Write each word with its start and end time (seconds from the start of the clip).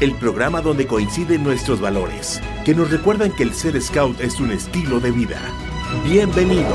el 0.00 0.14
programa 0.14 0.62
donde 0.62 0.86
coinciden 0.86 1.44
nuestros 1.44 1.78
valores, 1.78 2.40
que 2.64 2.74
nos 2.74 2.90
recuerdan 2.90 3.36
que 3.36 3.42
el 3.42 3.52
ser 3.52 3.80
scout 3.82 4.18
es 4.20 4.40
un 4.40 4.50
estilo 4.50 4.98
de 4.98 5.10
vida. 5.10 5.38
Bienvenidos. 6.02 6.72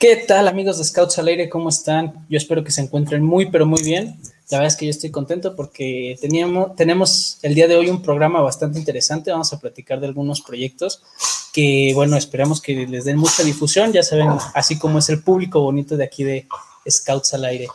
¿Qué 0.00 0.16
tal 0.16 0.48
amigos 0.48 0.78
de 0.78 0.84
Scouts 0.84 1.18
al 1.20 1.28
Aire? 1.28 1.48
¿Cómo 1.48 1.68
están? 1.68 2.26
Yo 2.28 2.38
espero 2.38 2.64
que 2.64 2.72
se 2.72 2.80
encuentren 2.80 3.24
muy, 3.24 3.46
pero 3.46 3.64
muy 3.64 3.82
bien. 3.82 4.20
La 4.50 4.58
verdad 4.58 4.72
es 4.72 4.76
que 4.76 4.86
yo 4.86 4.90
estoy 4.90 5.10
contento 5.10 5.54
porque 5.54 6.16
teníamos, 6.20 6.74
tenemos 6.74 7.38
el 7.42 7.54
día 7.54 7.68
de 7.68 7.76
hoy 7.76 7.88
un 7.88 8.02
programa 8.02 8.40
bastante 8.40 8.80
interesante. 8.80 9.30
Vamos 9.30 9.52
a 9.52 9.60
platicar 9.60 10.00
de 10.00 10.06
algunos 10.06 10.40
proyectos 10.40 11.02
que, 11.52 11.92
bueno, 11.94 12.16
esperamos 12.16 12.60
que 12.60 12.86
les 12.86 13.04
den 13.04 13.16
mucha 13.16 13.42
difusión. 13.42 13.92
Ya 13.92 14.02
saben, 14.02 14.28
así 14.54 14.78
como 14.78 14.98
es 14.98 15.08
el 15.08 15.22
público 15.22 15.60
bonito 15.60 15.96
de 15.96 16.04
aquí 16.04 16.24
de 16.24 16.46
Scouts 16.88 17.34
al 17.34 17.44
Aire. 17.44 17.68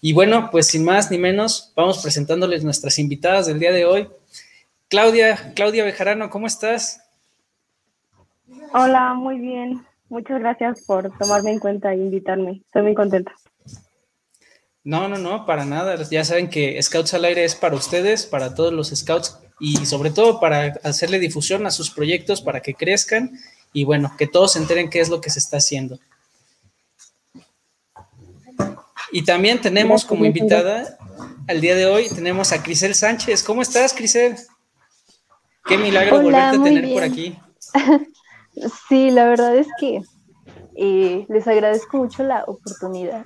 Y 0.00 0.12
bueno, 0.12 0.50
pues 0.50 0.66
sin 0.66 0.84
más 0.84 1.10
ni 1.10 1.18
menos, 1.18 1.72
vamos 1.74 2.02
presentándoles 2.02 2.64
nuestras 2.64 2.98
invitadas 2.98 3.46
del 3.46 3.58
día 3.58 3.72
de 3.72 3.84
hoy. 3.84 4.08
Claudia, 4.88 5.52
Claudia 5.54 5.84
Bejarano, 5.84 6.30
¿cómo 6.30 6.46
estás? 6.46 7.00
Hola, 8.72 9.14
muy 9.14 9.38
bien. 9.38 9.84
Muchas 10.08 10.40
gracias 10.40 10.82
por 10.82 11.16
tomarme 11.16 11.52
en 11.52 11.60
cuenta 11.60 11.92
e 11.92 11.96
invitarme. 11.96 12.62
Estoy 12.66 12.82
muy 12.82 12.94
contenta. 12.94 13.32
No, 14.82 15.08
no, 15.08 15.18
no, 15.18 15.46
para 15.46 15.64
nada. 15.64 15.96
Ya 16.10 16.24
saben 16.24 16.48
que 16.48 16.82
Scouts 16.82 17.14
al 17.14 17.24
Aire 17.24 17.44
es 17.44 17.54
para 17.54 17.76
ustedes, 17.76 18.26
para 18.26 18.54
todos 18.54 18.72
los 18.72 18.88
Scouts 18.88 19.38
y 19.60 19.86
sobre 19.86 20.10
todo 20.10 20.40
para 20.40 20.74
hacerle 20.82 21.18
difusión 21.18 21.66
a 21.66 21.70
sus 21.70 21.90
proyectos, 21.90 22.40
para 22.40 22.60
que 22.60 22.74
crezcan 22.74 23.38
y 23.72 23.84
bueno, 23.84 24.12
que 24.18 24.26
todos 24.26 24.54
se 24.54 24.58
enteren 24.58 24.90
qué 24.90 25.00
es 25.00 25.08
lo 25.10 25.20
que 25.20 25.30
se 25.30 25.38
está 25.38 25.58
haciendo. 25.58 25.98
Y 29.12 29.24
también 29.24 29.60
tenemos 29.60 30.04
como 30.04 30.24
invitada 30.24 30.98
al 31.46 31.60
día 31.60 31.74
de 31.74 31.86
hoy, 31.86 32.08
tenemos 32.08 32.52
a 32.52 32.62
Crisel 32.62 32.94
Sánchez. 32.94 33.42
¿Cómo 33.42 33.60
estás, 33.62 33.92
Crisel? 33.92 34.36
Qué 35.66 35.76
milagro 35.76 36.16
Hola, 36.16 36.22
volverte 36.52 36.56
a 36.56 36.62
tener 36.62 36.84
bien. 36.84 36.94
por 36.94 37.02
aquí. 37.04 37.38
Sí, 38.88 39.10
la 39.12 39.26
verdad 39.26 39.56
es 39.56 39.68
que 39.78 40.02
eh, 40.76 41.24
les 41.28 41.46
agradezco 41.46 41.98
mucho 41.98 42.24
la 42.24 42.42
oportunidad. 42.46 43.24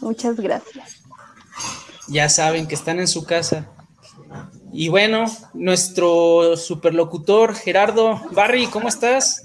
Muchas 0.00 0.36
gracias. 0.36 1.02
Ya 2.08 2.28
saben 2.28 2.68
que 2.68 2.74
están 2.74 3.00
en 3.00 3.08
su 3.08 3.24
casa. 3.24 3.66
Y 4.72 4.88
bueno, 4.88 5.24
nuestro 5.54 6.56
superlocutor 6.56 7.54
Gerardo 7.54 8.20
Barry, 8.32 8.66
¿cómo 8.66 8.88
estás? 8.88 9.42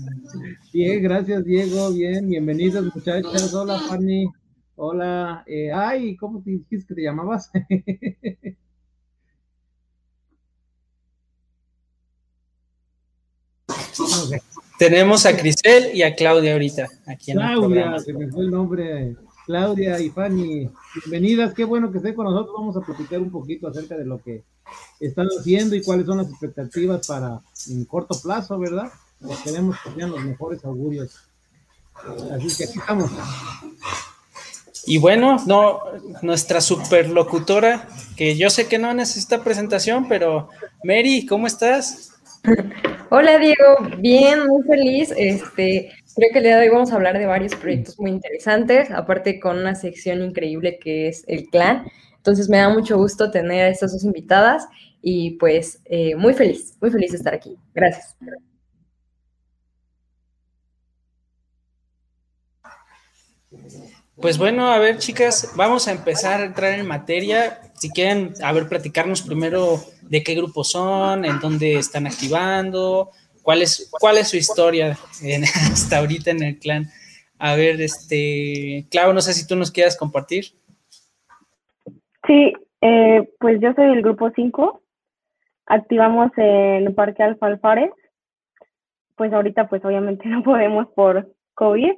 Bien, 0.73 1.01
gracias 1.01 1.43
Diego, 1.45 1.91
bien, 1.91 2.27
bienvenidos 2.29 2.93
muchachos, 2.93 3.53
hola 3.53 3.79
Fanny, 3.87 4.27
hola, 4.75 5.43
eh, 5.47 5.71
ay, 5.73 6.15
¿cómo 6.17 6.41
te 6.41 6.51
dijiste 6.51 6.87
que 6.87 6.95
te 6.95 7.03
llamabas? 7.03 7.51
Tenemos 14.77 15.25
a 15.25 15.37
Crisel 15.37 15.95
y 15.95 16.03
a 16.03 16.15
Claudia 16.15 16.53
ahorita 16.53 16.89
aquí 17.05 17.31
en 17.31 17.39
el 17.39 17.45
Claudia, 17.45 17.67
programa. 17.67 17.99
se 17.99 18.13
me 18.13 18.27
fue 18.27 18.43
el 18.43 18.51
nombre, 18.51 19.15
Claudia 19.45 19.99
y 19.99 20.09
Fanny, 20.09 20.69
bienvenidas, 20.95 21.53
qué 21.53 21.65
bueno 21.65 21.91
que 21.91 21.97
estén 21.97 22.13
con 22.13 22.25
nosotros, 22.25 22.55
vamos 22.57 22.77
a 22.77 22.81
platicar 22.81 23.19
un 23.19 23.29
poquito 23.29 23.67
acerca 23.67 23.97
de 23.97 24.05
lo 24.05 24.21
que 24.21 24.43
están 25.01 25.27
haciendo 25.37 25.75
y 25.75 25.81
cuáles 25.81 26.05
son 26.05 26.17
las 26.17 26.29
expectativas 26.29 27.05
para 27.05 27.41
en 27.69 27.83
corto 27.85 28.17
plazo, 28.21 28.57
¿verdad? 28.57 28.89
Esperemos 29.29 29.75
que 29.83 29.91
sean 29.91 30.11
los 30.11 30.23
mejores 30.23 30.63
augurios. 30.63 31.15
Así 32.31 32.55
que 32.55 32.63
aquí 32.63 32.79
estamos. 32.79 33.11
Y 34.85 34.97
bueno, 34.97 35.37
no, 35.45 35.79
nuestra 36.21 36.61
superlocutora, 36.61 37.87
que 38.15 38.37
yo 38.37 38.49
sé 38.49 38.67
que 38.67 38.79
no 38.79 38.93
necesita 38.93 39.43
presentación, 39.43 40.07
pero 40.07 40.49
Mary, 40.83 41.25
¿cómo 41.25 41.47
estás? 41.47 42.11
Hola 43.09 43.37
Diego, 43.37 43.99
bien, 43.99 44.47
muy 44.47 44.63
feliz. 44.63 45.13
Este, 45.15 45.91
creo 46.15 46.29
que 46.31 46.39
el 46.39 46.43
día 46.43 46.57
de 46.57 46.67
hoy 46.67 46.69
vamos 46.69 46.91
a 46.91 46.95
hablar 46.95 47.17
de 47.17 47.25
varios 47.25 47.55
proyectos 47.55 47.99
muy 47.99 48.11
interesantes, 48.11 48.91
aparte 48.91 49.39
con 49.39 49.57
una 49.57 49.75
sección 49.75 50.21
increíble 50.21 50.79
que 50.79 51.07
es 51.07 51.23
el 51.27 51.47
clan. 51.49 51.85
Entonces 52.17 52.49
me 52.49 52.57
da 52.57 52.69
mucho 52.69 52.97
gusto 52.97 53.31
tener 53.31 53.65
a 53.65 53.69
estas 53.69 53.91
dos 53.93 54.03
invitadas 54.03 54.67
y 55.01 55.31
pues 55.31 55.81
eh, 55.85 56.15
muy 56.15 56.33
feliz, 56.33 56.77
muy 56.79 56.91
feliz 56.91 57.11
de 57.11 57.17
estar 57.17 57.33
aquí. 57.33 57.57
Gracias. 57.73 58.15
Pues 64.15 64.37
bueno, 64.37 64.71
a 64.71 64.79
ver, 64.79 64.99
chicas, 64.99 65.51
vamos 65.55 65.87
a 65.87 65.91
empezar 65.91 66.39
a 66.39 66.45
entrar 66.45 66.79
en 66.79 66.87
materia. 66.87 67.59
Si 67.75 67.89
quieren, 67.89 68.33
a 68.41 68.53
ver, 68.53 68.69
platicarnos 68.69 69.21
primero 69.23 69.83
de 70.03 70.23
qué 70.23 70.35
grupos 70.35 70.69
son, 70.69 71.25
en 71.25 71.39
dónde 71.39 71.77
están 71.77 72.07
activando, 72.07 73.11
cuál 73.43 73.61
es, 73.61 73.91
cuál 73.91 74.17
es 74.17 74.29
su 74.29 74.37
historia 74.37 74.97
hasta 75.71 75.99
ahorita 75.99 76.31
en 76.31 76.43
el 76.43 76.57
clan. 76.57 76.87
A 77.37 77.55
ver, 77.55 77.81
este, 77.81 78.85
Clau, 78.89 79.13
no 79.13 79.21
sé 79.21 79.33
si 79.33 79.45
tú 79.45 79.55
nos 79.55 79.69
quieras 79.69 79.97
compartir. 79.97 80.45
Sí, 82.25 82.53
eh, 82.81 83.29
pues 83.39 83.59
yo 83.59 83.73
soy 83.73 83.87
del 83.87 84.01
grupo 84.01 84.31
5. 84.33 84.81
Activamos 85.65 86.31
en 86.37 86.95
Parque 86.95 87.21
Alfalfares. 87.21 87.91
Pues 89.15 89.33
ahorita, 89.33 89.67
pues 89.67 89.83
obviamente 89.83 90.25
no 90.29 90.41
podemos 90.41 90.87
por 90.95 91.33
COVID. 91.55 91.93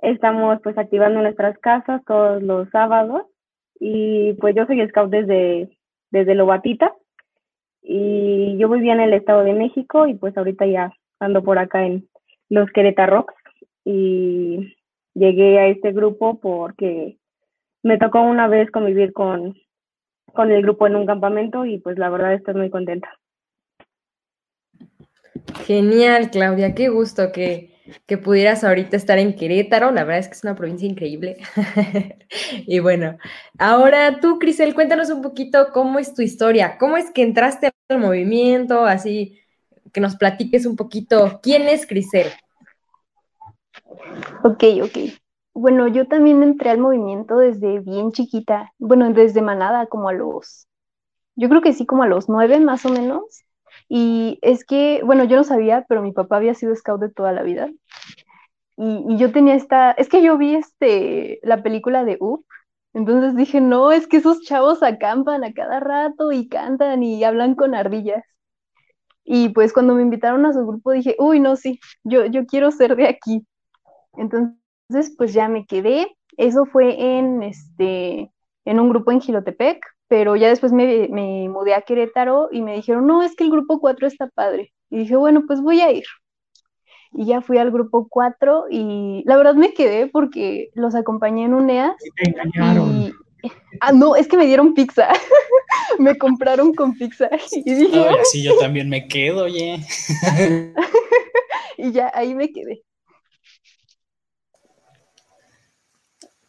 Estamos 0.00 0.60
pues 0.62 0.76
activando 0.76 1.22
nuestras 1.22 1.58
casas 1.58 2.02
todos 2.06 2.42
los 2.42 2.68
sábados. 2.70 3.22
Y 3.80 4.34
pues 4.34 4.54
yo 4.54 4.66
soy 4.66 4.86
scout 4.88 5.10
desde, 5.10 5.78
desde 6.10 6.34
Lobatita. 6.34 6.94
Y 7.82 8.56
yo 8.58 8.68
vivía 8.68 8.92
en 8.92 9.00
el 9.00 9.14
Estado 9.14 9.44
de 9.44 9.54
México 9.54 10.06
y 10.06 10.14
pues 10.14 10.36
ahorita 10.36 10.66
ya 10.66 10.92
ando 11.20 11.42
por 11.42 11.58
acá 11.58 11.86
en 11.86 12.08
los 12.48 12.70
Querétarox. 12.70 13.32
Y 13.84 14.76
llegué 15.14 15.58
a 15.58 15.68
este 15.68 15.92
grupo 15.92 16.38
porque 16.40 17.18
me 17.82 17.98
tocó 17.98 18.20
una 18.20 18.48
vez 18.48 18.70
convivir 18.70 19.12
con, 19.12 19.56
con 20.32 20.50
el 20.52 20.62
grupo 20.62 20.86
en 20.86 20.96
un 20.96 21.06
campamento 21.06 21.64
y 21.64 21.78
pues 21.78 21.98
la 21.98 22.10
verdad 22.10 22.34
estoy 22.34 22.54
muy 22.54 22.70
contenta. 22.70 23.08
Genial, 25.64 26.30
Claudia, 26.30 26.74
qué 26.74 26.88
gusto 26.88 27.32
que, 27.32 27.77
que 28.06 28.18
pudieras 28.18 28.64
ahorita 28.64 28.96
estar 28.96 29.18
en 29.18 29.34
Querétaro. 29.34 29.90
La 29.90 30.04
verdad 30.04 30.20
es 30.20 30.28
que 30.28 30.34
es 30.34 30.44
una 30.44 30.54
provincia 30.54 30.88
increíble. 30.88 31.38
y 32.66 32.78
bueno, 32.80 33.18
ahora 33.58 34.20
tú, 34.20 34.38
Crisel, 34.38 34.74
cuéntanos 34.74 35.10
un 35.10 35.22
poquito 35.22 35.68
cómo 35.72 35.98
es 35.98 36.14
tu 36.14 36.22
historia, 36.22 36.78
cómo 36.78 36.96
es 36.96 37.10
que 37.10 37.22
entraste 37.22 37.70
al 37.88 37.98
movimiento, 37.98 38.84
así 38.84 39.38
que 39.92 40.00
nos 40.00 40.16
platiques 40.16 40.66
un 40.66 40.76
poquito 40.76 41.40
quién 41.42 41.68
es 41.68 41.86
Crisel. 41.86 42.28
Ok, 44.44 44.64
ok. 44.82 44.98
Bueno, 45.54 45.88
yo 45.88 46.06
también 46.06 46.42
entré 46.42 46.70
al 46.70 46.78
movimiento 46.78 47.38
desde 47.38 47.80
bien 47.80 48.12
chiquita. 48.12 48.72
Bueno, 48.78 49.12
desde 49.12 49.42
manada, 49.42 49.86
como 49.86 50.08
a 50.08 50.12
los, 50.12 50.68
yo 51.34 51.48
creo 51.48 51.62
que 51.62 51.72
sí, 51.72 51.86
como 51.86 52.02
a 52.02 52.08
los 52.08 52.28
nueve 52.28 52.60
más 52.60 52.84
o 52.84 52.90
menos. 52.90 53.44
Y 53.88 54.38
es 54.42 54.64
que, 54.64 55.00
bueno, 55.04 55.24
yo 55.24 55.36
no 55.36 55.44
sabía, 55.44 55.86
pero 55.88 56.02
mi 56.02 56.12
papá 56.12 56.36
había 56.36 56.54
sido 56.54 56.74
scout 56.74 57.00
de 57.00 57.10
toda 57.10 57.32
la 57.32 57.42
vida. 57.42 57.70
Y, 58.76 59.16
yo 59.16 59.32
tenía 59.32 59.54
esta, 59.54 59.92
es 59.92 60.08
que 60.08 60.22
yo 60.22 60.38
vi 60.38 60.54
este, 60.54 61.40
la 61.42 61.62
película 61.62 62.04
de 62.04 62.16
Up, 62.20 62.44
entonces 62.94 63.36
dije, 63.36 63.60
no, 63.60 63.92
es 63.92 64.06
que 64.06 64.18
esos 64.18 64.42
chavos 64.42 64.82
acampan 64.82 65.44
a 65.44 65.52
cada 65.52 65.80
rato 65.80 66.32
y 66.32 66.48
cantan 66.48 67.02
y 67.02 67.22
hablan 67.24 67.54
con 67.54 67.74
ardillas. 67.74 68.24
Y 69.24 69.50
pues 69.50 69.72
cuando 69.72 69.94
me 69.94 70.02
invitaron 70.02 70.46
a 70.46 70.52
su 70.52 70.66
grupo 70.66 70.92
dije, 70.92 71.14
uy, 71.18 71.38
no, 71.38 71.56
sí, 71.56 71.80
yo, 72.02 72.26
yo 72.26 72.46
quiero 72.46 72.70
ser 72.70 72.96
de 72.96 73.08
aquí. 73.08 73.46
Entonces, 74.14 75.14
pues 75.16 75.34
ya 75.34 75.48
me 75.48 75.66
quedé. 75.66 76.16
Eso 76.36 76.64
fue 76.64 77.18
en, 77.18 77.42
este, 77.42 78.32
en 78.64 78.80
un 78.80 78.88
grupo 78.88 79.12
en 79.12 79.20
Gilotepec, 79.20 79.84
pero 80.08 80.36
ya 80.36 80.48
después 80.48 80.72
me, 80.72 81.08
me 81.08 81.48
mudé 81.48 81.74
a 81.74 81.82
Querétaro 81.82 82.48
y 82.50 82.62
me 82.62 82.74
dijeron, 82.74 83.06
no, 83.06 83.22
es 83.22 83.36
que 83.36 83.44
el 83.44 83.50
grupo 83.50 83.80
4 83.80 84.06
está 84.06 84.28
padre. 84.28 84.72
Y 84.90 84.98
dije, 84.98 85.16
bueno, 85.16 85.44
pues 85.46 85.60
voy 85.60 85.80
a 85.80 85.92
ir. 85.92 86.04
Y 87.12 87.26
ya 87.26 87.40
fui 87.40 87.58
al 87.58 87.70
grupo 87.70 88.08
4 88.08 88.66
y 88.70 89.22
la 89.26 89.36
verdad 89.36 89.54
me 89.54 89.72
quedé 89.72 90.06
porque 90.08 90.70
los 90.74 90.94
acompañé 90.94 91.44
en 91.44 91.54
un 91.54 91.70
EAS 91.70 91.96
Te 92.16 92.30
engañaron. 92.30 92.90
y 92.94 93.12
Ah, 93.80 93.92
no, 93.92 94.16
es 94.16 94.26
que 94.26 94.36
me 94.36 94.46
dieron 94.46 94.74
pizza. 94.74 95.08
me 95.98 96.16
compraron 96.18 96.74
con 96.74 96.94
pizza. 96.94 97.28
Y 97.52 97.74
dije, 97.74 98.08
Ay, 98.08 98.16
así 98.20 98.42
yo 98.42 98.58
también 98.58 98.88
me 98.88 99.06
quedo, 99.06 99.44
oye. 99.44 99.78
y 101.78 101.92
ya 101.92 102.10
ahí 102.14 102.34
me 102.34 102.50
quedé. 102.50 102.82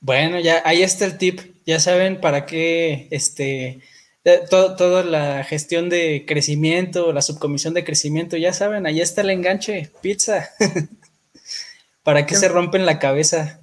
Bueno, 0.02 0.40
ya 0.40 0.62
ahí 0.66 0.82
está 0.82 1.06
el 1.06 1.18
tip. 1.18 1.42
Ya 1.66 1.80
saben 1.80 2.20
para 2.22 2.46
qué 2.46 3.08
este 3.12 3.80
eh, 4.26 4.42
todo- 4.50 4.76
toda 4.76 5.04
la 5.04 5.44
gestión 5.44 5.90
de 5.90 6.26
crecimiento, 6.28 7.12
la 7.14 7.22
subcomisión 7.22 7.74
de 7.74 7.84
crecimiento, 7.84 8.38
ya 8.38 8.54
saben, 8.54 8.86
ahí 8.86 9.02
está 9.02 9.22
el 9.22 9.30
enganche, 9.32 9.92
pizza. 10.02 10.50
para 12.04 12.26
qué 12.26 12.36
se 12.36 12.48
rompen 12.50 12.86
la 12.86 13.00
cabeza. 13.00 13.62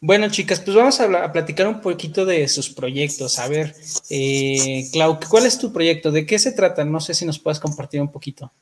Bueno, 0.00 0.28
chicas, 0.30 0.60
pues 0.60 0.76
vamos 0.76 1.00
a, 1.00 1.04
hablar- 1.04 1.24
a 1.24 1.32
platicar 1.32 1.66
un 1.66 1.80
poquito 1.80 2.26
de 2.26 2.46
sus 2.48 2.68
proyectos. 2.70 3.38
A 3.38 3.48
ver, 3.48 3.74
eh, 4.10 4.88
Clau, 4.92 5.18
¿cuál 5.28 5.46
es 5.46 5.58
tu 5.58 5.72
proyecto? 5.72 6.12
¿De 6.12 6.26
qué 6.26 6.38
se 6.38 6.52
trata? 6.52 6.84
No 6.84 7.00
sé 7.00 7.14
si 7.14 7.24
nos 7.24 7.38
puedes 7.38 7.58
compartir 7.60 8.00
un 8.00 8.12
poquito. 8.12 8.52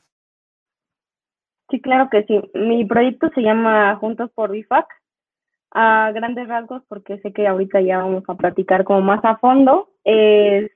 Sí, 1.69 1.81
claro 1.81 2.09
que 2.09 2.23
sí. 2.23 2.39
Mi 2.53 2.85
proyecto 2.85 3.29
se 3.33 3.41
llama 3.41 3.95
Juntos 3.95 4.31
por 4.33 4.51
BIFAC. 4.51 4.85
A 5.71 6.11
grandes 6.13 6.47
rasgos, 6.47 6.83
porque 6.87 7.17
sé 7.19 7.33
que 7.33 7.47
ahorita 7.47 7.81
ya 7.81 7.97
vamos 7.97 8.23
a 8.27 8.35
platicar 8.35 8.85
como 8.85 9.01
más 9.01 9.19
a 9.25 9.35
fondo, 9.37 9.89
es 10.05 10.71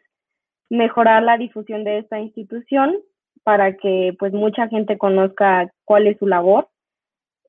mejorar 0.70 1.24
la 1.24 1.38
difusión 1.38 1.86
de 1.86 2.00
esta 2.00 2.20
institución 2.20 2.98
para 3.44 3.78
que 3.78 4.14
pues 4.20 4.34
mucha 4.34 4.68
gente 4.68 4.98
conozca 4.98 5.72
cuál 5.86 6.08
es 6.08 6.18
su 6.18 6.28
labor. 6.28 6.68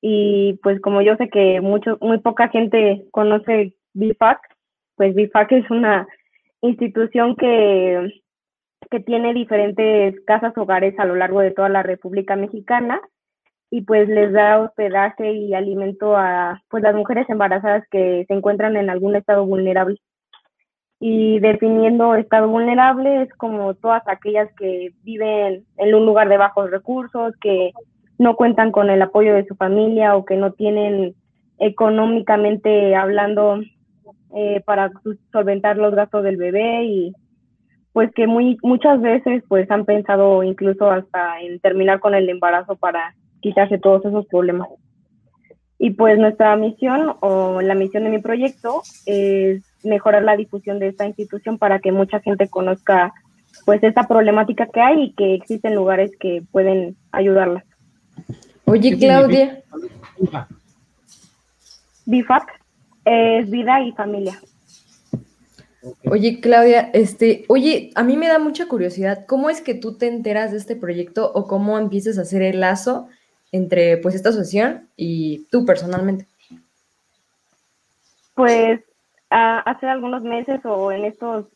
Y 0.01 0.61
pues 0.63 0.81
como 0.81 1.03
yo 1.03 1.17
sé 1.17 1.29
que 1.29 1.61
mucho, 1.61 1.99
muy 2.01 2.19
poca 2.19 2.49
gente 2.49 3.05
conoce 3.11 3.75
BIFAC, 3.95 4.39
pues 4.97 5.15
BIFAC 5.15 5.53
es 5.53 5.71
una 5.71 6.07
institución 6.63 7.35
que, 7.37 8.23
que 8.91 9.01
tiene 9.01 9.35
diferentes 9.35 10.21
casas 10.25 10.57
hogares 10.57 10.97
a 10.99 11.05
lo 11.05 11.17
largo 11.17 11.41
de 11.41 11.51
toda 11.51 11.69
la 11.69 11.83
República 11.83 12.37
Mexicana 12.37 13.01
y 13.71 13.83
pues 13.83 14.09
les 14.09 14.33
da 14.33 14.59
hospedaje 14.59 15.33
y 15.33 15.55
alimento 15.55 16.17
a 16.17 16.61
pues 16.69 16.83
las 16.83 16.95
mujeres 16.95 17.31
embarazadas 17.31 17.85
que 17.91 18.25
se 18.27 18.35
encuentran 18.35 18.77
en 18.77 18.91
algún 18.91 19.15
estado 19.15 19.47
vulnerable. 19.47 20.01
Y 20.99 21.39
definiendo 21.39 22.15
estado 22.17 22.49
vulnerable 22.49 23.23
es 23.23 23.33
como 23.35 23.75
todas 23.75 24.03
aquellas 24.07 24.49
que 24.59 24.93
viven 25.03 25.65
en 25.79 25.95
un 25.95 26.05
lugar 26.05 26.29
de 26.29 26.37
bajos 26.37 26.71
recursos, 26.71 27.35
que 27.41 27.73
no 28.19 28.37
cuentan 28.37 28.73
con 28.73 28.91
el 28.91 29.01
apoyo 29.01 29.35
de 29.35 29.47
su 29.47 29.55
familia 29.55 30.17
o 30.17 30.25
que 30.25 30.37
no 30.37 30.53
tienen 30.53 31.15
económicamente 31.59 32.95
hablando 32.97 33.61
eh, 34.35 34.63
para 34.67 34.91
solventar 35.33 35.77
los 35.77 35.95
gastos 35.95 36.25
del 36.25 36.37
bebé 36.37 36.85
y 36.85 37.13
pues 37.93 38.11
que 38.15 38.27
muy 38.27 38.59
muchas 38.63 39.01
veces 39.01 39.43
pues 39.49 39.71
han 39.71 39.85
pensado 39.85 40.43
incluso 40.43 40.91
hasta 40.91 41.41
en 41.41 41.61
terminar 41.61 42.01
con 42.01 42.15
el 42.15 42.29
embarazo 42.29 42.77
para 42.77 43.15
quitarse 43.41 43.79
todos 43.79 44.05
esos 44.05 44.27
problemas. 44.27 44.69
Y 45.79 45.93
pues 45.93 46.19
nuestra 46.19 46.55
misión 46.57 47.17
o 47.21 47.63
la 47.63 47.75
misión 47.75 48.05
de 48.05 48.11
mi 48.11 48.19
proyecto 48.19 48.83
es 49.07 49.63
mejorar 49.83 50.23
la 50.23 50.37
difusión 50.37 50.79
de 50.79 50.89
esta 50.89 51.07
institución 51.07 51.59
para 51.59 51.79
que 51.79 51.91
mucha 51.91 52.21
gente 52.21 52.49
conozca 52.49 53.15
pues 53.65 53.83
esta 53.83 54.07
problemática 54.07 54.67
que 54.67 54.81
hay 54.81 55.03
y 55.05 55.13
que 55.15 55.35
existen 55.35 55.75
lugares 55.75 56.13
que 56.19 56.43
pueden 56.53 56.97
ayudarlas. 57.13 57.65
Oye, 58.67 58.91
¿Qué 58.91 58.99
Claudia? 58.99 59.63
BIFAC 62.07 62.61
es 63.05 63.51
vida 63.51 63.81
y 63.83 63.93
familia. 63.93 64.39
Oye, 66.11 66.41
Claudia, 66.41 66.91
este, 66.93 67.45
oye, 67.49 67.91
a 67.95 68.03
mí 68.03 68.17
me 68.17 68.29
da 68.29 68.39
mucha 68.39 68.69
curiosidad, 68.69 69.25
¿cómo 69.27 69.49
es 69.49 69.63
que 69.63 69.75
tú 69.75 69.97
te 69.97 70.09
enteras 70.09 70.51
de 70.51 70.59
este 70.59 70.77
proyecto 70.77 71.33
o 71.33 71.47
cómo 71.47 71.79
empiezas 71.79 72.19
a 72.19 72.23
hacer 72.23 72.43
el 72.43 72.61
lazo 72.61 73.09
entre 73.52 73.97
pues 73.99 74.14
esta 74.14 74.29
asociación 74.31 74.88
y 74.97 75.47
tú 75.50 75.64
personalmente? 75.64 76.26
Pues 78.35 78.81
a- 79.31 79.58
hace 79.61 79.87
algunos 79.87 80.23
meses 80.23 80.61
o 80.64 80.93
en 80.93 81.05
estos, 81.05 81.47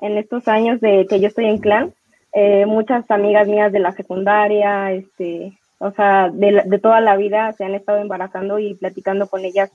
en 0.00 0.18
estos 0.18 0.46
años 0.48 0.80
de 0.80 1.06
que 1.08 1.20
yo 1.20 1.28
estoy 1.28 1.46
en 1.46 1.58
clan, 1.58 1.92
eh, 2.32 2.66
muchas 2.66 3.10
amigas 3.10 3.48
mías 3.48 3.72
de 3.72 3.80
la 3.80 3.92
secundaria, 3.92 4.92
este, 4.92 5.58
o 5.78 5.90
sea, 5.92 6.30
de, 6.30 6.62
de 6.64 6.78
toda 6.78 7.00
la 7.00 7.16
vida 7.16 7.52
se 7.52 7.64
han 7.64 7.74
estado 7.74 7.98
embarazando 7.98 8.58
y 8.58 8.74
platicando 8.74 9.26
con 9.28 9.44
ellas, 9.44 9.70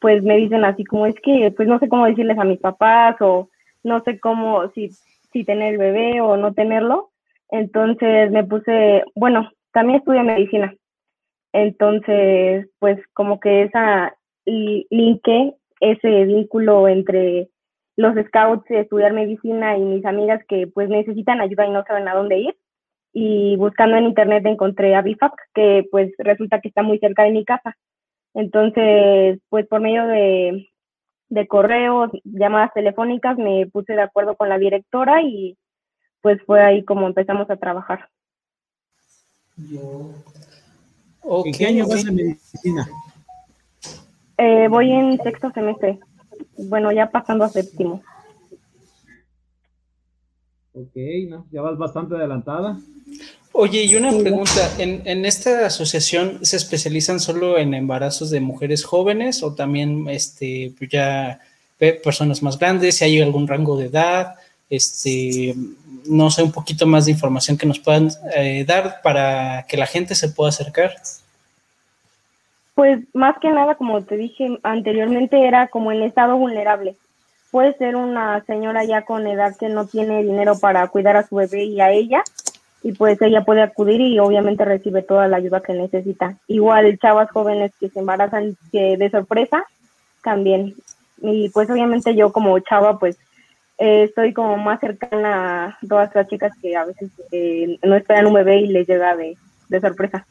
pues 0.00 0.22
me 0.22 0.36
dicen 0.36 0.64
así 0.64 0.84
como 0.84 1.06
es 1.06 1.14
que, 1.22 1.52
pues 1.56 1.68
no 1.68 1.78
sé 1.78 1.88
cómo 1.88 2.06
decirles 2.06 2.38
a 2.38 2.44
mis 2.44 2.58
papás 2.60 3.16
o 3.20 3.48
no 3.82 4.02
sé 4.02 4.18
cómo, 4.18 4.68
si, 4.72 4.90
si 5.32 5.44
tener 5.44 5.74
el 5.74 5.78
bebé 5.78 6.20
o 6.20 6.36
no 6.36 6.52
tenerlo. 6.52 7.10
Entonces 7.50 8.30
me 8.30 8.44
puse, 8.44 9.04
bueno, 9.14 9.50
también 9.72 10.00
estudio 10.00 10.22
medicina. 10.24 10.74
Entonces, 11.56 12.68
pues 12.78 12.98
como 13.14 13.40
que 13.40 13.62
esa 13.64 14.16
li- 14.46 14.86
linké 14.90 15.54
ese 15.80 16.24
vínculo 16.26 16.88
entre 16.88 17.48
los 17.96 18.14
scouts 18.26 18.66
de 18.68 18.80
estudiar 18.80 19.12
medicina 19.14 19.76
y 19.78 19.82
mis 19.82 20.04
amigas 20.06 20.42
que 20.48 20.66
pues 20.68 20.88
necesitan 20.90 21.40
ayuda 21.40 21.66
y 21.66 21.70
no 21.70 21.84
saben 21.86 22.08
a 22.08 22.14
dónde 22.14 22.38
ir. 22.38 22.56
Y 23.14 23.56
buscando 23.56 23.96
en 23.96 24.04
internet 24.06 24.44
encontré 24.46 24.94
a 24.94 25.02
BIFAC, 25.02 25.32
que 25.54 25.86
pues 25.90 26.12
resulta 26.18 26.60
que 26.60 26.68
está 26.68 26.82
muy 26.82 26.98
cerca 26.98 27.24
de 27.24 27.32
mi 27.32 27.44
casa. 27.44 27.76
Entonces, 28.34 29.40
pues 29.48 29.66
por 29.68 29.80
medio 29.80 30.06
de, 30.06 30.68
de 31.30 31.46
correos, 31.48 32.10
llamadas 32.24 32.72
telefónicas, 32.74 33.38
me 33.38 33.66
puse 33.68 33.94
de 33.94 34.02
acuerdo 34.02 34.36
con 34.36 34.50
la 34.50 34.58
directora 34.58 35.22
y 35.22 35.56
pues 36.22 36.40
fue 36.46 36.62
ahí 36.62 36.84
como 36.84 37.06
empezamos 37.06 37.50
a 37.50 37.56
trabajar. 37.56 38.08
¿En 41.44 41.52
qué 41.52 41.66
año 41.66 41.86
vas 41.86 42.04
en 42.04 42.14
medicina? 42.14 42.88
Eh, 44.38 44.68
voy 44.68 44.92
en 44.92 45.16
sexto 45.22 45.50
semestre, 45.52 45.98
bueno, 46.58 46.92
ya 46.92 47.10
pasando 47.10 47.44
a 47.44 47.48
séptimo. 47.48 48.02
Ok, 50.74 50.94
¿no? 51.28 51.46
Ya 51.50 51.62
vas 51.62 51.78
bastante 51.78 52.14
adelantada. 52.14 52.78
Oye, 53.52 53.84
y 53.84 53.96
una 53.96 54.10
pregunta, 54.10 54.70
¿en, 54.78 55.00
en 55.06 55.24
esta 55.24 55.64
asociación 55.64 56.44
se 56.44 56.58
especializan 56.58 57.18
solo 57.18 57.56
en 57.56 57.72
embarazos 57.72 58.28
de 58.28 58.40
mujeres 58.40 58.84
jóvenes 58.84 59.42
o 59.42 59.54
también 59.54 60.06
este, 60.10 60.74
ya 60.90 61.40
pe- 61.78 61.94
personas 61.94 62.42
más 62.42 62.58
grandes? 62.58 62.96
Si 62.98 63.04
hay 63.04 63.22
algún 63.22 63.48
rango 63.48 63.78
de 63.78 63.86
edad, 63.86 64.34
este, 64.68 65.54
no 66.06 66.30
sé, 66.30 66.42
un 66.42 66.52
poquito 66.52 66.86
más 66.86 67.06
de 67.06 67.12
información 67.12 67.56
que 67.56 67.66
nos 67.66 67.78
puedan 67.78 68.10
eh, 68.34 68.64
dar 68.66 69.00
para 69.02 69.64
que 69.68 69.76
la 69.76 69.86
gente 69.86 70.14
se 70.14 70.28
pueda 70.28 70.50
acercar. 70.50 70.94
Pues 72.74 73.00
más 73.14 73.36
que 73.40 73.48
nada, 73.50 73.74
como 73.76 74.02
te 74.02 74.16
dije 74.16 74.58
anteriormente, 74.62 75.46
era 75.46 75.68
como 75.68 75.92
en 75.92 76.02
estado 76.02 76.36
vulnerable. 76.36 76.96
Puede 77.50 77.74
ser 77.78 77.96
una 77.96 78.44
señora 78.44 78.84
ya 78.84 79.02
con 79.02 79.26
edad 79.26 79.56
que 79.56 79.68
no 79.68 79.86
tiene 79.86 80.22
dinero 80.22 80.58
para 80.58 80.86
cuidar 80.88 81.16
a 81.16 81.26
su 81.26 81.36
bebé 81.36 81.64
y 81.64 81.80
a 81.80 81.90
ella, 81.90 82.22
y 82.82 82.92
pues 82.92 83.20
ella 83.22 83.44
puede 83.44 83.62
acudir 83.62 84.00
y 84.00 84.18
obviamente 84.18 84.64
recibe 84.64 85.02
toda 85.02 85.26
la 85.26 85.38
ayuda 85.38 85.62
que 85.62 85.72
necesita. 85.72 86.36
Igual 86.48 86.98
chavas 86.98 87.30
jóvenes 87.30 87.72
que 87.80 87.88
se 87.88 88.00
embarazan 88.00 88.56
que 88.70 88.96
de 88.96 89.10
sorpresa, 89.10 89.64
también. 90.22 90.74
Y 91.22 91.48
pues 91.48 91.70
obviamente 91.70 92.14
yo 92.14 92.30
como 92.30 92.58
chava, 92.58 92.98
pues 92.98 93.16
eh, 93.78 94.04
estoy 94.04 94.32
como 94.32 94.56
más 94.56 94.80
cercana 94.80 95.66
a 95.66 95.78
todas 95.88 96.14
las 96.14 96.28
chicas 96.28 96.52
que 96.60 96.76
a 96.76 96.84
veces 96.84 97.10
eh, 97.32 97.78
no 97.82 97.94
esperan 97.96 98.26
un 98.26 98.34
bebé 98.34 98.58
y 98.60 98.66
les 98.68 98.86
llega 98.88 99.14
de, 99.16 99.36
de 99.68 99.80
sorpresa. 99.80 100.26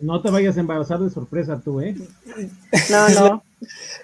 No 0.00 0.22
te 0.22 0.30
vayas 0.30 0.56
a 0.56 0.60
embarazar 0.60 0.98
de 0.98 1.10
sorpresa 1.10 1.60
tú, 1.62 1.80
¿eh? 1.80 1.94
No, 2.90 3.08
no. 3.20 3.42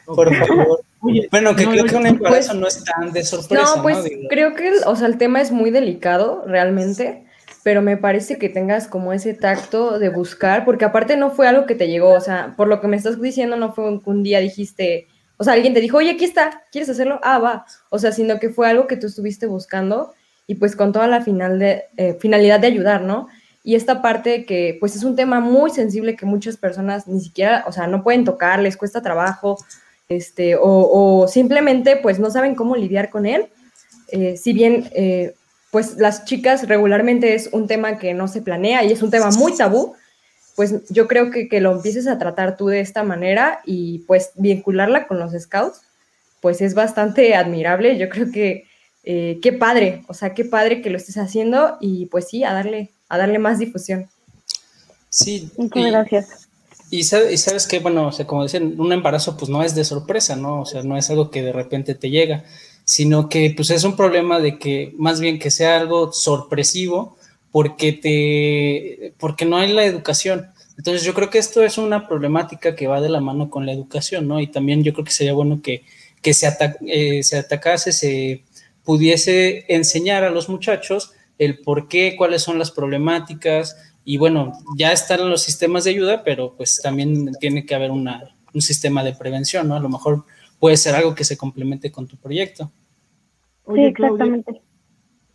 Por 0.04 0.34
favor. 0.34 0.80
Oye, 1.00 1.26
Bueno, 1.30 1.56
que 1.56 1.64
no, 1.64 1.70
creo 1.70 1.84
no, 1.84 1.88
que 1.90 1.96
un 1.96 2.02
pues- 2.02 2.12
embarazo 2.12 2.54
no 2.54 2.66
es 2.66 2.84
tan 2.84 3.12
de 3.12 3.24
sorpresa, 3.24 3.76
No, 3.76 3.82
pues 3.82 4.04
creo 4.28 4.54
que, 4.54 4.68
el- 4.68 4.84
o 4.86 4.94
sea, 4.96 5.06
el 5.08 5.16
tema 5.18 5.40
es 5.40 5.50
muy 5.52 5.70
delicado 5.70 6.44
realmente, 6.46 7.24
pero 7.62 7.80
me 7.82 7.96
parece 7.96 8.38
que 8.38 8.48
tengas 8.50 8.86
como 8.88 9.12
ese 9.12 9.32
tacto 9.34 9.98
de 9.98 10.08
buscar, 10.10 10.64
porque 10.64 10.84
aparte 10.84 11.16
no 11.16 11.30
fue 11.30 11.48
algo 11.48 11.64
que 11.66 11.74
te 11.74 11.88
llegó, 11.88 12.12
o 12.12 12.20
sea, 12.20 12.54
por 12.56 12.68
lo 12.68 12.80
que 12.80 12.88
me 12.88 12.96
estás 12.96 13.20
diciendo, 13.20 13.56
no 13.56 13.72
fue 13.72 13.88
un, 13.88 14.02
un 14.04 14.22
día 14.22 14.40
dijiste, 14.40 15.06
o 15.36 15.44
sea, 15.44 15.52
alguien 15.54 15.74
te 15.74 15.80
dijo, 15.80 15.98
oye, 15.98 16.10
aquí 16.10 16.24
está, 16.24 16.64
¿quieres 16.72 16.88
hacerlo? 16.88 17.20
Ah, 17.22 17.38
va. 17.38 17.66
O 17.90 17.98
sea, 17.98 18.12
sino 18.12 18.38
que 18.38 18.50
fue 18.50 18.68
algo 18.68 18.86
que 18.86 18.96
tú 18.96 19.06
estuviste 19.06 19.46
buscando 19.46 20.14
y 20.46 20.54
pues 20.56 20.76
con 20.76 20.92
toda 20.92 21.06
la 21.06 21.22
final 21.22 21.58
de, 21.58 21.84
eh, 21.96 22.16
finalidad 22.20 22.60
de 22.60 22.68
ayudar, 22.68 23.02
¿no? 23.02 23.28
Y 23.64 23.74
esta 23.74 24.00
parte 24.00 24.44
que 24.44 24.76
pues 24.78 24.94
es 24.94 25.02
un 25.02 25.16
tema 25.16 25.40
muy 25.40 25.70
sensible 25.70 26.14
que 26.16 26.24
muchas 26.24 26.56
personas 26.56 27.08
ni 27.08 27.20
siquiera, 27.20 27.64
o 27.66 27.72
sea, 27.72 27.86
no 27.86 28.02
pueden 28.02 28.24
tocar, 28.24 28.60
les 28.60 28.76
cuesta 28.76 29.02
trabajo, 29.02 29.58
este, 30.08 30.54
o, 30.56 30.62
o 30.62 31.28
simplemente 31.28 31.96
pues 31.96 32.20
no 32.20 32.30
saben 32.30 32.54
cómo 32.54 32.76
lidiar 32.76 33.10
con 33.10 33.26
él. 33.26 33.48
Eh, 34.08 34.36
si 34.36 34.52
bien 34.52 34.88
eh, 34.94 35.34
pues 35.70 35.96
las 35.96 36.24
chicas 36.24 36.68
regularmente 36.68 37.34
es 37.34 37.50
un 37.52 37.66
tema 37.66 37.98
que 37.98 38.14
no 38.14 38.28
se 38.28 38.40
planea 38.40 38.84
y 38.84 38.92
es 38.92 39.02
un 39.02 39.10
tema 39.10 39.30
muy 39.30 39.56
tabú, 39.56 39.94
pues 40.56 40.74
yo 40.88 41.06
creo 41.06 41.30
que 41.30 41.48
que 41.48 41.60
lo 41.60 41.72
empieces 41.72 42.08
a 42.08 42.18
tratar 42.18 42.56
tú 42.56 42.66
de 42.66 42.80
esta 42.80 43.04
manera 43.04 43.60
y 43.64 43.98
pues 44.00 44.30
vincularla 44.34 45.06
con 45.06 45.20
los 45.20 45.32
scouts, 45.32 45.82
pues 46.40 46.60
es 46.60 46.74
bastante 46.74 47.34
admirable. 47.34 47.98
Yo 47.98 48.08
creo 48.08 48.32
que 48.32 48.64
eh, 49.04 49.38
qué 49.40 49.52
padre, 49.52 50.02
o 50.08 50.14
sea, 50.14 50.34
qué 50.34 50.44
padre 50.44 50.82
que 50.82 50.90
lo 50.90 50.96
estés 50.96 51.18
haciendo 51.18 51.76
y 51.80 52.06
pues 52.06 52.28
sí, 52.28 52.42
a 52.42 52.52
darle, 52.52 52.90
a 53.08 53.18
darle 53.18 53.38
más 53.38 53.58
difusión. 53.58 54.08
Sí. 55.10 55.48
Muchas 55.56 55.86
gracias. 55.86 56.48
Y 56.90 57.04
sabes, 57.04 57.40
sabes 57.40 57.66
que, 57.66 57.78
bueno, 57.78 58.08
o 58.08 58.12
sea, 58.12 58.26
como 58.26 58.42
decían, 58.42 58.80
un 58.80 58.92
embarazo 58.92 59.36
pues 59.36 59.48
no 59.50 59.62
es 59.62 59.74
de 59.74 59.84
sorpresa, 59.84 60.36
¿no? 60.36 60.62
O 60.62 60.66
sea, 60.66 60.82
no 60.82 60.96
es 60.96 61.10
algo 61.10 61.30
que 61.30 61.42
de 61.42 61.52
repente 61.52 61.94
te 61.94 62.10
llega, 62.10 62.44
sino 62.84 63.28
que 63.28 63.52
pues 63.56 63.70
es 63.70 63.84
un 63.84 63.96
problema 63.96 64.40
de 64.40 64.58
que 64.58 64.94
más 64.96 65.20
bien 65.20 65.38
que 65.38 65.50
sea 65.50 65.78
algo 65.78 66.12
sorpresivo 66.12 67.15
porque 67.56 67.94
te, 67.94 69.14
porque 69.18 69.46
no 69.46 69.56
hay 69.56 69.72
la 69.72 69.86
educación. 69.86 70.48
Entonces 70.76 71.04
yo 71.04 71.14
creo 71.14 71.30
que 71.30 71.38
esto 71.38 71.62
es 71.62 71.78
una 71.78 72.06
problemática 72.06 72.76
que 72.76 72.86
va 72.86 73.00
de 73.00 73.08
la 73.08 73.22
mano 73.22 73.48
con 73.48 73.64
la 73.64 73.72
educación, 73.72 74.28
¿no? 74.28 74.42
Y 74.42 74.48
también 74.48 74.84
yo 74.84 74.92
creo 74.92 75.06
que 75.06 75.10
sería 75.10 75.32
bueno 75.32 75.62
que, 75.62 75.82
que 76.20 76.34
se, 76.34 76.54
eh, 76.86 77.22
se 77.22 77.38
atacase, 77.38 77.92
se 77.92 78.44
pudiese 78.84 79.64
enseñar 79.74 80.22
a 80.22 80.28
los 80.28 80.50
muchachos 80.50 81.14
el 81.38 81.60
por 81.60 81.88
qué, 81.88 82.14
cuáles 82.14 82.42
son 82.42 82.58
las 82.58 82.70
problemáticas, 82.70 83.74
y 84.04 84.18
bueno, 84.18 84.52
ya 84.76 84.92
están 84.92 85.30
los 85.30 85.40
sistemas 85.40 85.84
de 85.84 85.92
ayuda, 85.92 86.24
pero 86.24 86.52
pues 86.58 86.78
también 86.82 87.32
tiene 87.40 87.64
que 87.64 87.74
haber 87.74 87.90
una, 87.90 88.36
un 88.52 88.60
sistema 88.60 89.02
de 89.02 89.14
prevención, 89.14 89.66
¿no? 89.66 89.76
A 89.76 89.80
lo 89.80 89.88
mejor 89.88 90.26
puede 90.58 90.76
ser 90.76 90.94
algo 90.94 91.14
que 91.14 91.24
se 91.24 91.38
complemente 91.38 91.90
con 91.90 92.06
tu 92.06 92.18
proyecto. 92.18 92.70
sí, 93.74 93.80
exactamente. 93.80 94.44
Claudia, 94.52 94.65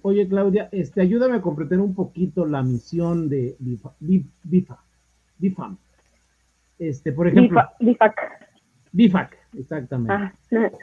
oye, 0.02 0.28
Claudia, 0.28 0.70
este, 0.72 1.02
ayúdame 1.02 1.36
a 1.36 1.42
comprender 1.42 1.80
un 1.80 1.94
poquito 1.94 2.46
la 2.46 2.64
misión 2.64 3.30
de 3.30 3.56
BIFA, 3.60 4.84
BIFAM. 5.38 5.78
Este, 6.80 7.12
por 7.12 7.28
ejemplo. 7.28 7.62
BIFAC. 7.80 8.16
BIFAC, 8.94 9.38
exactamente. 9.58 10.14
Ah, 10.14 10.34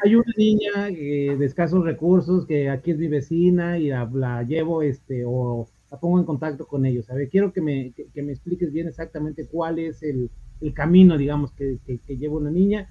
Hay 0.05 0.15
una 0.15 0.33
niña 0.37 0.89
eh, 0.89 1.37
de 1.39 1.45
escasos 1.45 1.85
recursos 1.85 2.47
que 2.47 2.71
aquí 2.71 2.93
es 2.93 2.99
mi 2.99 3.09
vecina 3.09 3.79
y 3.79 3.89
la, 3.89 4.09
la 4.13 4.43
llevo, 4.43 4.83
este, 4.83 5.25
o 5.27 5.69
la 5.91 5.99
pongo 5.99 6.19
en 6.19 6.25
contacto 6.25 6.67
con 6.67 6.87
ellos. 6.87 7.11
A 7.11 7.15
ver, 7.15 7.29
quiero 7.29 7.53
que 7.53 7.61
me, 7.61 7.93
que, 7.93 8.23
me 8.23 8.33
expliques 8.33 8.73
bien 8.73 8.89
exactamente 8.89 9.47
cuál 9.47 9.79
es 9.79 10.03
el, 10.03 10.31
el 10.61 10.73
camino, 10.75 11.17
digamos, 11.17 11.53
que, 11.53 11.79
que, 11.85 12.17
lleva 12.17 12.37
una 12.37 12.51
niña, 12.51 12.89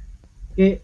que 0.56 0.82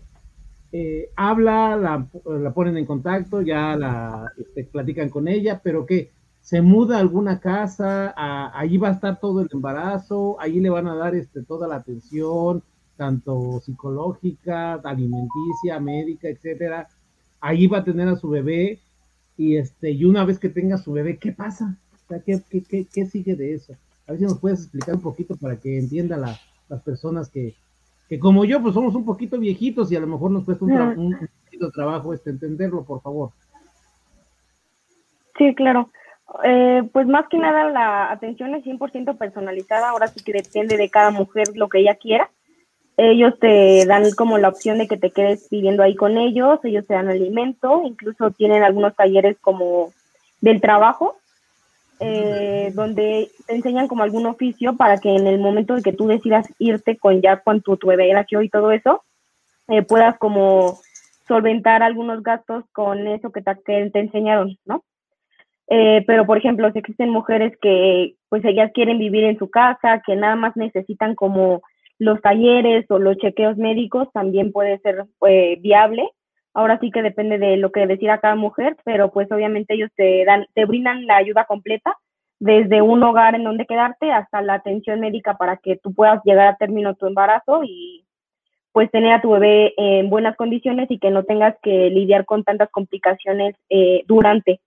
eh, 0.75 1.11
habla, 1.15 1.77
la, 1.77 2.07
la, 2.25 2.51
ponen 2.51 2.77
en 2.77 2.87
contacto, 2.87 3.43
ya 3.43 3.75
la 3.75 4.33
este, 4.35 4.63
platican 4.63 5.09
con 5.09 5.27
ella, 5.27 5.61
pero 5.63 5.85
que 5.85 6.09
se 6.41 6.63
muda 6.63 6.97
a 6.97 6.99
alguna 6.99 7.39
casa, 7.39 8.11
allí 8.57 8.79
va 8.79 8.89
a 8.89 8.93
estar 8.93 9.19
todo 9.19 9.41
el 9.41 9.49
embarazo, 9.53 10.35
allí 10.41 10.59
le 10.59 10.71
van 10.71 10.87
a 10.87 10.95
dar 10.95 11.13
este, 11.13 11.43
toda 11.43 11.67
la 11.67 11.75
atención, 11.75 12.63
tanto 12.97 13.61
psicológica, 13.63 14.73
alimenticia, 14.83 15.79
médica, 15.79 16.27
etcétera. 16.27 16.87
Allí 17.39 17.67
va 17.67 17.77
a 17.77 17.83
tener 17.83 18.07
a 18.07 18.15
su 18.15 18.29
bebé 18.29 18.79
y 19.37 19.57
este 19.57 19.91
y 19.91 20.05
una 20.05 20.25
vez 20.25 20.39
que 20.39 20.49
tenga 20.49 20.79
su 20.79 20.91
bebé, 20.91 21.17
¿qué 21.17 21.33
pasa? 21.33 21.77
¿qué, 22.25 23.05
sigue 23.05 23.35
de 23.35 23.53
eso? 23.53 23.73
A 24.07 24.13
ver 24.13 24.19
si 24.19 24.25
nos 24.25 24.39
puedes 24.39 24.61
explicar 24.61 24.95
un 24.95 25.01
poquito 25.01 25.35
para 25.35 25.57
que 25.57 25.77
entiendan 25.77 26.21
las 26.21 26.81
personas 26.81 27.29
que, 27.29 27.53
que, 28.09 28.19
como 28.19 28.45
yo, 28.45 28.61
pues 28.61 28.73
somos 28.73 28.95
un 28.95 29.05
poquito 29.05 29.39
viejitos 29.39 29.91
y 29.91 29.95
a 29.95 29.99
lo 29.99 30.07
mejor 30.07 30.31
nos 30.31 30.45
cuesta 30.45 30.65
un, 30.65 31.17
poquito 31.45 31.65
de 31.65 31.71
trabajo 31.71 32.13
este, 32.13 32.29
entenderlo, 32.29 32.83
por 32.83 33.01
favor. 33.01 33.31
Sí, 35.37 35.53
claro. 35.55 35.89
Eh, 36.43 36.83
pues 36.91 37.07
más 37.07 37.27
que 37.29 37.37
nada 37.37 37.69
la 37.69 38.11
atención 38.11 38.55
es 38.55 38.63
100% 38.65 39.17
personalizada, 39.17 39.89
ahora 39.89 40.07
sí 40.07 40.23
que 40.23 40.33
depende 40.33 40.77
de 40.77 40.89
cada 40.89 41.11
mujer 41.11 41.49
lo 41.55 41.69
que 41.69 41.79
ella 41.79 41.95
quiera. 41.95 42.29
Ellos 42.95 43.37
te 43.39 43.85
dan 43.87 44.11
como 44.11 44.37
la 44.37 44.49
opción 44.49 44.77
de 44.77 44.87
que 44.87 44.97
te 44.97 45.09
quedes 45.09 45.49
viviendo 45.49 45.81
ahí 45.81 45.95
con 45.95 46.17
ellos, 46.17 46.59
ellos 46.63 46.85
te 46.85 46.93
dan 46.93 47.09
alimento, 47.09 47.81
incluso 47.85 48.31
tienen 48.31 48.63
algunos 48.63 48.95
talleres 48.95 49.37
como 49.39 49.91
del 50.41 50.61
trabajo, 50.61 51.15
eh, 52.03 52.71
donde 52.73 53.29
te 53.47 53.55
enseñan 53.55 53.87
como 53.87 54.03
algún 54.03 54.25
oficio 54.25 54.75
para 54.75 54.97
que 54.97 55.15
en 55.15 55.27
el 55.27 55.39
momento 55.39 55.75
de 55.75 55.81
que 55.81 55.93
tú 55.93 56.07
decidas 56.07 56.47
irte 56.59 56.97
con 56.97 57.21
ya 57.21 57.39
con 57.41 57.61
tu, 57.61 57.77
tu 57.77 57.87
bebé 57.87 58.11
nació 58.13 58.41
y 58.41 58.49
todo 58.49 58.71
eso, 58.71 59.03
eh, 59.67 59.81
puedas 59.81 60.17
como 60.17 60.79
solventar 61.27 61.83
algunos 61.83 62.21
gastos 62.21 62.65
con 62.73 63.07
eso 63.07 63.31
que 63.31 63.41
te, 63.41 63.89
te 63.89 63.99
enseñaron, 63.99 64.57
¿no? 64.65 64.83
Eh, 65.67 66.03
pero, 66.05 66.25
por 66.25 66.37
ejemplo, 66.37 66.71
si 66.71 66.79
existen 66.79 67.09
mujeres 67.09 67.57
que 67.61 68.15
pues 68.29 68.43
ellas 68.43 68.71
quieren 68.73 68.99
vivir 68.99 69.23
en 69.23 69.39
su 69.39 69.49
casa, 69.49 70.01
que 70.05 70.15
nada 70.15 70.35
más 70.35 70.55
necesitan 70.57 71.15
como 71.15 71.61
los 71.97 72.21
talleres 72.21 72.85
o 72.89 72.99
los 72.99 73.17
chequeos 73.17 73.57
médicos, 73.57 74.09
también 74.11 74.51
puede 74.51 74.79
ser 74.79 75.05
viable 75.61 76.09
ahora 76.53 76.79
sí 76.79 76.91
que 76.91 77.01
depende 77.01 77.37
de 77.37 77.57
lo 77.57 77.71
que 77.71 77.87
decida 77.87 78.19
cada 78.19 78.35
mujer, 78.35 78.77
pero 78.83 79.11
pues 79.11 79.31
obviamente 79.31 79.73
ellos 79.73 79.89
te 79.95 80.23
dan, 80.25 80.45
te 80.53 80.65
brindan 80.65 81.05
la 81.05 81.17
ayuda 81.17 81.45
completa 81.45 81.97
desde 82.39 82.81
un 82.81 83.01
hogar 83.03 83.35
en 83.35 83.43
donde 83.43 83.65
quedarte 83.65 84.11
hasta 84.11 84.41
la 84.41 84.55
atención 84.55 84.99
médica 84.99 85.37
para 85.37 85.57
que 85.57 85.77
tú 85.77 85.93
puedas 85.93 86.21
llegar 86.25 86.47
a 86.47 86.57
término 86.57 86.95
tu 86.95 87.07
embarazo 87.07 87.61
y 87.63 88.05
pues 88.73 88.89
tener 88.91 89.13
a 89.13 89.21
tu 89.21 89.31
bebé 89.31 89.73
en 89.77 90.09
buenas 90.09 90.35
condiciones 90.35 90.89
y 90.89 90.99
que 90.99 91.11
no 91.11 91.23
tengas 91.23 91.55
que 91.61 91.89
lidiar 91.89 92.25
con 92.25 92.43
tantas 92.43 92.69
complicaciones 92.71 93.55
eh, 93.69 94.03
durante. 94.07 94.59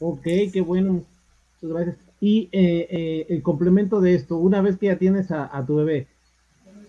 Ok, 0.00 0.22
qué 0.52 0.60
bueno. 0.64 1.02
Muchas 1.60 1.76
gracias. 1.76 1.96
Y 2.20 2.48
eh, 2.52 2.86
eh, 2.90 3.26
el 3.28 3.42
complemento 3.42 4.00
de 4.00 4.14
esto, 4.14 4.38
una 4.38 4.62
vez 4.62 4.78
que 4.78 4.86
ya 4.86 4.96
tienes 4.96 5.30
a, 5.32 5.54
a 5.56 5.66
tu 5.66 5.76
bebé, 5.76 6.06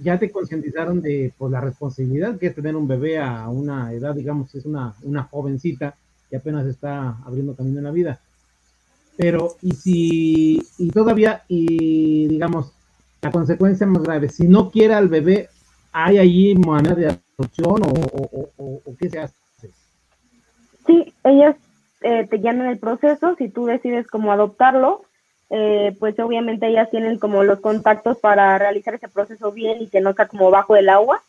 ya 0.02 0.18
te 0.18 0.32
concientizaron 0.32 1.02
de 1.02 1.34
pues, 1.38 1.52
la 1.52 1.62
responsabilidad 1.62 2.38
que 2.38 2.48
es 2.48 2.56
tener 2.56 2.76
un 2.76 2.88
bebé 2.88 3.20
a 3.20 3.50
una 3.50 3.94
edad, 3.94 4.16
digamos, 4.16 4.54
es 4.56 4.66
una, 4.66 4.96
una 5.04 5.24
jovencita 5.24 5.96
que 6.30 6.38
apenas 6.38 6.66
está 6.66 7.18
abriendo 7.26 7.56
camino 7.56 7.80
en 7.80 7.86
la 7.86 7.92
vida. 7.92 8.20
Pero, 9.18 9.58
y 9.62 9.72
si, 9.74 10.64
y 10.78 10.92
todavía, 10.92 11.44
y 11.48 12.28
digamos, 12.28 12.72
la 13.22 13.32
consecuencia 13.32 13.86
más 13.86 14.04
grave, 14.04 14.30
si 14.30 14.48
no 14.48 14.72
quiere 14.72 14.94
al 14.94 15.10
bebé, 15.10 15.50
¿hay 15.92 16.18
allí 16.18 16.56
manera 16.56 16.96
de 16.96 17.08
adopción 17.08 17.84
o, 17.84 18.50
o, 18.58 18.82
o, 18.86 18.96
qué 18.98 19.10
se 19.10 19.20
hace? 19.20 19.36
Sí, 20.88 21.14
ellas 21.24 21.58
eh, 22.02 22.26
te 22.30 22.40
llaman 22.40 22.68
el 22.68 22.80
proceso, 22.80 23.36
si 23.38 23.50
tú 23.50 23.66
decides 23.66 24.08
cómo 24.08 24.32
adoptarlo, 24.32 25.04
eh, 25.50 25.96
pues 26.00 26.20
obviamente 26.20 26.68
ellas 26.68 26.90
tienen 26.92 27.18
como 27.18 27.44
los 27.44 27.60
contactos 27.60 28.18
para 28.20 28.58
realizar 28.58 28.94
ese 28.94 29.08
proceso 29.08 29.52
bien 29.52 29.82
y 29.82 29.88
que 29.88 30.02
no 30.02 30.12
está 30.12 30.28
como 30.28 30.52
bajo 30.52 30.76
el 30.76 30.90
agua. 30.90 31.22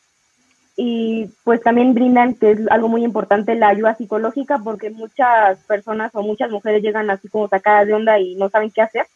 Y 0.77 1.27
pues 1.45 1.63
también 1.63 1.95
brindan, 1.95 2.35
que 2.35 2.53
es 2.53 2.61
algo 2.71 2.89
muy 2.89 3.05
importante, 3.05 3.55
la 3.55 3.69
ayuda 3.69 3.97
psicológica, 3.97 4.61
porque 4.63 4.91
muchas 4.91 5.59
personas 5.65 6.11
o 6.15 6.23
muchas 6.23 6.51
mujeres 6.51 6.83
llegan 6.83 7.11
así 7.11 7.29
como 7.29 7.49
sacadas 7.49 7.87
de 7.87 7.95
onda 7.95 8.19
y 8.19 8.35
no 8.37 8.49
saben 8.49 8.71
qué 8.71 8.83
hacer. 8.83 9.07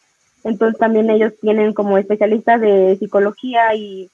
Entonces 0.43 0.79
también 0.79 1.09
ellos 1.11 1.33
tienen 1.41 1.73
como 1.73 1.97
especialistas 1.97 2.61
de 2.61 2.97
psicología 2.99 3.75
y 3.75 4.11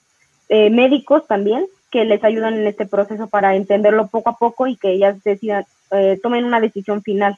eh, 0.49 0.71
médicos 0.71 1.27
también 1.27 1.67
que 1.91 2.05
les 2.05 2.23
ayudan 2.23 2.55
en 2.55 2.67
este 2.69 2.87
proceso 2.87 3.27
para 3.27 3.57
entenderlo 3.57 4.07
poco 4.07 4.31
a 4.31 4.37
poco 4.37 4.69
y 4.69 4.77
que 4.77 4.93
ellas 4.93 5.23
decidan, 5.25 5.65
eh, 5.91 6.19
tomen 6.23 6.45
una 6.45 6.61
decisión 6.61 7.03
final 7.03 7.37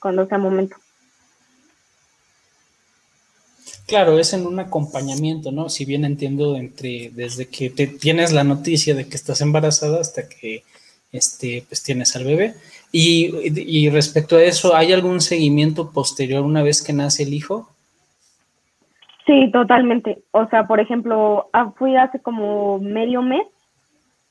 cuando 0.00 0.26
sea 0.26 0.38
momento. 0.38 0.76
Claro, 3.86 4.18
es 4.18 4.32
en 4.32 4.46
un 4.46 4.58
acompañamiento, 4.60 5.52
¿no? 5.52 5.68
Si 5.68 5.84
bien 5.84 6.04
entiendo 6.04 6.56
entre 6.56 7.10
desde 7.12 7.48
que 7.48 7.68
te 7.68 7.86
tienes 7.86 8.32
la 8.32 8.44
noticia 8.44 8.94
de 8.94 9.06
que 9.06 9.16
estás 9.16 9.42
embarazada 9.42 10.00
hasta 10.00 10.26
que 10.28 10.62
este, 11.12 11.64
pues 11.68 11.82
tienes 11.82 12.16
al 12.16 12.24
bebé. 12.24 12.54
Y, 12.90 13.88
respecto 13.90 14.36
a 14.36 14.42
eso, 14.42 14.76
¿hay 14.76 14.92
algún 14.92 15.20
seguimiento 15.20 15.90
posterior 15.90 16.44
una 16.44 16.62
vez 16.62 16.80
que 16.80 16.92
nace 16.92 17.24
el 17.24 17.34
hijo? 17.34 17.68
Sí, 19.26 19.50
totalmente. 19.52 20.18
O 20.30 20.46
sea, 20.48 20.66
por 20.66 20.80
ejemplo, 20.80 21.48
ah, 21.52 21.72
fui 21.76 21.96
hace 21.96 22.20
como 22.20 22.78
medio 22.78 23.20
mes. 23.20 23.46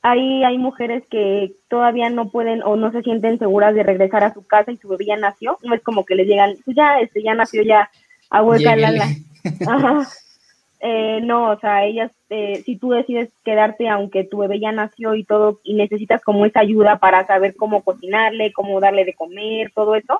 Ahí 0.01 0.43
hay 0.43 0.57
mujeres 0.57 1.03
que 1.09 1.53
todavía 1.67 2.09
no 2.09 2.29
pueden 2.29 2.63
o 2.63 2.75
no 2.75 2.91
se 2.91 3.01
sienten 3.01 3.37
seguras 3.37 3.75
de 3.75 3.83
regresar 3.83 4.23
a 4.23 4.33
su 4.33 4.45
casa 4.45 4.71
y 4.71 4.77
su 4.77 4.87
bebé 4.87 5.05
ya 5.07 5.17
nació. 5.17 5.57
No 5.63 5.75
es 5.75 5.81
como 5.81 6.05
que 6.05 6.15
les 6.15 6.27
llegan, 6.27 6.55
pues 6.63 6.75
ya, 6.75 6.99
este, 6.99 7.21
ya 7.21 7.33
nació, 7.33 7.63
ya, 7.63 7.89
abuela, 8.29 8.75
la, 8.75 8.91
la. 8.91 9.07
Eh, 10.85 11.21
no, 11.21 11.51
o 11.51 11.59
sea, 11.61 11.85
ellas, 11.85 12.11
eh, 12.29 12.61
si 12.65 12.75
tú 12.75 12.89
decides 12.89 13.29
quedarte, 13.45 13.87
aunque 13.87 14.25
tu 14.25 14.39
bebé 14.39 14.59
ya 14.59 14.73
nació 14.73 15.15
y 15.15 15.23
todo, 15.23 15.61
y 15.63 15.75
necesitas 15.75 16.21
como 16.21 16.45
esa 16.45 16.59
ayuda 16.59 16.97
para 16.97 17.25
saber 17.25 17.55
cómo 17.55 17.83
cocinarle, 17.83 18.51
cómo 18.51 18.81
darle 18.81 19.05
de 19.05 19.13
comer, 19.13 19.71
todo 19.73 19.95
eso, 19.95 20.19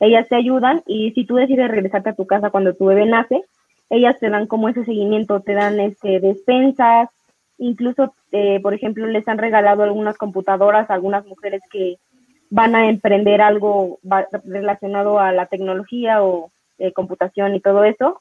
ellas 0.00 0.28
te 0.28 0.36
ayudan 0.36 0.82
y 0.86 1.12
si 1.12 1.24
tú 1.24 1.36
decides 1.36 1.70
regresarte 1.70 2.10
a 2.10 2.14
tu 2.14 2.26
casa 2.26 2.50
cuando 2.50 2.74
tu 2.74 2.84
bebé 2.84 3.06
nace, 3.06 3.40
ellas 3.88 4.18
te 4.20 4.28
dan 4.28 4.46
como 4.46 4.68
ese 4.68 4.84
seguimiento, 4.84 5.40
te 5.40 5.54
dan 5.54 5.80
este 5.80 6.20
despensas, 6.20 7.08
incluso, 7.56 8.14
eh, 8.32 8.60
por 8.60 8.74
ejemplo, 8.74 9.06
les 9.06 9.26
han 9.28 9.38
regalado 9.38 9.82
algunas 9.82 10.18
computadoras 10.18 10.90
a 10.90 10.94
algunas 10.94 11.24
mujeres 11.24 11.62
que 11.70 11.96
van 12.50 12.74
a 12.74 12.88
emprender 12.88 13.40
algo 13.40 13.98
relacionado 14.44 15.18
a 15.18 15.32
la 15.32 15.46
tecnología 15.46 16.22
o 16.22 16.50
eh, 16.78 16.92
computación 16.92 17.54
y 17.54 17.60
todo 17.60 17.84
eso. 17.84 18.20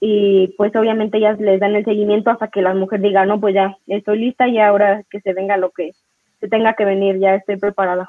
Y 0.00 0.48
pues 0.56 0.74
obviamente 0.76 1.18
ellas 1.18 1.40
les 1.40 1.58
dan 1.58 1.74
el 1.74 1.84
seguimiento 1.84 2.30
hasta 2.30 2.48
que 2.48 2.62
la 2.62 2.74
mujer 2.74 3.00
diga, 3.00 3.26
no, 3.26 3.40
pues 3.40 3.54
ya 3.54 3.76
estoy 3.86 4.18
lista 4.18 4.46
y 4.46 4.58
ahora 4.58 5.02
que 5.10 5.20
se 5.20 5.32
venga 5.32 5.56
lo 5.56 5.70
que 5.70 5.92
se 6.40 6.48
tenga 6.48 6.74
que 6.74 6.84
venir, 6.84 7.18
ya 7.18 7.34
estoy 7.34 7.56
preparada. 7.56 8.08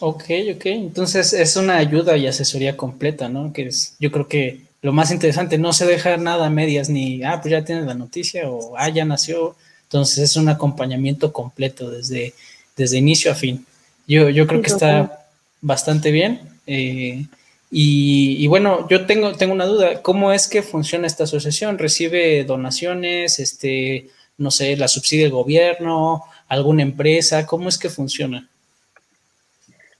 Ok, 0.00 0.24
ok. 0.54 0.66
Entonces 0.66 1.32
es 1.32 1.56
una 1.56 1.76
ayuda 1.76 2.16
y 2.16 2.26
asesoría 2.26 2.76
completa, 2.76 3.28
¿no? 3.28 3.52
Que 3.52 3.66
es, 3.66 3.96
yo 4.00 4.10
creo 4.10 4.26
que 4.26 4.60
lo 4.82 4.92
más 4.92 5.10
interesante, 5.10 5.58
no 5.58 5.72
se 5.72 5.86
deja 5.86 6.16
nada 6.16 6.46
a 6.46 6.50
medias, 6.50 6.88
ni, 6.88 7.22
ah, 7.22 7.40
pues 7.40 7.52
ya 7.52 7.64
tienes 7.64 7.84
la 7.84 7.94
noticia, 7.94 8.50
o, 8.50 8.76
ah, 8.76 8.88
ya 8.88 9.04
nació. 9.04 9.54
Entonces 9.84 10.18
es 10.18 10.36
un 10.36 10.48
acompañamiento 10.48 11.32
completo 11.32 11.90
desde, 11.90 12.32
desde 12.76 12.98
inicio 12.98 13.30
a 13.30 13.34
fin. 13.34 13.66
Yo, 14.06 14.30
yo 14.30 14.46
creo 14.46 14.62
que 14.62 14.68
está 14.68 15.26
bastante 15.60 16.10
bien. 16.10 16.40
Eh, 16.66 17.26
y, 17.72 18.46
bueno, 18.48 18.88
yo 18.88 19.06
tengo, 19.06 19.32
tengo 19.34 19.52
una 19.52 19.66
duda. 19.66 20.02
¿Cómo 20.02 20.32
es 20.32 20.48
que 20.48 20.62
funciona 20.62 21.06
esta 21.06 21.24
asociación? 21.24 21.78
¿Recibe 21.78 22.42
donaciones? 22.44 23.38
Este, 23.38 24.08
no 24.38 24.50
sé, 24.50 24.76
la 24.76 24.88
subsidia 24.88 25.26
el 25.26 25.32
gobierno, 25.32 26.24
alguna 26.48 26.82
empresa? 26.82 27.46
¿Cómo 27.46 27.68
es 27.68 27.78
que 27.78 27.88
funciona? 27.88 28.48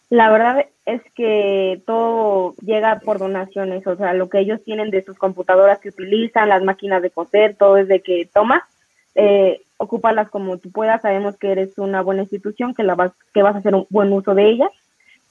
La 0.08 0.30
verdad 0.30 0.66
es 0.84 1.00
que 1.14 1.80
todo 1.86 2.56
llega 2.60 2.98
por 2.98 3.20
donaciones, 3.20 3.86
o 3.86 3.94
sea, 3.94 4.12
lo 4.14 4.28
que 4.28 4.40
ellos 4.40 4.60
tienen 4.64 4.90
de 4.90 5.04
sus 5.04 5.16
computadoras 5.16 5.78
que 5.78 5.90
utilizan, 5.90 6.48
las 6.48 6.64
máquinas 6.64 7.00
de 7.00 7.10
coser, 7.10 7.54
todo 7.54 7.76
es 7.76 7.86
de 7.86 8.00
que 8.00 8.28
toma, 8.32 8.66
eh, 9.14 9.60
ocúpalas 9.76 10.28
como 10.28 10.58
tú 10.58 10.72
puedas, 10.72 11.02
sabemos 11.02 11.36
que 11.36 11.52
eres 11.52 11.78
una 11.78 12.02
buena 12.02 12.22
institución, 12.22 12.74
que, 12.74 12.82
la 12.82 12.96
vas, 12.96 13.12
que 13.32 13.42
vas 13.42 13.54
a 13.54 13.58
hacer 13.58 13.76
un 13.76 13.86
buen 13.88 14.12
uso 14.12 14.34
de 14.34 14.48
ellas 14.50 14.70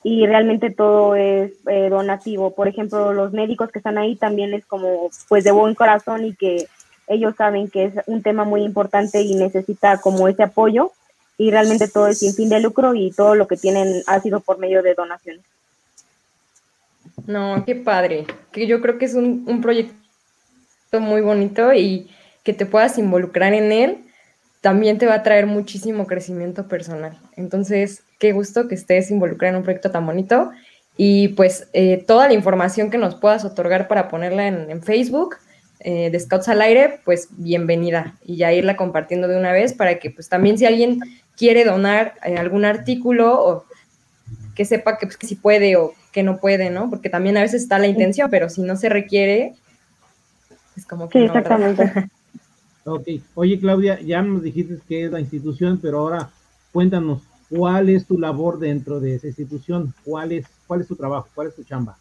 y 0.03 0.25
realmente 0.25 0.69
todo 0.69 1.15
es 1.15 1.51
eh, 1.67 1.89
donativo. 1.89 2.55
Por 2.55 2.67
ejemplo, 2.67 3.13
los 3.13 3.33
médicos 3.33 3.71
que 3.71 3.79
están 3.79 3.97
ahí 3.97 4.15
también 4.15 4.53
es 4.53 4.65
como 4.65 5.09
pues 5.27 5.43
de 5.43 5.51
buen 5.51 5.75
corazón 5.75 6.25
y 6.25 6.35
que 6.35 6.67
ellos 7.07 7.35
saben 7.35 7.69
que 7.69 7.85
es 7.85 7.93
un 8.05 8.21
tema 8.21 8.43
muy 8.43 8.63
importante 8.63 9.21
y 9.21 9.35
necesita 9.35 9.99
como 9.99 10.27
ese 10.27 10.43
apoyo 10.43 10.91
y 11.37 11.51
realmente 11.51 11.87
todo 11.87 12.07
es 12.07 12.19
sin 12.19 12.33
fin 12.33 12.49
de 12.49 12.59
lucro 12.59 12.93
y 12.93 13.11
todo 13.11 13.35
lo 13.35 13.47
que 13.47 13.57
tienen 13.57 14.03
ha 14.07 14.19
sido 14.19 14.39
por 14.39 14.59
medio 14.59 14.83
de 14.83 14.93
donaciones. 14.93 15.43
No, 17.25 17.63
qué 17.65 17.75
padre, 17.75 18.25
que 18.51 18.67
yo 18.67 18.81
creo 18.81 18.97
que 18.97 19.05
es 19.05 19.13
un, 19.13 19.45
un 19.47 19.61
proyecto 19.61 19.93
muy 20.99 21.21
bonito 21.21 21.73
y 21.73 22.09
que 22.43 22.53
te 22.53 22.65
puedas 22.65 22.97
involucrar 22.97 23.53
en 23.53 23.71
él 23.71 24.05
también 24.61 24.97
te 24.97 25.05
va 25.05 25.15
a 25.15 25.23
traer 25.23 25.45
muchísimo 25.45 26.05
crecimiento 26.05 26.67
personal. 26.67 27.17
Entonces, 27.35 28.03
qué 28.19 28.33
gusto 28.33 28.67
que 28.67 28.75
estés 28.75 29.09
involucrado 29.09 29.53
en 29.53 29.57
un 29.57 29.63
proyecto 29.63 29.89
tan 29.89 30.05
bonito 30.05 30.51
y 30.97 31.29
pues 31.29 31.69
eh, 31.73 32.03
toda 32.05 32.27
la 32.27 32.33
información 32.33 32.91
que 32.91 32.97
nos 32.97 33.15
puedas 33.15 33.45
otorgar 33.45 33.87
para 33.87 34.09
ponerla 34.09 34.47
en, 34.47 34.83
Facebook 34.83 35.37
eh, 35.79 36.09
de 36.11 36.19
Scouts 36.19 36.49
al 36.49 36.61
Aire, 36.61 36.99
pues 37.05 37.29
bienvenida 37.37 38.17
y 38.25 38.35
ya 38.35 38.51
irla 38.51 38.75
compartiendo 38.75 39.29
de 39.29 39.37
una 39.37 39.53
vez 39.53 39.73
para 39.73 39.97
que 39.97 40.11
pues 40.11 40.27
también 40.27 40.57
si 40.57 40.65
alguien 40.65 40.99
quiere 41.37 41.63
donar 41.63 42.15
eh, 42.25 42.35
algún 42.35 42.65
artículo 42.65 43.41
o 43.41 43.65
que 44.53 44.65
sepa 44.65 44.97
que, 44.97 45.05
pues, 45.05 45.15
que 45.15 45.25
si 45.25 45.35
puede 45.35 45.77
o 45.77 45.93
que 46.11 46.21
no 46.21 46.37
puede, 46.37 46.69
¿no? 46.69 46.89
Porque 46.89 47.09
también 47.09 47.37
a 47.37 47.41
veces 47.41 47.61
está 47.61 47.79
la 47.79 47.87
intención, 47.87 48.29
pero 48.29 48.49
si 48.49 48.61
no 48.61 48.75
se 48.75 48.89
requiere, 48.89 49.53
es 50.75 50.85
como 50.85 51.07
que... 51.07 51.19
Sí, 51.19 51.25
exactamente. 51.25 52.09
ok. 52.83 53.07
Oye, 53.35 53.57
Claudia, 53.57 54.01
ya 54.01 54.21
nos 54.21 54.43
dijiste 54.43 54.79
que 54.85 55.05
es 55.05 55.11
la 55.11 55.21
institución, 55.21 55.79
pero 55.81 55.99
ahora 55.99 56.29
cuéntanos, 56.73 57.21
¿cuál 57.49 57.89
es 57.89 58.05
tu 58.05 58.17
labor 58.17 58.59
dentro 58.59 58.99
de 58.99 59.15
esa 59.15 59.27
institución? 59.27 59.93
¿Cuál 60.03 60.31
es, 60.31 60.47
cuál 60.67 60.81
es 60.81 60.87
tu 60.87 60.95
trabajo? 60.95 61.27
¿Cuál 61.33 61.47
es 61.47 61.55
tu 61.55 61.63
chamba? 61.63 61.97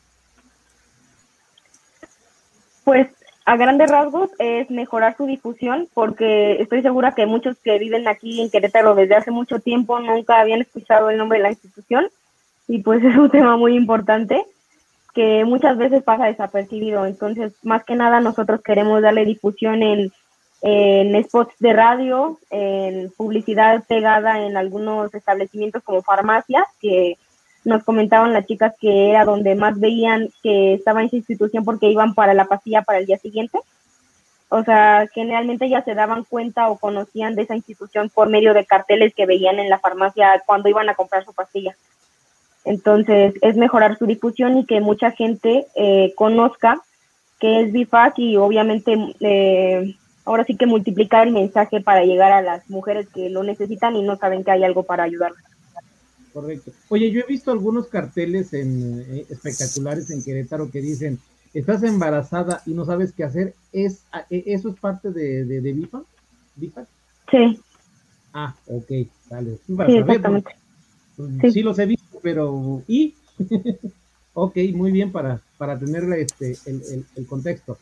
Pues 2.85 3.09
a 3.45 3.57
grandes 3.57 3.91
rasgos 3.91 4.31
es 4.39 4.71
mejorar 4.71 5.17
su 5.17 5.27
difusión 5.27 5.89
porque 5.95 6.61
estoy 6.61 6.83
segura 6.83 7.15
que 7.15 7.27
muchos 7.27 7.57
que 7.59 7.79
viven 7.79 8.07
aquí 8.07 8.41
en 8.43 8.51
Querétaro 8.51 8.95
desde 8.95 9.17
hace 9.17 9.31
mucho 9.31 9.59
tiempo 9.59 9.99
nunca 10.01 10.41
habían 10.41 10.61
escuchado 10.61 11.09
el 11.09 11.17
nombre 11.17 11.39
de 11.39 11.45
la 11.45 11.51
institución 11.51 12.09
y 12.67 12.83
pues 12.83 13.03
es 13.05 13.17
un 13.17 13.31
tema 13.31 13.57
muy 13.57 13.75
importante 13.75 14.45
que 15.15 15.45
muchas 15.45 15.79
veces 15.79 16.03
pasa 16.03 16.27
desapercibido. 16.27 17.07
Entonces, 17.07 17.55
más 17.63 17.85
que 17.85 17.95
nada 17.95 18.21
nosotros 18.21 18.61
queremos 18.63 19.03
darle 19.03 19.25
difusión 19.25 19.83
en, 19.83 20.13
en 20.61 21.23
spots 21.25 21.55
de 21.61 21.73
radio, 21.73 22.39
en 22.51 23.11
publicidad 23.17 23.85
pegada 23.87 24.45
en 24.45 24.57
algunos 24.57 25.15
establecimientos 25.15 25.83
como 25.85 26.03
farmacias 26.03 26.65
que 26.81 27.17
nos 27.65 27.85
comentaban 27.85 28.33
las 28.33 28.47
chicas 28.47 28.75
que 28.81 29.11
era 29.11 29.25
donde 29.25 29.55
más 29.55 29.79
veían 29.79 30.31
que 30.43 30.75
estaba 30.75 31.01
en 31.01 31.07
esa 31.07 31.17
institución 31.17 31.65
porque 31.65 31.91
iban 31.91 32.15
para 32.15 32.35
la 32.35 32.47
pastilla 32.47 32.83
para 32.83 32.99
el 32.99 33.07
día 33.07 33.19
siguiente. 33.19 33.59
O 34.51 34.65
sea, 34.65 35.07
generalmente 35.13 35.69
ya 35.69 35.83
se 35.83 35.95
daban 35.95 36.25
cuenta 36.25 36.71
o 36.71 36.79
conocían 36.79 37.35
de 37.35 37.43
esa 37.43 37.55
institución 37.55 38.09
por 38.09 38.31
medio 38.31 38.55
de 38.55 38.65
carteles 38.65 39.15
que 39.15 39.27
veían 39.27 39.59
en 39.59 39.69
la 39.69 39.79
farmacia 39.79 40.43
cuando 40.47 40.71
iban 40.71 40.89
a 40.89 40.95
comprar 40.95 41.25
su 41.25 41.35
pastilla. 41.35 41.77
Entonces, 42.65 43.35
es 43.43 43.57
mejorar 43.57 43.99
su 43.99 44.07
difusión 44.07 44.59
y 44.59 44.65
que 44.65 44.81
mucha 44.81 45.11
gente 45.11 45.67
eh, 45.75 46.13
conozca 46.17 46.81
que 47.39 47.61
es 47.61 47.73
BIFAC 47.73 48.19
y 48.19 48.37
obviamente 48.37 48.97
eh, 49.21 49.95
ahora 50.29 50.45
sí 50.45 50.57
que 50.57 50.67
multiplicar 50.67 51.27
el 51.27 51.33
mensaje 51.33 51.81
para 51.81 52.05
llegar 52.05 52.33
a 52.33 52.43
las 52.43 52.69
mujeres 52.69 53.09
que 53.09 53.31
lo 53.31 53.43
necesitan 53.43 53.97
y 53.97 54.03
no 54.03 54.17
saben 54.17 54.45
que 54.45 54.51
hay 54.51 54.63
algo 54.63 54.83
para 54.83 55.05
ayudarlas. 55.05 55.43
Correcto. 56.35 56.71
Oye, 56.91 57.11
yo 57.11 57.21
he 57.21 57.27
visto 57.27 57.51
algunos 57.51 57.87
carteles 57.87 58.53
en, 58.53 59.05
eh, 59.09 59.27
espectaculares 59.31 60.11
en 60.11 60.23
Querétaro 60.23 60.71
que 60.71 60.83
dicen, 60.83 61.19
estás 61.55 61.83
embarazada 61.83 62.63
y 62.67 62.75
no 62.75 62.85
sabes 62.85 63.13
qué 63.13 63.25
hacer. 63.25 63.55
¿Es, 63.73 64.03
eh, 64.29 64.45
¿Eso 64.47 64.69
es 64.69 64.79
parte 64.79 65.11
de, 65.11 65.47
de, 65.47 65.61
de? 65.63 65.89
Sí. 67.31 67.61
Ah, 68.35 68.55
ok. 68.67 68.87
Sí, 68.87 69.97
exactamente. 69.97 70.51
Pues, 71.17 71.55
sí. 71.55 71.63
los 71.63 71.79
he 71.79 71.87
visto, 71.87 72.21
pero 72.23 72.83
¿y? 72.87 73.15
ok, 74.35 74.57
muy 74.75 74.93
bien 74.93 75.11
para, 75.11 75.41
para 75.57 75.79
tener 75.79 76.05
este, 76.19 76.57
el, 76.67 76.83
el, 76.93 77.07
el 77.17 77.27
contexto. 77.27 77.79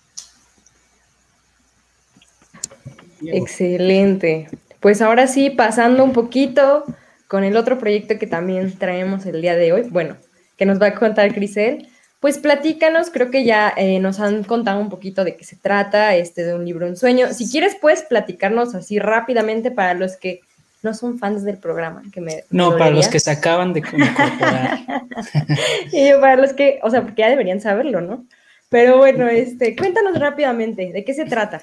Excelente. 3.24 4.48
Pues 4.80 5.00
ahora 5.02 5.26
sí, 5.26 5.50
pasando 5.50 6.04
un 6.04 6.12
poquito 6.12 6.84
con 7.28 7.44
el 7.44 7.56
otro 7.56 7.78
proyecto 7.78 8.18
que 8.18 8.26
también 8.26 8.76
traemos 8.78 9.26
el 9.26 9.42
día 9.42 9.56
de 9.56 9.72
hoy, 9.72 9.82
bueno, 9.90 10.16
que 10.56 10.66
nos 10.66 10.80
va 10.80 10.88
a 10.88 10.94
contar 10.94 11.34
Crisel, 11.34 11.88
pues 12.20 12.38
platícanos, 12.38 13.10
creo 13.10 13.30
que 13.30 13.44
ya 13.44 13.72
eh, 13.76 13.98
nos 13.98 14.20
han 14.20 14.42
contado 14.44 14.80
un 14.80 14.88
poquito 14.88 15.22
de 15.22 15.36
qué 15.36 15.44
se 15.44 15.56
trata, 15.56 16.14
este 16.16 16.44
de 16.44 16.54
un 16.54 16.64
libro, 16.64 16.86
un 16.86 16.96
sueño. 16.96 17.32
Si 17.32 17.50
quieres, 17.50 17.76
puedes 17.80 18.02
platicarnos 18.02 18.74
así 18.74 18.98
rápidamente 18.98 19.70
para 19.70 19.94
los 19.94 20.16
que 20.16 20.40
no 20.82 20.94
son 20.94 21.18
fans 21.18 21.44
del 21.44 21.58
programa. 21.58 22.02
Que 22.12 22.20
me, 22.20 22.44
no, 22.50 22.76
para 22.76 22.90
los 22.90 23.08
que 23.08 23.20
se 23.20 23.30
acaban 23.30 23.72
de 23.72 23.80
incorporar. 23.80 24.78
y 25.92 26.12
para 26.12 26.36
los 26.36 26.52
que, 26.54 26.80
o 26.82 26.90
sea, 26.90 27.02
porque 27.02 27.22
ya 27.22 27.28
deberían 27.28 27.60
saberlo, 27.60 28.00
¿no? 28.00 28.26
Pero 28.70 28.96
bueno, 28.96 29.28
este, 29.28 29.76
cuéntanos 29.76 30.18
rápidamente, 30.18 30.92
¿de 30.92 31.04
qué 31.04 31.12
se 31.12 31.26
trata? 31.26 31.62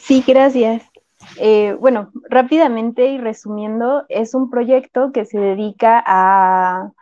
Sí, 0.00 0.22
gracias. 0.26 0.82
Eh, 1.38 1.76
bueno, 1.80 2.10
rápidamente 2.28 3.06
y 3.06 3.18
resumiendo, 3.18 4.04
es 4.08 4.34
un 4.34 4.50
proyecto 4.50 5.12
que 5.12 5.24
se 5.24 5.38
dedica 5.38 6.02
a, 6.06 6.92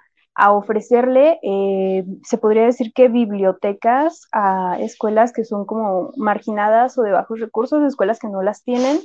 ofrecerle, 0.51 1.39
eh, 1.43 2.05
se 2.25 2.39
podría 2.39 2.65
decir 2.65 2.93
que 2.95 3.09
bibliotecas 3.09 4.29
a 4.33 4.77
escuelas 4.81 5.33
que 5.33 5.45
son 5.45 5.67
como 5.67 6.11
marginadas 6.17 6.97
o 6.99 7.03
de 7.03 7.13
bajos 7.13 7.39
recursos, 7.39 7.85
escuelas 7.85 8.19
que 8.19 8.29
no 8.29 8.43
las 8.43 8.65
tienen 8.65 8.99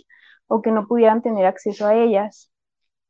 o 0.47 0.61
que 0.61 0.71
no 0.71 0.87
pudieran 0.87 1.21
tener 1.21 1.45
acceso 1.45 1.85
a 1.85 1.95
ellas. 1.95 2.51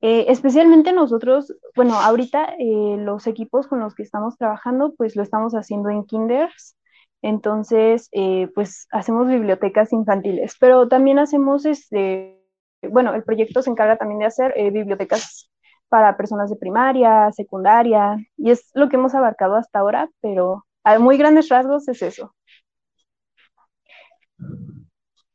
Eh, 0.02 0.26
especialmente 0.30 0.94
nosotros, 0.94 1.54
bueno, 1.76 1.96
ahorita 1.96 2.56
los 2.60 3.28
equipos 3.28 3.68
con 3.68 3.80
los 3.80 3.96
que 3.96 4.04
estamos 4.04 4.38
trabajando, 4.38 4.94
pues 4.98 5.16
lo 5.16 5.24
estamos 5.24 5.54
haciendo 5.54 5.90
en 5.90 6.06
kinders 6.06 6.77
entonces, 7.22 8.10
eh, 8.12 8.50
pues 8.54 8.88
hacemos 8.92 9.28
bibliotecas 9.28 9.92
infantiles, 9.94 10.56
pero 10.60 10.88
también 10.88 11.20
hacemos, 11.20 11.66
este, 11.66 12.40
bueno, 12.82 13.14
el 13.14 13.24
proyecto 13.24 13.62
se 13.62 13.70
encarga 13.70 13.98
también 13.98 14.20
de 14.20 14.26
hacer 14.28 14.54
eh, 14.56 14.70
bibliotecas 14.72 15.50
para 15.90 16.18
personas 16.18 16.50
de 16.50 16.58
primaria, 16.58 17.32
secundaria, 17.32 18.18
y 18.38 18.52
es 18.52 18.70
lo 18.74 18.90
que 18.90 18.98
hemos 18.98 19.16
abarcado 19.16 19.56
hasta 19.56 19.80
ahora, 19.80 20.10
pero 20.22 20.66
a 20.84 21.00
muy 21.00 21.18
grandes 21.18 21.50
rasgos 21.50 21.88
es 21.88 22.02
eso. 22.02 22.34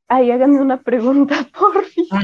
Ay, 0.08 0.30
háganme 0.30 0.60
una 0.60 0.80
pregunta, 0.80 1.34
por 1.58 1.84
fin. 1.84 2.06
Ah, 2.10 2.22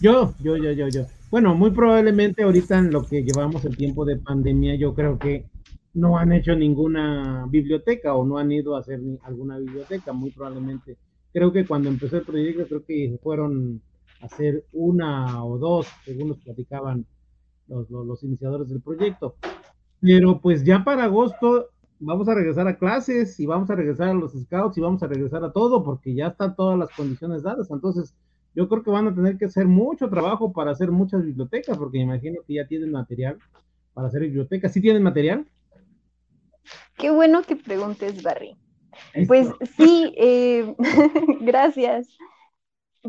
yo, 0.00 0.34
yo, 0.40 0.56
yo, 0.56 0.72
yo, 0.72 0.88
yo. 0.88 1.02
Bueno, 1.30 1.54
muy 1.54 1.70
probablemente 1.70 2.42
ahorita 2.42 2.78
en 2.78 2.92
lo 2.92 3.02
que 3.04 3.22
llevamos 3.22 3.64
el 3.64 3.76
tiempo 3.76 4.04
de 4.04 4.18
pandemia, 4.18 4.74
yo 4.74 4.94
creo 4.94 5.18
que 5.18 5.46
no 5.94 6.18
han 6.18 6.32
hecho 6.32 6.54
ninguna 6.54 7.46
biblioteca 7.48 8.14
o 8.14 8.24
no 8.24 8.38
han 8.38 8.50
ido 8.50 8.76
a 8.76 8.80
hacer 8.80 9.00
alguna 9.22 9.58
biblioteca, 9.58 10.12
muy 10.12 10.30
probablemente. 10.30 10.96
Creo 11.32 11.52
que 11.52 11.66
cuando 11.66 11.88
empezó 11.88 12.16
el 12.16 12.24
proyecto, 12.24 12.66
creo 12.66 12.84
que 12.84 13.18
fueron 13.22 13.80
a 14.20 14.26
hacer 14.26 14.64
una 14.72 15.44
o 15.44 15.58
dos, 15.58 15.86
según 16.04 16.28
nos 16.28 16.38
platicaban 16.38 17.06
los, 17.68 17.90
los, 17.90 18.22
iniciadores 18.22 18.68
del 18.68 18.80
proyecto. 18.80 19.36
Pero 20.00 20.40
pues 20.40 20.64
ya 20.64 20.82
para 20.84 21.04
agosto 21.04 21.68
vamos 22.00 22.28
a 22.28 22.34
regresar 22.34 22.66
a 22.66 22.76
clases 22.76 23.38
y 23.38 23.46
vamos 23.46 23.70
a 23.70 23.76
regresar 23.76 24.08
a 24.08 24.14
los 24.14 24.32
scouts 24.32 24.76
y 24.76 24.80
vamos 24.80 25.02
a 25.02 25.06
regresar 25.06 25.44
a 25.44 25.52
todo 25.52 25.84
porque 25.84 26.14
ya 26.14 26.28
están 26.28 26.56
todas 26.56 26.78
las 26.78 26.90
condiciones 26.90 27.42
dadas. 27.42 27.70
Entonces, 27.70 28.14
yo 28.54 28.68
creo 28.68 28.82
que 28.82 28.90
van 28.90 29.08
a 29.08 29.14
tener 29.14 29.38
que 29.38 29.46
hacer 29.46 29.66
mucho 29.66 30.08
trabajo 30.08 30.52
para 30.52 30.72
hacer 30.72 30.90
muchas 30.90 31.24
bibliotecas 31.24 31.78
porque 31.78 31.98
me 31.98 32.04
imagino 32.04 32.40
que 32.46 32.54
ya 32.54 32.66
tienen 32.66 32.90
material 32.90 33.38
para 33.94 34.08
hacer 34.08 34.22
bibliotecas. 34.22 34.72
¿Sí 34.72 34.80
tienen 34.80 35.02
material? 35.02 35.46
Qué 37.02 37.10
bueno 37.10 37.42
que 37.42 37.56
preguntes, 37.56 38.22
Barry. 38.22 38.56
Pues 39.26 39.48
sí, 39.76 40.14
eh, 40.16 40.72
gracias. 41.40 42.06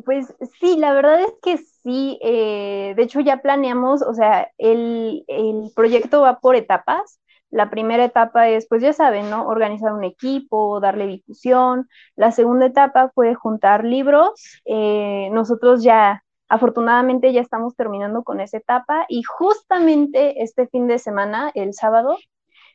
Pues 0.03 0.33
sí, 0.59 0.77
la 0.77 0.93
verdad 0.93 1.21
es 1.21 1.33
que 1.43 1.57
sí. 1.83 2.17
Eh, 2.23 2.95
de 2.97 3.03
hecho, 3.03 3.19
ya 3.19 3.43
planeamos, 3.43 4.01
o 4.01 4.15
sea, 4.15 4.49
el, 4.57 5.23
el, 5.27 5.71
proyecto 5.75 6.21
va 6.21 6.39
por 6.39 6.55
etapas. 6.55 7.19
La 7.51 7.69
primera 7.69 8.03
etapa 8.03 8.49
es, 8.49 8.67
pues 8.67 8.81
ya 8.81 8.93
saben, 8.93 9.29
¿no? 9.29 9.45
Organizar 9.45 9.93
un 9.93 10.05
equipo, 10.05 10.79
darle 10.79 11.05
difusión. 11.05 11.87
La 12.15 12.31
segunda 12.31 12.65
etapa 12.65 13.11
fue 13.13 13.35
juntar 13.35 13.85
libros. 13.85 14.31
Eh, 14.65 15.29
nosotros 15.33 15.83
ya, 15.83 16.23
afortunadamente, 16.49 17.31
ya 17.31 17.41
estamos 17.41 17.75
terminando 17.75 18.23
con 18.23 18.39
esa 18.39 18.57
etapa 18.57 19.05
y 19.07 19.21
justamente 19.21 20.41
este 20.41 20.65
fin 20.65 20.87
de 20.87 20.97
semana, 20.97 21.51
el 21.53 21.75
sábado, 21.75 22.17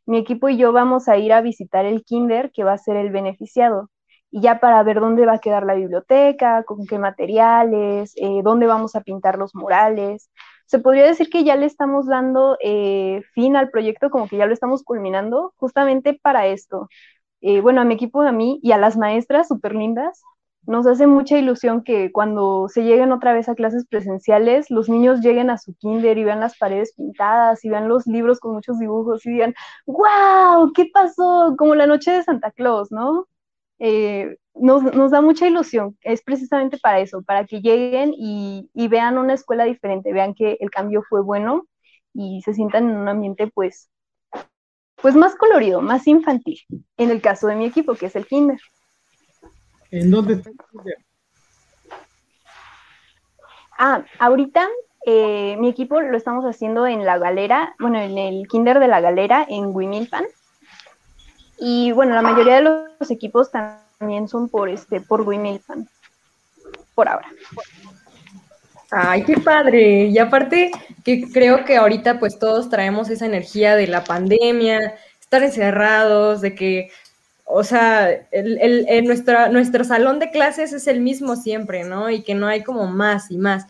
mi 0.08 0.18
equipo 0.18 0.48
y 0.48 0.56
yo 0.56 0.72
vamos 0.72 1.08
a 1.08 1.18
ir 1.18 1.32
a 1.32 1.42
visitar 1.42 1.84
el 1.86 2.04
kinder 2.04 2.50
que 2.52 2.64
va 2.64 2.72
a 2.72 2.78
ser 2.78 2.96
el 2.96 3.10
beneficiado. 3.10 3.90
Y 4.30 4.40
ya 4.42 4.60
para 4.60 4.82
ver 4.82 5.00
dónde 5.00 5.26
va 5.26 5.34
a 5.34 5.38
quedar 5.40 5.64
la 5.64 5.74
biblioteca, 5.74 6.64
con 6.64 6.86
qué 6.86 6.98
materiales, 6.98 8.12
eh, 8.16 8.40
dónde 8.42 8.66
vamos 8.66 8.94
a 8.96 9.02
pintar 9.02 9.38
los 9.38 9.54
murales. 9.54 10.30
Se 10.66 10.78
podría 10.78 11.04
decir 11.04 11.30
que 11.30 11.44
ya 11.44 11.56
le 11.56 11.66
estamos 11.66 12.06
dando 12.06 12.56
eh, 12.62 13.22
fin 13.34 13.56
al 13.56 13.70
proyecto, 13.70 14.10
como 14.10 14.28
que 14.28 14.36
ya 14.38 14.46
lo 14.46 14.54
estamos 14.54 14.82
culminando, 14.82 15.54
justamente 15.56 16.14
para 16.14 16.46
esto. 16.46 16.88
Eh, 17.40 17.60
bueno, 17.60 17.80
a 17.80 17.84
mi 17.84 17.94
equipo, 17.94 18.22
a 18.22 18.32
mí 18.32 18.60
y 18.62 18.72
a 18.72 18.78
las 18.78 18.96
maestras 18.96 19.48
súper 19.48 19.74
lindas, 19.74 20.22
nos 20.68 20.86
hace 20.86 21.06
mucha 21.06 21.38
ilusión 21.38 21.82
que 21.82 22.12
cuando 22.12 22.68
se 22.68 22.82
lleguen 22.84 23.10
otra 23.10 23.32
vez 23.32 23.48
a 23.48 23.54
clases 23.54 23.86
presenciales, 23.86 24.70
los 24.70 24.90
niños 24.90 25.22
lleguen 25.22 25.48
a 25.48 25.56
su 25.56 25.74
kinder 25.74 26.18
y 26.18 26.24
vean 26.24 26.40
las 26.40 26.58
paredes 26.58 26.92
pintadas 26.94 27.64
y 27.64 27.70
vean 27.70 27.88
los 27.88 28.06
libros 28.06 28.38
con 28.38 28.52
muchos 28.52 28.78
dibujos 28.78 29.24
y 29.24 29.30
digan, 29.30 29.54
wow, 29.86 30.70
¿qué 30.74 30.90
pasó? 30.92 31.54
Como 31.56 31.74
la 31.74 31.86
noche 31.86 32.10
de 32.12 32.22
Santa 32.22 32.50
Claus, 32.50 32.92
¿no? 32.92 33.26
Eh, 33.78 34.36
nos, 34.54 35.10
da 35.10 35.22
mucha 35.22 35.46
ilusión, 35.46 35.96
es 36.02 36.22
precisamente 36.22 36.76
para 36.76 37.00
eso, 37.00 37.22
para 37.22 37.46
que 37.46 37.62
lleguen 37.62 38.12
y, 38.14 38.70
y 38.74 38.88
vean 38.88 39.16
una 39.16 39.34
escuela 39.34 39.64
diferente, 39.64 40.12
vean 40.12 40.34
que 40.34 40.58
el 40.60 40.70
cambio 40.70 41.02
fue 41.08 41.22
bueno 41.22 41.66
y 42.12 42.42
se 42.42 42.52
sientan 42.52 42.90
en 42.90 42.96
un 42.96 43.08
ambiente 43.08 43.46
pues, 43.46 43.88
pues 44.96 45.14
más 45.16 45.34
colorido, 45.36 45.80
más 45.80 46.06
infantil, 46.06 46.58
en 46.98 47.10
el 47.10 47.22
caso 47.22 47.46
de 47.46 47.56
mi 47.56 47.64
equipo, 47.64 47.94
que 47.94 48.06
es 48.06 48.16
el 48.16 48.26
kinder. 48.26 48.58
¿En 49.90 50.10
dónde 50.10 50.34
está 50.34 50.50
Ah, 53.80 54.04
ahorita 54.18 54.66
eh, 55.06 55.56
mi 55.58 55.68
equipo 55.68 56.00
lo 56.00 56.16
estamos 56.16 56.44
haciendo 56.44 56.86
en 56.86 57.06
la 57.06 57.16
galera, 57.16 57.76
bueno, 57.78 58.00
en 58.00 58.18
el 58.18 58.48
kinder 58.48 58.80
de 58.80 58.88
la 58.88 59.00
galera 59.00 59.46
en 59.48 59.74
Wimilpan. 59.74 60.24
Y 61.60 61.92
bueno, 61.92 62.14
la 62.14 62.22
mayoría 62.22 62.56
de 62.56 62.62
los 62.62 63.10
equipos 63.10 63.50
también 63.50 64.28
son 64.28 64.48
por 64.48 64.68
este, 64.68 65.00
por 65.00 65.20
Wimilpan, 65.22 65.88
por 66.94 67.08
ahora. 67.08 67.28
Ay, 68.90 69.22
qué 69.22 69.36
padre. 69.38 70.06
Y 70.06 70.18
aparte 70.18 70.72
que 71.04 71.30
creo 71.30 71.64
que 71.64 71.76
ahorita 71.76 72.18
pues 72.18 72.38
todos 72.38 72.68
traemos 72.68 73.10
esa 73.10 73.26
energía 73.26 73.76
de 73.76 73.86
la 73.86 74.02
pandemia, 74.02 74.94
estar 75.20 75.42
encerrados, 75.42 76.40
de 76.40 76.54
que 76.54 76.90
o 77.50 77.64
sea, 77.64 78.10
el, 78.30 78.58
el, 78.60 79.04
nuestro 79.06 79.84
salón 79.84 80.18
de 80.18 80.30
clases 80.30 80.74
es 80.74 80.86
el 80.86 81.00
mismo 81.00 81.34
siempre, 81.34 81.82
¿no? 81.82 82.10
Y 82.10 82.22
que 82.22 82.34
no 82.34 82.46
hay 82.46 82.62
como 82.62 82.86
más 82.86 83.30
y 83.30 83.38
más. 83.38 83.64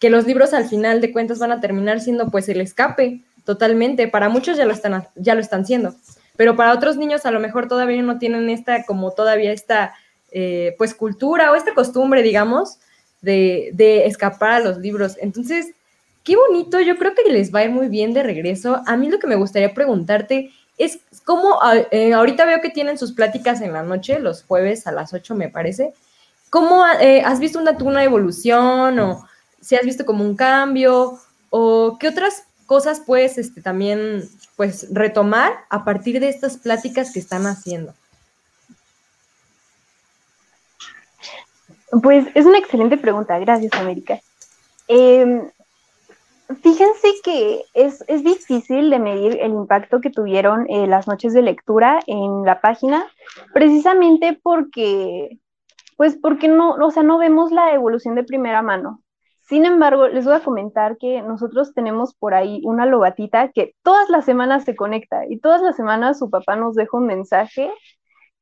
Que 0.00 0.10
los 0.10 0.26
libros 0.26 0.52
al 0.52 0.68
final 0.68 1.00
de 1.00 1.12
cuentas 1.12 1.38
van 1.38 1.52
a 1.52 1.60
terminar 1.60 2.00
siendo 2.00 2.28
pues 2.28 2.48
el 2.48 2.60
escape, 2.60 3.20
totalmente. 3.44 4.08
Para 4.08 4.28
muchos 4.28 4.56
ya 4.56 4.64
lo 4.64 4.72
están, 4.72 5.06
ya 5.14 5.36
lo 5.36 5.40
están 5.40 5.64
siendo, 5.64 5.94
pero 6.36 6.56
para 6.56 6.74
otros 6.74 6.96
niños 6.96 7.24
a 7.24 7.30
lo 7.30 7.38
mejor 7.38 7.68
todavía 7.68 8.02
no 8.02 8.18
tienen 8.18 8.50
esta, 8.50 8.84
como 8.84 9.12
todavía 9.12 9.52
esta, 9.52 9.94
eh, 10.32 10.74
pues 10.76 10.92
cultura 10.92 11.52
o 11.52 11.54
esta 11.54 11.72
costumbre, 11.72 12.24
digamos, 12.24 12.78
de, 13.22 13.70
de 13.74 14.06
escapar 14.06 14.50
a 14.52 14.60
los 14.60 14.78
libros. 14.78 15.16
Entonces, 15.20 15.68
qué 16.24 16.34
bonito, 16.34 16.80
yo 16.80 16.96
creo 16.96 17.14
que 17.14 17.30
les 17.30 17.54
va 17.54 17.60
a 17.60 17.64
ir 17.64 17.70
muy 17.70 17.86
bien 17.86 18.12
de 18.12 18.24
regreso. 18.24 18.82
A 18.86 18.96
mí 18.96 19.08
lo 19.08 19.20
que 19.20 19.28
me 19.28 19.36
gustaría 19.36 19.72
preguntarte 19.72 20.50
es 20.80 21.00
como 21.24 21.58
eh, 21.90 22.14
ahorita 22.14 22.46
veo 22.46 22.60
que 22.60 22.70
tienen 22.70 22.96
sus 22.96 23.12
pláticas 23.12 23.60
en 23.60 23.72
la 23.72 23.82
noche, 23.82 24.18
los 24.18 24.44
jueves 24.44 24.86
a 24.86 24.92
las 24.92 25.12
8 25.12 25.34
me 25.34 25.48
parece. 25.48 25.92
¿Cómo 26.48 26.84
eh, 27.00 27.22
has 27.22 27.38
visto 27.38 27.60
una, 27.60 28.02
evolución 28.02 28.98
o 28.98 29.26
si 29.60 29.76
has 29.76 29.84
visto 29.84 30.06
como 30.06 30.24
un 30.24 30.36
cambio 30.36 31.18
o 31.50 31.98
qué 32.00 32.08
otras 32.08 32.44
cosas 32.66 33.00
puedes 33.00 33.36
este, 33.36 33.60
también 33.60 34.28
pues 34.56 34.86
retomar 34.90 35.52
a 35.68 35.84
partir 35.84 36.18
de 36.18 36.30
estas 36.30 36.56
pláticas 36.56 37.12
que 37.12 37.20
están 37.20 37.46
haciendo? 37.46 37.94
Pues 42.02 42.26
es 42.34 42.46
una 42.46 42.58
excelente 42.58 42.96
pregunta, 42.96 43.38
gracias 43.38 43.72
América. 43.74 44.20
Eh, 44.88 45.42
Fíjense 46.62 47.08
que 47.22 47.62
es, 47.74 48.04
difícil 48.24 48.90
de 48.90 48.98
medir 48.98 49.38
el 49.40 49.52
impacto 49.52 50.00
que 50.00 50.10
tuvieron 50.10 50.66
eh, 50.68 50.86
las 50.86 51.06
noches 51.06 51.32
de 51.32 51.42
lectura 51.42 52.00
en 52.06 52.44
la 52.44 52.60
página, 52.60 53.06
precisamente 53.54 54.38
porque, 54.42 55.38
pues 55.96 56.18
porque 56.20 56.48
no, 56.48 56.72
o 56.72 56.90
sea, 56.90 57.04
no 57.04 57.18
vemos 57.18 57.52
la 57.52 57.72
evolución 57.72 58.16
de 58.16 58.24
primera 58.24 58.62
mano. 58.62 59.02
Sin 59.42 59.64
embargo, 59.64 60.08
les 60.08 60.24
voy 60.24 60.34
a 60.34 60.42
comentar 60.44 60.96
que 60.96 61.22
nosotros 61.22 61.72
tenemos 61.74 62.14
por 62.14 62.34
ahí 62.34 62.60
una 62.64 62.86
lobatita 62.86 63.50
que 63.52 63.74
todas 63.82 64.08
las 64.08 64.24
semanas 64.24 64.64
se 64.64 64.74
conecta 64.74 65.26
y 65.28 65.38
todas 65.38 65.62
las 65.62 65.76
semanas 65.76 66.18
su 66.18 66.30
papá 66.30 66.56
nos 66.56 66.74
deja 66.74 66.96
un 66.96 67.06
mensaje 67.06 67.70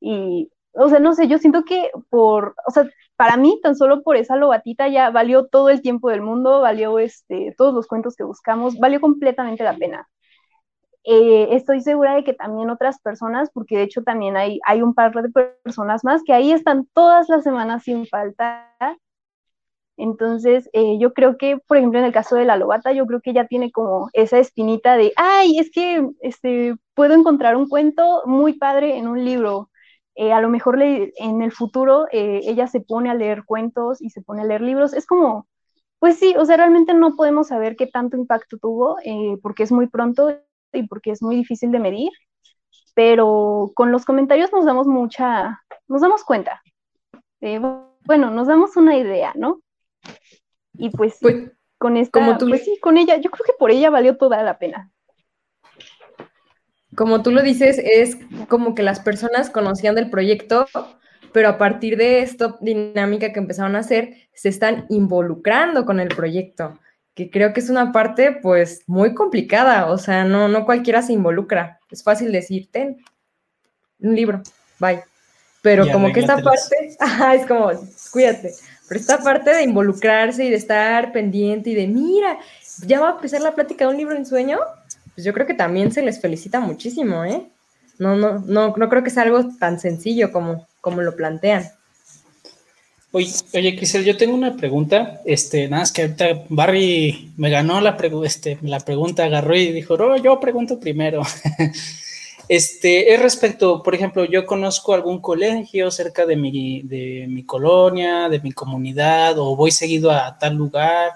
y, 0.01 0.51
o 0.73 0.89
sea, 0.89 0.99
no 0.99 1.15
sé, 1.15 1.29
yo 1.29 1.39
siento 1.39 1.65
que 1.65 1.91
por, 2.11 2.55
o 2.67 2.71
sea, 2.71 2.89
para 3.19 3.37
mí, 3.37 3.59
tan 3.65 3.75
solo 3.75 4.03
por 4.05 4.17
esa 4.17 4.37
lobatita 4.37 4.87
ya 4.87 5.11
valió 5.11 5.49
todo 5.49 5.71
el 5.71 5.83
tiempo 5.83 6.09
del 6.09 6.23
mundo, 6.23 6.61
valió 6.61 7.01
este, 7.01 7.53
todos 7.59 7.75
los 7.75 7.89
cuentos 7.89 8.15
que 8.15 8.23
buscamos, 8.23 8.79
valió 8.79 9.01
completamente 9.01 9.65
la 9.65 9.77
pena. 9.77 10.09
Eh, 11.03 11.49
estoy 11.57 11.81
segura 11.81 12.15
de 12.15 12.23
que 12.23 12.33
también 12.33 12.71
otras 12.71 13.01
personas, 13.01 13.51
porque 13.53 13.77
de 13.77 13.83
hecho 13.85 14.03
también 14.05 14.37
hay, 14.37 14.61
hay 14.65 14.83
un 14.83 14.95
par 14.95 15.13
de 15.13 15.31
personas 15.65 16.05
más 16.05 16.23
que 16.23 16.33
ahí 16.33 16.53
están 16.53 16.87
todas 16.95 17.29
las 17.29 17.43
semanas 17.43 17.83
sin 17.83 18.07
falta. 18.07 18.73
Entonces, 19.97 20.71
eh, 20.73 20.97
yo 21.01 21.13
creo 21.13 21.37
que, 21.39 21.59
por 21.67 21.77
ejemplo, 21.77 21.99
en 21.99 22.05
el 22.05 22.13
caso 22.13 22.37
de 22.37 22.45
la 22.45 22.57
lobata, 22.57 22.93
yo 22.93 23.05
creo 23.07 23.21
que 23.21 23.33
ya 23.33 23.49
tiene 23.49 23.73
como 23.73 24.11
esa 24.13 24.39
espinita 24.39 24.97
de, 24.97 25.13
ay, 25.17 25.59
es 25.59 25.73
que 25.73 26.09
este, 26.21 26.77
puedo 26.95 27.15
encontrar 27.15 27.57
un 27.57 27.69
cuento 27.69 28.23
muy 28.27 28.53
padre 28.53 28.97
en 28.97 29.09
un 29.09 29.25
libro 29.25 29.71
eh, 30.21 30.33
a 30.33 30.41
lo 30.41 30.49
mejor 30.49 30.83
en 30.83 31.43
el 31.43 31.53
futuro 31.53 32.09
eh, 32.11 32.41
ella 32.43 32.67
se 32.67 32.81
pone 32.81 33.09
a 33.09 33.15
leer 33.15 33.45
cuentos 33.45 34.03
y 34.03 34.11
se 34.11 34.21
pone 34.21 34.43
a 34.43 34.45
leer 34.45 34.63
libros. 34.63 34.93
Es 34.93 35.07
como, 35.07 35.47
pues 36.01 36.19
sí, 36.19 36.35
o 36.37 36.45
sea, 36.45 36.57
realmente 36.57 36.93
no 36.93 37.15
podemos 37.15 37.47
saber 37.47 37.77
qué 37.77 37.87
tanto 37.87 38.17
impacto 38.17 38.59
tuvo 38.59 38.97
eh, 39.05 39.39
porque 39.41 39.63
es 39.63 39.71
muy 39.71 39.87
pronto 39.87 40.37
y 40.73 40.89
porque 40.89 41.13
es 41.13 41.23
muy 41.23 41.37
difícil 41.37 41.71
de 41.71 41.79
medir, 41.79 42.11
pero 42.97 43.71
con 43.77 43.93
los 43.93 44.05
comentarios 44.05 44.53
nos 44.53 44.65
damos 44.65 44.89
mucha, 44.89 45.63
nos 45.87 46.01
damos 46.01 46.25
cuenta. 46.25 46.63
bueno, 48.05 48.31
nos 48.31 48.49
damos 48.49 48.77
una 48.77 48.97
idea, 48.97 49.33
¿no? 49.37 49.61
Y 50.73 50.91
pues, 50.91 51.19
pues 51.23 51.53
con 51.79 51.97
esta, 51.97 52.19
como 52.19 52.39
tú... 52.39 52.49
pues 52.49 52.65
sí, 52.65 52.77
con 52.81 52.99
ella, 52.99 53.19
yo 53.19 53.31
creo 53.31 53.45
que 53.47 53.53
por 53.57 53.71
ella 53.71 53.89
valió 53.89 54.17
toda 54.17 54.43
la 54.43 54.59
pena 54.59 54.91
como 56.99 57.23
tú 57.23 57.31
lo 57.31 57.43
dices, 57.43 57.81
es 57.81 58.19
como 58.49 58.75
que 58.75 58.83
las 58.83 58.99
personas 58.99 59.51
conocían 59.51 59.95
del 59.95 60.11
proyecto, 60.11 60.67
pero 61.33 61.49
a 61.49 61.57
partir 61.57 61.97
de 61.97 62.23
esta 62.23 62.57
dinámica 62.61 63.33
que 63.33 63.39
empezaron 63.39 63.77
a 63.77 63.79
hacer, 63.79 64.17
se 64.35 64.49
están 64.49 64.85
involucrando 64.89 65.87
con 65.87 66.01
el 66.01 66.09
proyecto, 66.09 66.77
que 67.15 67.31
creo 67.31 67.53
que 67.53 67.61
es 67.61 67.71
una 67.71 67.93
parte 67.93 68.33
pues 68.43 68.83
muy 68.89 69.15
complicada, 69.15 69.87
o 69.87 69.97
sea, 69.97 70.25
no, 70.25 70.49
no 70.49 70.65
cualquiera 70.65 71.01
se 71.01 71.13
involucra, 71.13 71.79
es 71.89 72.03
fácil 72.03 72.33
decir, 72.33 72.69
ten 72.73 72.97
un 74.01 74.17
libro, 74.17 74.43
bye. 74.81 75.05
Pero 75.63 75.89
como 75.93 76.13
que 76.13 76.19
esta 76.19 76.43
parte, 76.43 76.97
es 77.37 77.47
como, 77.47 77.71
cuídate, 78.11 78.55
pero 78.89 78.99
esta 79.01 79.19
parte 79.19 79.55
de 79.55 79.63
involucrarse 79.63 80.45
y 80.45 80.51
de 80.51 80.57
estar 80.57 81.13
pendiente 81.13 81.71
y 81.71 81.75
de, 81.75 81.87
mira, 81.87 82.41
ya 82.85 82.99
va 82.99 83.11
a 83.11 83.13
empezar 83.13 83.41
la 83.41 83.55
plática 83.55 83.85
de 83.85 83.93
un 83.93 83.99
libro 83.99 84.17
en 84.17 84.27
sueño, 84.27 84.59
pues 85.19 85.25
yo 85.25 85.33
creo 85.33 85.49
que 85.49 85.55
también 85.55 85.91
se 85.91 86.01
les 86.01 86.21
felicita 86.21 86.61
muchísimo, 86.61 87.25
¿eh? 87.25 87.43
No, 87.99 88.15
no, 88.15 88.39
no, 88.39 88.73
no 88.77 88.89
creo 88.89 89.03
que 89.03 89.11
sea 89.11 89.25
algo 89.25 89.49
tan 89.59 89.81
sencillo 89.81 90.31
como, 90.31 90.69
como 90.81 91.03
lo 91.03 91.17
plantean. 91.17 91.69
Oye, 93.11 93.33
oye, 93.53 93.75
Crisel, 93.75 94.05
yo 94.05 94.17
tengo 94.17 94.37
una 94.37 94.55
pregunta. 94.57 95.21
Este, 95.25 95.67
nada, 95.67 95.83
es 95.83 95.91
que 95.91 96.03
ahorita 96.03 96.45
Barry 96.51 97.33
me 97.37 97.51
ganó 97.51 97.81
la, 97.81 97.99
este, 98.25 98.59
la 98.63 98.79
pregunta, 98.79 99.25
agarró 99.25 99.57
y 99.57 99.73
dijo, 99.73 99.97
no, 99.97 100.17
yo 100.19 100.39
pregunto 100.39 100.79
primero. 100.79 101.23
este, 102.49 103.13
es 103.13 103.21
respecto, 103.21 103.83
por 103.83 103.97
ejemplo, 103.97 104.25
yo 104.25 104.47
conozco 104.47 104.95
algún 104.95 105.21
colegio 105.21 105.91
cerca 105.91 106.27
de 106.27 106.37
mi, 106.37 106.83
de 106.83 107.27
mi 107.29 107.43
colonia, 107.43 108.29
de 108.29 108.39
mi 108.39 108.53
comunidad, 108.53 109.37
o 109.37 109.57
voy 109.57 109.73
seguido 109.73 110.13
a 110.13 110.39
tal 110.39 110.55
lugar 110.55 111.11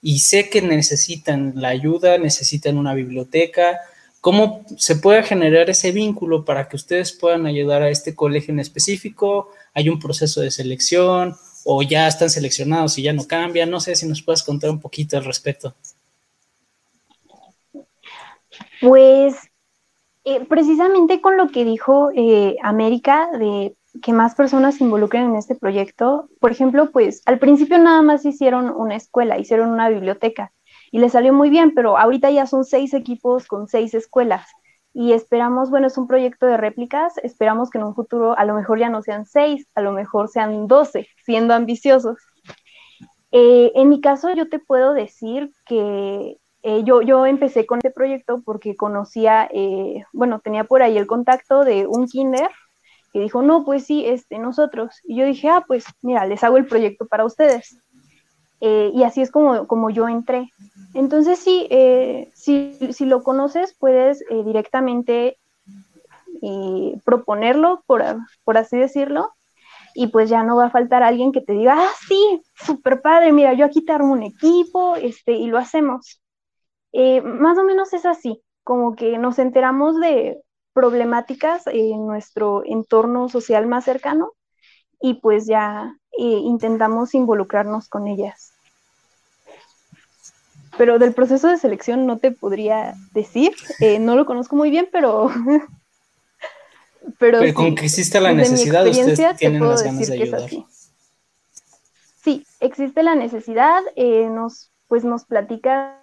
y 0.00 0.20
sé 0.20 0.48
que 0.48 0.62
necesitan 0.62 1.54
la 1.56 1.68
ayuda, 1.68 2.18
necesitan 2.18 2.78
una 2.78 2.94
biblioteca. 2.94 3.80
¿Cómo 4.20 4.64
se 4.76 4.96
puede 4.96 5.22
generar 5.22 5.70
ese 5.70 5.92
vínculo 5.92 6.44
para 6.44 6.68
que 6.68 6.76
ustedes 6.76 7.12
puedan 7.12 7.46
ayudar 7.46 7.82
a 7.82 7.90
este 7.90 8.14
colegio 8.14 8.52
en 8.52 8.60
específico? 8.60 9.50
¿Hay 9.74 9.88
un 9.88 9.98
proceso 9.98 10.40
de 10.40 10.50
selección 10.50 11.36
o 11.64 11.82
ya 11.82 12.06
están 12.08 12.30
seleccionados 12.30 12.98
y 12.98 13.02
ya 13.02 13.12
no 13.12 13.26
cambian? 13.26 13.70
No 13.70 13.80
sé 13.80 13.94
si 13.96 14.06
nos 14.06 14.22
puedes 14.22 14.42
contar 14.42 14.70
un 14.70 14.80
poquito 14.80 15.16
al 15.16 15.24
respecto. 15.24 15.74
Pues 18.80 19.34
eh, 20.24 20.44
precisamente 20.48 21.20
con 21.20 21.36
lo 21.36 21.48
que 21.48 21.64
dijo 21.64 22.10
eh, 22.14 22.56
América 22.62 23.28
de 23.38 23.74
que 24.02 24.12
más 24.12 24.34
personas 24.34 24.76
se 24.76 24.84
involucren 24.84 25.26
en 25.26 25.36
este 25.36 25.54
proyecto, 25.54 26.28
por 26.40 26.50
ejemplo, 26.50 26.90
pues 26.90 27.22
al 27.26 27.38
principio 27.38 27.78
nada 27.78 28.02
más 28.02 28.24
hicieron 28.24 28.70
una 28.70 28.96
escuela, 28.96 29.38
hicieron 29.38 29.70
una 29.70 29.88
biblioteca 29.88 30.52
y 30.90 30.98
le 30.98 31.08
salió 31.08 31.32
muy 31.32 31.50
bien, 31.50 31.72
pero 31.74 31.98
ahorita 31.98 32.30
ya 32.30 32.46
son 32.46 32.64
seis 32.64 32.94
equipos 32.94 33.46
con 33.46 33.68
seis 33.68 33.94
escuelas 33.94 34.46
y 34.92 35.12
esperamos, 35.12 35.70
bueno, 35.70 35.86
es 35.86 35.98
un 35.98 36.08
proyecto 36.08 36.46
de 36.46 36.56
réplicas, 36.56 37.18
esperamos 37.22 37.70
que 37.70 37.78
en 37.78 37.84
un 37.84 37.94
futuro 37.94 38.36
a 38.36 38.44
lo 38.44 38.54
mejor 38.54 38.78
ya 38.78 38.88
no 38.88 39.02
sean 39.02 39.26
seis, 39.26 39.66
a 39.74 39.80
lo 39.80 39.92
mejor 39.92 40.28
sean 40.28 40.66
doce, 40.66 41.06
siendo 41.24 41.54
ambiciosos. 41.54 42.16
Eh, 43.30 43.72
en 43.74 43.90
mi 43.90 44.00
caso, 44.00 44.34
yo 44.34 44.48
te 44.48 44.58
puedo 44.58 44.94
decir 44.94 45.52
que 45.66 46.38
eh, 46.62 46.82
yo, 46.84 47.02
yo 47.02 47.26
empecé 47.26 47.66
con 47.66 47.78
este 47.78 47.90
proyecto 47.90 48.42
porque 48.44 48.74
conocía, 48.74 49.48
eh, 49.52 50.04
bueno, 50.12 50.40
tenía 50.40 50.64
por 50.64 50.82
ahí 50.82 50.96
el 50.96 51.06
contacto 51.06 51.64
de 51.64 51.86
un 51.86 52.06
kinder 52.06 52.50
que 53.12 53.20
dijo, 53.20 53.42
no, 53.42 53.64
pues 53.64 53.84
sí, 53.84 54.04
este, 54.06 54.38
nosotros. 54.38 55.00
Y 55.04 55.16
yo 55.16 55.26
dije, 55.26 55.48
ah, 55.48 55.64
pues 55.66 55.84
mira, 56.02 56.26
les 56.26 56.44
hago 56.44 56.56
el 56.56 56.66
proyecto 56.66 57.06
para 57.06 57.24
ustedes. 57.24 57.78
y 58.60 59.02
así 59.04 59.22
es 59.22 59.30
como, 59.30 59.66
como 59.66 59.90
yo 59.90 60.08
entré. 60.08 60.50
Entonces, 60.94 61.38
sí, 61.38 61.66
eh, 61.70 62.30
si, 62.34 63.04
lo 63.04 63.22
conoces, 63.22 63.74
puedes 63.78 64.22
eh, 64.30 64.42
directamente 64.44 65.38
eh, 66.42 66.98
proponerlo, 67.04 67.82
por, 67.86 68.02
así 68.56 68.78
decirlo, 68.78 69.34
y 69.94 70.08
pues 70.08 70.30
ya 70.30 70.42
no 70.42 70.56
va 70.56 70.66
a 70.66 70.70
faltar 70.70 71.02
alguien 71.02 71.32
que 71.32 71.40
te 71.40 71.52
diga, 71.52 71.76
ah, 71.78 71.90
sí, 72.08 72.42
súper 72.54 73.02
padre, 73.02 73.32
mira, 73.32 73.52
yo 73.52 73.64
aquí 73.64 73.84
te 73.84 73.92
armo 73.92 74.12
un 74.12 74.22
equipo, 74.22 74.96
este, 74.96 75.32
y 75.32 75.46
lo 75.46 75.58
hacemos. 75.58 76.20
más 77.22 77.58
o 77.58 77.64
menos 77.64 77.92
es 77.92 78.06
así, 78.06 78.42
como 78.64 78.96
que 78.96 79.18
nos 79.18 79.38
enteramos 79.38 80.00
de 80.00 80.40
problemáticas 80.78 81.66
en 81.66 82.06
nuestro 82.06 82.62
entorno 82.64 83.28
social 83.28 83.66
más 83.66 83.84
cercano 83.84 84.32
y 85.00 85.14
pues 85.14 85.46
ya 85.46 85.96
intentamos 86.16 87.14
involucrarnos 87.14 87.88
con 87.88 88.06
ellas. 88.06 88.52
Pero 90.76 91.00
del 91.00 91.14
proceso 91.14 91.48
de 91.48 91.56
selección 91.56 92.06
no 92.06 92.18
te 92.18 92.30
podría 92.30 92.94
decir, 93.12 93.56
eh, 93.80 93.98
no 93.98 94.14
lo 94.14 94.24
conozco 94.24 94.54
muy 94.54 94.70
bien, 94.70 94.88
pero... 94.92 95.32
pero, 97.18 97.40
con 97.54 97.74
que 97.74 97.86
existe 97.86 98.20
la 98.20 98.32
necesidad, 98.32 98.86
ustedes 98.86 99.36
tienen 99.36 99.68
las 99.68 99.82
ganas 99.82 100.06
de 100.06 100.22
ayudar. 100.22 100.48
Sí, 102.22 102.46
existe 102.60 103.02
la 103.02 103.16
necesidad, 103.16 103.82
eh, 103.96 104.28
nos, 104.30 104.70
pues 104.86 105.02
nos 105.02 105.24
platicas 105.24 105.96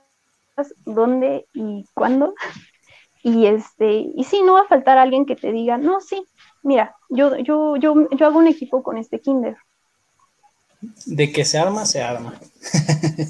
dónde 0.83 1.47
y 1.53 1.85
cuándo, 1.93 2.33
y 3.27 3.47
este, 3.47 4.05
y 4.15 4.23
sí, 4.23 4.43
no 4.45 4.53
va 4.53 4.61
a 4.61 4.67
faltar 4.67 4.99
alguien 4.99 5.25
que 5.25 5.35
te 5.35 5.51
diga, 5.51 5.79
no, 5.79 5.99
sí, 5.99 6.23
mira, 6.61 6.95
yo, 7.09 7.35
yo, 7.39 7.75
yo, 7.75 8.07
yo 8.15 8.25
hago 8.27 8.37
un 8.37 8.45
equipo 8.45 8.83
con 8.83 8.99
este 8.99 9.19
kinder. 9.19 9.57
De 11.07 11.31
que 11.31 11.43
se 11.43 11.57
arma, 11.57 11.87
se 11.87 12.03
arma. 12.03 12.39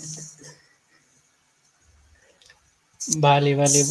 Vale, 3.17 3.53
vale. 3.55 3.84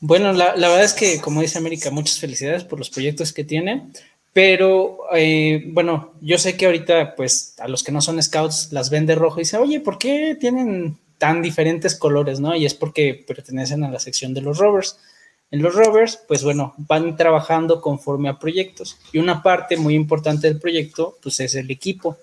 Bueno, 0.00 0.32
la, 0.32 0.54
verdad 0.54 0.82
es 0.82 0.94
que, 0.94 1.20
como 1.20 1.42
dice 1.42 1.58
América, 1.58 1.90
muchas 1.90 2.18
felicidades 2.18 2.64
por 2.64 2.78
los 2.78 2.88
proyectos 2.88 3.34
que 3.34 3.44
tiene, 3.44 3.90
pero 4.32 5.00
eh, 5.14 5.62
bueno, 5.66 6.14
yo 6.22 6.38
sé 6.38 6.56
que 6.56 6.64
ahorita, 6.64 7.16
pues, 7.16 7.54
a 7.58 7.68
los 7.68 7.82
que 7.84 7.92
no 7.92 8.00
son 8.00 8.20
scouts 8.22 8.72
las 8.72 8.88
ven 8.88 9.04
de 9.04 9.14
rojo 9.14 9.38
y 9.38 9.42
dicen, 9.42 9.60
oye, 9.60 9.78
¿por 9.78 9.98
qué 9.98 10.38
tienen 10.40 10.96
tan 11.18 11.42
diferentes 11.42 11.96
colores, 11.96 12.40
no? 12.40 12.56
Y 12.56 12.64
es 12.64 12.72
porque 12.72 13.22
pertenecen 13.26 13.84
a 13.84 13.90
la 13.90 14.00
sección 14.00 14.32
de 14.32 14.40
los 14.40 14.56
rovers. 14.56 14.96
En 15.50 15.62
los 15.62 15.74
rovers, 15.74 16.20
pues 16.28 16.44
bueno, 16.44 16.74
van 16.78 17.16
trabajando 17.16 17.80
conforme 17.80 18.28
a 18.28 18.38
proyectos 18.38 18.98
y 19.12 19.18
una 19.18 19.42
parte 19.42 19.76
muy 19.76 19.94
importante 19.94 20.46
del 20.46 20.60
proyecto, 20.60 21.16
pues 21.22 21.40
es 21.40 21.54
el 21.56 21.70
equipo. 21.70 22.18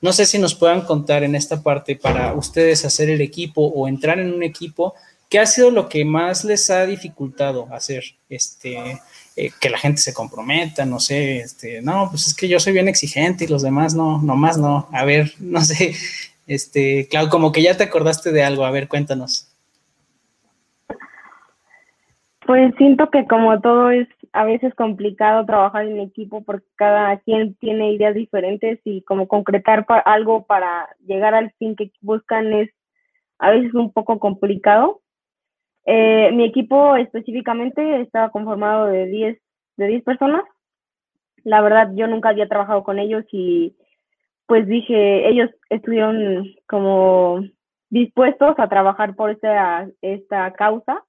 No 0.00 0.12
sé 0.12 0.24
si 0.24 0.38
nos 0.38 0.54
puedan 0.54 0.80
contar 0.82 1.22
en 1.22 1.34
esta 1.34 1.62
parte 1.62 1.94
para 1.96 2.32
ustedes 2.32 2.84
hacer 2.86 3.10
el 3.10 3.20
equipo 3.20 3.66
o 3.66 3.86
entrar 3.86 4.18
en 4.18 4.32
un 4.32 4.42
equipo, 4.42 4.94
¿Qué 5.30 5.38
ha 5.38 5.46
sido 5.46 5.70
lo 5.70 5.88
que 5.88 6.04
más 6.04 6.44
les 6.44 6.70
ha 6.70 6.84
dificultado 6.84 7.72
hacer? 7.72 8.02
Este, 8.28 9.00
eh, 9.36 9.52
que 9.60 9.70
la 9.70 9.78
gente 9.78 10.00
se 10.02 10.12
comprometa, 10.12 10.84
no 10.84 10.98
sé, 10.98 11.38
este, 11.38 11.80
no, 11.82 12.08
pues 12.10 12.26
es 12.26 12.34
que 12.34 12.48
yo 12.48 12.58
soy 12.58 12.72
bien 12.72 12.88
exigente 12.88 13.44
y 13.44 13.46
los 13.46 13.62
demás 13.62 13.94
no, 13.94 14.20
nomás 14.20 14.58
no. 14.58 14.88
A 14.92 15.04
ver, 15.04 15.32
no 15.38 15.64
sé, 15.64 15.94
este, 16.48 17.06
claro, 17.08 17.28
como 17.28 17.52
que 17.52 17.62
ya 17.62 17.76
te 17.76 17.84
acordaste 17.84 18.32
de 18.32 18.42
algo, 18.42 18.64
a 18.64 18.72
ver, 18.72 18.88
cuéntanos. 18.88 19.46
Pues 22.50 22.74
siento 22.78 23.10
que 23.10 23.28
como 23.28 23.60
todo 23.60 23.90
es 23.90 24.08
a 24.32 24.44
veces 24.44 24.74
complicado 24.74 25.46
trabajar 25.46 25.86
en 25.86 26.00
equipo 26.00 26.42
porque 26.42 26.66
cada 26.74 27.16
quien 27.20 27.54
tiene 27.54 27.92
ideas 27.92 28.12
diferentes 28.12 28.80
y 28.82 29.02
como 29.02 29.28
concretar 29.28 29.86
algo 30.04 30.46
para 30.46 30.88
llegar 31.06 31.32
al 31.36 31.52
fin 31.60 31.76
que 31.76 31.92
buscan 32.00 32.52
es 32.52 32.68
a 33.38 33.50
veces 33.50 33.72
un 33.74 33.92
poco 33.92 34.18
complicado. 34.18 35.00
Eh, 35.86 36.32
mi 36.32 36.44
equipo 36.44 36.96
específicamente 36.96 38.00
estaba 38.00 38.30
conformado 38.30 38.86
de 38.86 39.06
10 39.06 39.38
de 39.76 39.86
10 39.86 40.02
personas. 40.02 40.42
La 41.44 41.60
verdad, 41.60 41.92
yo 41.94 42.08
nunca 42.08 42.30
había 42.30 42.48
trabajado 42.48 42.82
con 42.82 42.98
ellos 42.98 43.24
y 43.30 43.76
pues 44.46 44.66
dije, 44.66 45.28
ellos 45.28 45.50
estuvieron 45.68 46.46
como 46.66 47.44
dispuestos 47.90 48.58
a 48.58 48.68
trabajar 48.68 49.14
por 49.14 49.30
esta, 49.30 49.88
esta 50.02 50.52
causa. 50.54 51.04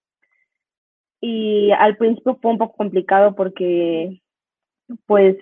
Y 1.21 1.71
al 1.71 1.97
principio 1.97 2.37
fue 2.41 2.51
un 2.51 2.57
poco 2.57 2.75
complicado 2.77 3.35
porque, 3.35 4.21
pues, 5.05 5.37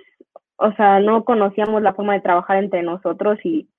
o 0.58 0.74
sea, 0.74 1.00
no 1.00 1.24
conocíamos 1.24 1.82
la 1.82 1.94
forma 1.94 2.14
de 2.14 2.22
trabajar 2.22 2.58
entre 2.58 2.84
nosotros 2.84 3.40
y 3.46 3.70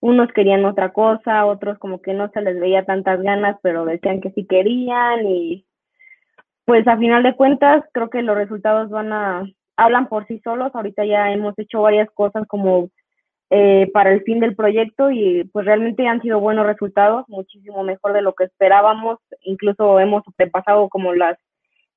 unos 0.00 0.32
querían 0.32 0.64
otra 0.64 0.92
cosa, 0.92 1.44
otros 1.46 1.78
como 1.78 2.00
que 2.00 2.14
no 2.14 2.30
se 2.30 2.40
les 2.40 2.58
veía 2.58 2.84
tantas 2.86 3.20
ganas, 3.22 3.58
pero 3.62 3.84
decían 3.84 4.20
que 4.20 4.30
sí 4.32 4.46
querían 4.46 5.26
y 5.26 5.66
pues 6.64 6.86
a 6.88 6.96
final 6.96 7.22
de 7.22 7.36
cuentas 7.36 7.84
creo 7.92 8.10
que 8.10 8.22
los 8.22 8.36
resultados 8.36 8.88
van 8.90 9.12
a, 9.12 9.44
hablan 9.76 10.08
por 10.08 10.26
sí 10.26 10.40
solos, 10.42 10.70
ahorita 10.74 11.04
ya 11.04 11.32
hemos 11.32 11.58
hecho 11.58 11.82
varias 11.82 12.08
cosas 12.12 12.46
como 12.46 12.90
eh, 13.50 13.90
para 13.92 14.12
el 14.12 14.22
fin 14.22 14.40
del 14.40 14.54
proyecto 14.54 15.10
y 15.10 15.44
pues 15.52 15.66
realmente 15.66 16.06
han 16.06 16.22
sido 16.22 16.40
buenos 16.40 16.66
resultados, 16.66 17.24
muchísimo 17.28 17.82
mejor 17.82 18.12
de 18.12 18.22
lo 18.22 18.32
que 18.34 18.44
esperábamos, 18.44 19.18
incluso 19.42 20.00
hemos 20.00 20.22
sobrepasado 20.24 20.88
como 20.88 21.12
las 21.14 21.36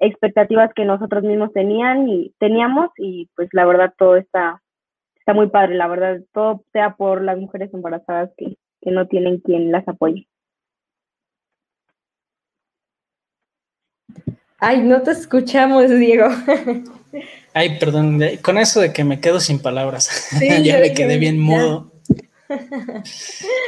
expectativas 0.07 0.71
que 0.75 0.85
nosotros 0.85 1.23
mismos 1.23 1.51
tenían 1.53 2.07
y 2.07 2.33
teníamos 2.39 2.89
y 2.97 3.29
pues 3.35 3.49
la 3.53 3.65
verdad 3.65 3.93
todo 3.97 4.17
está 4.17 4.61
está 5.23 5.33
muy 5.33 5.47
padre, 5.47 5.75
la 5.75 5.87
verdad, 5.87 6.19
todo 6.33 6.65
sea 6.73 6.95
por 6.97 7.23
las 7.23 7.37
mujeres 7.37 7.73
embarazadas 7.73 8.29
que, 8.37 8.57
que 8.81 8.91
no 8.91 9.07
tienen 9.07 9.39
quien 9.39 9.71
las 9.71 9.87
apoye. 9.87 10.27
Ay, 14.59 14.81
no 14.81 15.01
te 15.01 15.11
escuchamos, 15.11 15.89
Diego. 15.89 16.27
Ay, 17.53 17.79
perdón, 17.79 18.19
con 18.41 18.57
eso 18.57 18.81
de 18.81 18.91
que 18.91 19.05
me 19.05 19.21
quedo 19.21 19.39
sin 19.39 19.61
palabras, 19.61 20.29
ya 20.63 20.79
me 20.79 20.93
quedé 20.93 21.17
bien 21.17 21.39
mudo. 21.39 21.92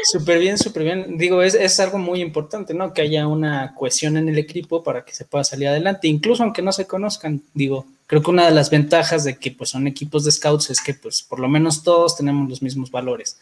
Súper 0.04 0.40
bien, 0.40 0.58
súper 0.58 0.84
bien. 0.84 1.18
Digo, 1.18 1.42
es, 1.42 1.56
es, 1.56 1.80
algo 1.80 1.98
muy 1.98 2.22
importante, 2.22 2.74
¿no? 2.74 2.94
Que 2.94 3.02
haya 3.02 3.28
una 3.28 3.74
cohesión 3.76 4.18
en 4.18 4.30
el 4.30 4.38
equipo 4.38 4.84
para 4.84 5.04
que 5.04 5.14
se 5.14 5.26
pueda 5.26 5.44
salir 5.44 5.68
adelante, 5.68 6.08
incluso 6.08 6.44
aunque 6.44 6.62
no 6.62 6.72
se 6.72 6.88
conozcan. 6.88 7.42
Digo, 7.54 7.86
creo 8.08 8.22
que 8.22 8.32
una 8.32 8.46
de 8.46 8.52
las 8.52 8.70
ventajas 8.70 9.24
de 9.24 9.38
que 9.38 9.52
pues, 9.52 9.72
son 9.72 9.88
equipos 9.88 10.24
de 10.24 10.32
scouts 10.32 10.70
es 10.70 10.82
que 10.82 10.94
pues 10.94 11.24
por 11.24 11.40
lo 11.40 11.48
menos 11.48 11.84
todos 11.84 12.16
tenemos 12.18 12.50
los 12.50 12.62
mismos 12.62 12.92
valores. 12.92 13.38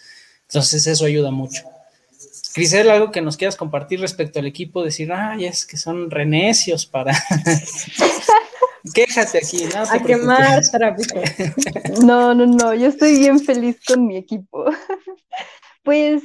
Entonces 0.48 0.86
eso 0.88 1.06
ayuda 1.06 1.32
mucho. 1.32 1.64
Crisel, 2.54 2.90
algo 2.92 3.12
que 3.12 3.22
nos 3.22 3.36
quieras 3.36 3.56
compartir 3.56 4.00
respecto 4.00 4.40
al 4.40 4.46
equipo, 4.46 4.84
decir, 4.84 5.12
ay, 5.12 5.46
es 5.46 5.66
que 5.66 5.76
son 5.78 6.12
renecios 6.12 6.86
para... 6.86 7.14
Quéjate 8.94 9.38
aquí, 9.38 9.66
¿no? 9.74 9.82
A 9.82 10.00
quemar 10.00 10.62
tráfico. 10.72 11.20
No, 12.06 12.34
no, 12.34 12.46
no, 12.46 12.74
yo 12.74 12.88
estoy 12.88 13.20
bien 13.20 13.40
feliz 13.40 13.80
con 13.86 14.06
mi 14.06 14.18
equipo. 14.18 14.66
Pues 15.84 16.24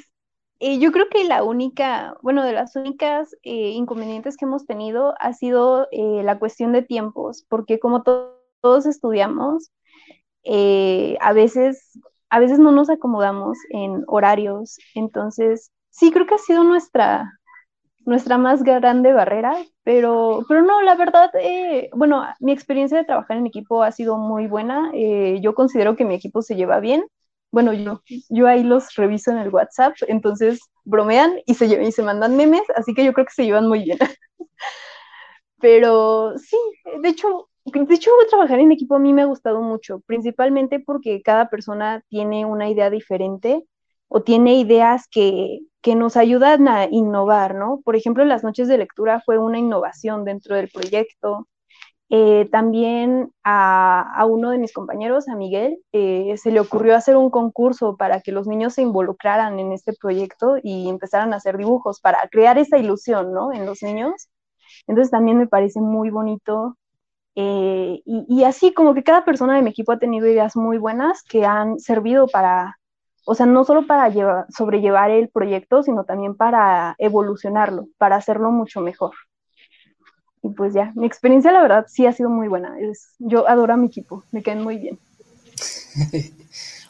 eh, 0.60 0.78
yo 0.78 0.92
creo 0.92 1.08
que 1.08 1.24
la 1.24 1.42
única, 1.42 2.16
bueno, 2.22 2.44
de 2.44 2.52
las 2.52 2.76
únicas 2.76 3.28
eh, 3.42 3.70
inconvenientes 3.70 4.36
que 4.36 4.44
hemos 4.44 4.66
tenido 4.66 5.14
ha 5.20 5.32
sido 5.32 5.88
eh, 5.90 6.22
la 6.22 6.38
cuestión 6.38 6.72
de 6.72 6.82
tiempos, 6.82 7.44
porque 7.48 7.80
como 7.80 8.04
todos 8.04 8.86
estudiamos, 8.86 9.72
a 11.20 11.32
veces, 11.32 11.98
a 12.30 12.38
veces 12.38 12.58
no 12.58 12.72
nos 12.72 12.88
acomodamos 12.88 13.58
en 13.70 14.04
horarios, 14.06 14.78
entonces 14.94 15.72
sí 15.90 16.10
creo 16.12 16.26
que 16.26 16.34
ha 16.34 16.38
sido 16.38 16.64
nuestra, 16.64 17.37
nuestra 18.08 18.38
más 18.38 18.62
grande 18.62 19.12
barrera, 19.12 19.56
pero, 19.84 20.44
pero 20.48 20.62
no, 20.62 20.82
la 20.82 20.94
verdad, 20.94 21.30
bueno, 21.94 22.24
mi 22.40 22.52
experiencia 22.52 22.98
de 22.98 23.04
trabajar 23.04 23.36
en 23.36 23.46
equipo 23.46 23.82
ha 23.82 23.92
sido 23.92 24.16
muy 24.16 24.46
buena. 24.46 24.90
yo 25.40 25.54
considero 25.54 25.96
que 25.96 26.04
mi 26.04 26.14
equipo 26.14 26.42
se 26.42 26.56
lleva 26.56 26.80
bien 26.80 27.04
bueno, 27.50 27.72
yo, 27.72 28.02
yo 28.28 28.46
ahí 28.46 28.62
los 28.62 28.94
reviso 28.94 29.30
en 29.30 29.38
el 29.38 29.48
WhatsApp, 29.48 29.94
entonces 30.06 30.60
bromean 30.84 31.38
y 31.46 31.54
se, 31.54 31.66
y 31.66 31.92
se 31.92 32.02
mandan 32.02 32.36
memes, 32.36 32.62
así 32.76 32.94
que 32.94 33.04
yo 33.04 33.12
creo 33.12 33.26
que 33.26 33.32
se 33.32 33.44
llevan 33.44 33.68
muy 33.68 33.84
bien. 33.84 33.98
Pero 35.60 36.36
sí, 36.38 36.56
de 37.02 37.08
hecho, 37.08 37.48
de 37.64 37.94
hecho, 37.94 38.10
trabajar 38.30 38.60
en 38.60 38.72
equipo 38.72 38.94
a 38.96 38.98
mí 38.98 39.12
me 39.12 39.22
ha 39.22 39.26
gustado 39.26 39.60
mucho, 39.62 40.00
principalmente 40.06 40.80
porque 40.80 41.22
cada 41.22 41.48
persona 41.50 42.02
tiene 42.08 42.44
una 42.44 42.68
idea 42.68 42.90
diferente 42.90 43.64
o 44.08 44.22
tiene 44.22 44.56
ideas 44.56 45.06
que, 45.10 45.60
que 45.82 45.94
nos 45.94 46.16
ayudan 46.16 46.68
a 46.68 46.86
innovar, 46.86 47.54
¿no? 47.54 47.80
Por 47.84 47.96
ejemplo, 47.96 48.24
las 48.24 48.44
noches 48.44 48.68
de 48.68 48.78
lectura 48.78 49.20
fue 49.24 49.38
una 49.38 49.58
innovación 49.58 50.24
dentro 50.24 50.56
del 50.56 50.68
proyecto. 50.68 51.46
Eh, 52.10 52.48
también 52.50 53.32
a, 53.44 54.24
uno 54.26 54.50
de 54.50 54.58
mis 54.58 54.72
compañeros, 54.72 55.28
a 55.28 55.36
Miguel, 55.36 55.78
eh, 55.92 56.34
se 56.38 56.50
le 56.50 56.60
ocurrió 56.60 56.96
hacer 56.96 57.16
un 57.16 57.30
concurso 57.30 57.96
para 57.96 58.20
que 58.20 58.32
los 58.32 58.46
niños 58.46 58.74
se 58.74 58.82
involucraran 58.82 59.58
en 59.58 59.72
este 59.72 59.92
proyecto 59.92 60.56
y 60.62 60.88
empezaran 60.88 61.32
a 61.32 61.36
hacer 61.36 61.58
dibujos 61.58 62.00
para 62.00 62.18
crear 62.30 62.58
esa 62.58 62.78
ilusión, 62.78 63.32
¿no? 63.32 63.52
En 63.52 63.66
los 63.66 63.82
niños. 63.82 64.30
Entonces 64.86 65.10
también 65.10 65.38
me 65.38 65.46
parece 65.46 65.80
muy 65.80 66.10
bonito. 66.10 66.76
Eh, 67.34 68.02
y, 68.04 68.26
y, 68.28 68.44
así 68.44 68.74
como 68.74 68.94
que 68.94 69.04
cada 69.04 69.24
persona 69.24 69.54
de 69.56 69.62
mi 69.62 69.70
equipo 69.70 69.92
ha 69.92 69.98
tenido 69.98 70.26
ideas 70.26 70.56
muy 70.56 70.78
buenas 70.78 71.22
que 71.22 71.44
han 71.44 71.78
servido 71.78 72.26
para, 72.26 72.77
o 73.28 73.34
sea, 73.34 73.46
no 73.46 73.64
solo 73.64 73.86
para 73.86 74.08
llevar, 74.08 74.46
sobrellevar 74.48 75.10
el 75.10 75.28
proyecto, 75.28 75.82
sino 75.82 76.04
también 76.04 76.34
para 76.34 76.94
evolucionarlo, 76.98 77.88
para 77.98 78.16
hacerlo 78.16 78.50
mucho 78.50 78.80
mejor 78.80 79.12
y 80.42 80.50
pues 80.50 80.74
ya, 80.74 80.92
mi 80.94 81.06
experiencia 81.06 81.52
la 81.52 81.62
verdad 81.62 81.86
sí 81.88 82.06
ha 82.06 82.12
sido 82.12 82.30
muy 82.30 82.48
buena. 82.48 82.78
Es, 82.80 83.14
yo 83.18 83.48
adoro 83.48 83.74
a 83.74 83.76
mi 83.76 83.86
equipo, 83.86 84.24
me 84.32 84.42
caen 84.42 84.62
muy 84.62 84.78
bien. 84.78 84.98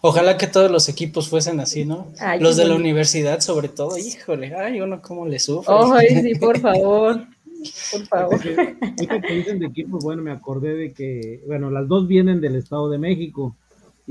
Ojalá 0.01 0.37
que 0.37 0.47
todos 0.47 0.71
los 0.71 0.89
equipos 0.89 1.29
fuesen 1.29 1.59
así, 1.59 1.85
¿no? 1.85 2.07
los 2.39 2.57
de 2.57 2.67
la 2.67 2.77
universidad 2.77 3.41
sobre 3.41 3.69
todo, 3.69 3.99
híjole, 3.99 4.55
ay, 4.55 4.81
uno 4.81 5.03
cómo 5.03 5.27
le 5.27 5.41
sufre. 5.41 5.75
Ay, 5.77 6.23
sí, 6.23 6.35
por 6.41 6.59
favor. 6.61 7.27
Por 7.91 8.07
favor. 8.07 8.35
Ahorita 8.35 9.21
que 9.21 9.35
dicen 9.35 9.59
de 9.59 9.67
equipos, 9.67 10.05
bueno, 10.05 10.23
me 10.23 10.31
acordé 10.31 10.75
de 10.75 10.93
que, 10.93 11.43
bueno, 11.49 11.71
las 11.71 11.89
dos 11.89 12.07
vienen 12.07 12.41
del 12.41 12.55
Estado 12.55 12.89
de 12.89 12.99
México, 12.99 13.57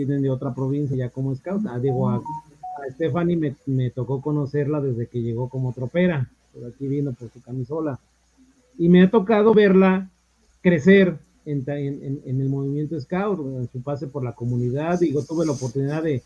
vienen 0.05 0.21
de 0.21 0.29
otra 0.29 0.53
provincia 0.53 0.95
ya 0.95 1.09
como 1.09 1.35
scout. 1.35 1.65
Ah, 1.67 1.79
digo, 1.79 2.09
a, 2.09 2.15
a 2.15 2.91
Stephanie 2.91 3.35
me, 3.35 3.55
me, 3.65 3.89
tocó 3.89 4.21
conocerla 4.21 4.79
desde 4.79 5.07
que 5.07 5.21
llegó 5.21 5.49
como 5.49 5.73
tropera, 5.73 6.29
por 6.53 6.65
aquí 6.65 6.87
vino 6.87 7.13
por 7.13 7.29
su 7.29 7.41
camisola 7.41 7.99
y 8.77 8.89
me 8.89 9.03
ha 9.03 9.09
tocado 9.09 9.53
verla 9.53 10.09
crecer 10.61 11.17
en, 11.45 12.21
el 12.25 12.49
movimiento 12.49 12.99
Scout, 12.99 13.39
en 13.39 13.69
su 13.71 13.81
pase 13.81 14.07
por 14.07 14.23
la 14.23 14.33
comunidad. 14.33 14.99
Digo, 14.99 15.23
tuve 15.23 15.45
la 15.45 15.53
oportunidad 15.53 16.03
de, 16.03 16.21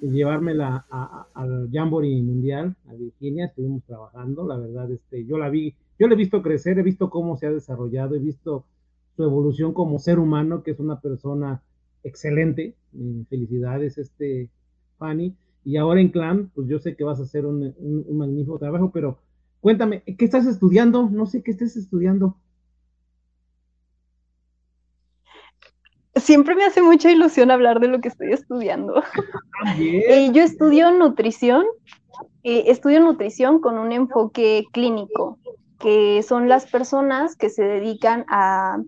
llevármela 0.00 0.84
al 1.34 1.70
Jamboree 1.72 2.22
Mundial, 2.22 2.76
a 2.88 2.92
Virginia, 2.92 3.46
estuvimos 3.46 3.82
trabajando, 3.84 4.46
la 4.46 4.58
verdad, 4.58 4.90
este, 4.90 5.24
yo 5.24 5.38
la 5.38 5.48
vi, 5.48 5.74
yo 5.98 6.06
la 6.06 6.14
he 6.14 6.16
visto 6.16 6.42
crecer, 6.42 6.78
he 6.78 6.82
visto 6.82 7.08
cómo 7.08 7.38
se 7.38 7.46
ha 7.46 7.50
desarrollado, 7.50 8.14
he 8.14 8.18
visto 8.18 8.64
su 9.16 9.24
evolución 9.24 9.72
como 9.72 9.98
ser 9.98 10.18
humano, 10.18 10.62
que 10.62 10.72
es 10.72 10.78
una 10.78 11.00
persona 11.00 11.62
excelente. 12.06 12.74
felicidades, 13.28 13.98
este, 13.98 14.48
Fanny. 14.98 15.34
Y 15.64 15.76
ahora 15.76 16.00
en 16.00 16.10
Clan, 16.10 16.50
pues 16.54 16.68
yo 16.68 16.78
sé 16.78 16.96
que 16.96 17.04
vas 17.04 17.20
a 17.20 17.24
hacer 17.24 17.44
un, 17.44 17.74
un 17.78 18.16
magnífico 18.16 18.58
trabajo, 18.58 18.90
pero 18.92 19.18
Cuéntame, 19.66 20.04
¿qué 20.04 20.24
estás 20.24 20.46
estudiando? 20.46 21.08
No 21.10 21.26
sé 21.26 21.42
qué 21.42 21.50
estés 21.50 21.76
estudiando. 21.76 22.36
Siempre 26.14 26.54
me 26.54 26.64
hace 26.64 26.80
mucha 26.82 27.10
ilusión 27.10 27.50
hablar 27.50 27.80
de 27.80 27.88
lo 27.88 28.00
que 28.00 28.06
estoy 28.06 28.32
estudiando. 28.32 29.02
Eh, 29.80 30.30
yo 30.32 30.42
estudio 30.42 30.92
nutrición, 30.92 31.64
eh, 32.44 32.64
estudio 32.66 33.00
nutrición 33.00 33.58
con 33.60 33.78
un 33.78 33.90
enfoque 33.90 34.66
clínico, 34.70 35.38
que 35.80 36.22
son 36.22 36.48
las 36.48 36.70
personas 36.70 37.34
que 37.36 37.48
se 37.48 37.64
dedican 37.64 38.26
a, 38.28 38.78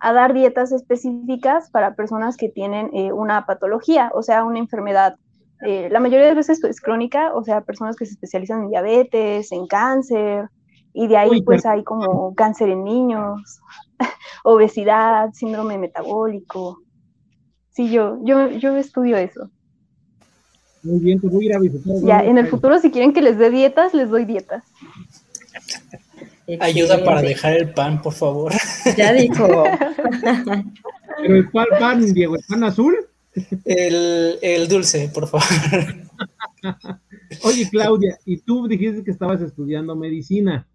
dar 0.00 0.34
dietas 0.34 0.72
específicas 0.72 1.70
para 1.70 1.94
personas 1.94 2.36
que 2.36 2.48
tienen 2.48 2.90
eh, 2.92 3.12
una 3.12 3.46
patología, 3.46 4.10
o 4.14 4.22
sea, 4.22 4.44
una 4.44 4.58
enfermedad 4.58 5.16
eh, 5.62 5.88
la 5.90 6.00
mayoría 6.00 6.26
de 6.26 6.34
veces 6.34 6.62
es 6.64 6.80
crónica, 6.80 7.34
o 7.34 7.42
sea, 7.42 7.62
personas 7.62 7.96
que 7.96 8.04
se 8.04 8.12
especializan 8.12 8.64
en 8.64 8.68
diabetes, 8.68 9.52
en 9.52 9.66
cáncer, 9.66 10.50
y 10.92 11.06
de 11.06 11.16
ahí 11.16 11.42
pues 11.42 11.64
hay 11.64 11.82
como 11.82 12.34
cáncer 12.34 12.68
en 12.68 12.84
niños, 12.84 13.60
obesidad, 14.44 15.32
síndrome 15.32 15.78
metabólico. 15.78 16.82
Sí, 17.70 17.90
yo, 17.90 18.18
yo, 18.22 18.50
yo 18.50 18.76
estudio 18.76 19.16
eso. 19.16 19.50
Muy 20.82 21.00
bien, 21.00 21.20
te 21.20 21.28
voy 21.28 21.44
a 21.44 21.46
ir 21.46 21.56
a 21.56 21.58
visitar. 21.58 21.96
Ya, 22.02 22.20
en 22.20 22.38
el 22.38 22.46
futuro 22.46 22.78
si 22.78 22.90
quieren 22.90 23.12
que 23.12 23.22
les 23.22 23.38
dé 23.38 23.50
dietas, 23.50 23.92
les 23.92 24.08
doy 24.08 24.24
dietas. 24.24 24.64
Ayuda 26.60 27.04
para 27.04 27.22
dejar 27.22 27.54
el 27.54 27.72
pan, 27.72 28.00
por 28.00 28.12
favor. 28.12 28.52
Ya 28.96 29.12
dijo. 29.12 29.64
Pero 31.22 31.36
el 31.36 31.50
pan, 31.50 31.66
pan, 31.78 32.14
Diego, 32.14 32.36
el 32.36 32.42
pan 32.48 32.64
azul. 32.64 32.96
El, 33.64 34.68
dulce, 34.68 35.10
por 35.12 35.26
favor. 35.26 35.46
Oye, 37.44 37.68
Claudia, 37.70 38.16
y 38.24 38.38
tú 38.38 38.66
dijiste 38.68 39.04
que 39.04 39.10
estabas 39.10 39.40
estudiando 39.42 39.96
medicina. 39.96 40.66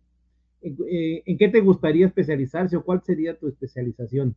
Eh, 0.62 1.24
¿En 1.26 1.38
qué 1.38 1.48
te 1.48 1.62
gustaría 1.62 2.06
especializarse 2.06 2.78
o 2.78 2.84
cuál 2.84 3.02
sería 3.04 3.36
tu 3.36 3.48
especialización? 3.48 4.36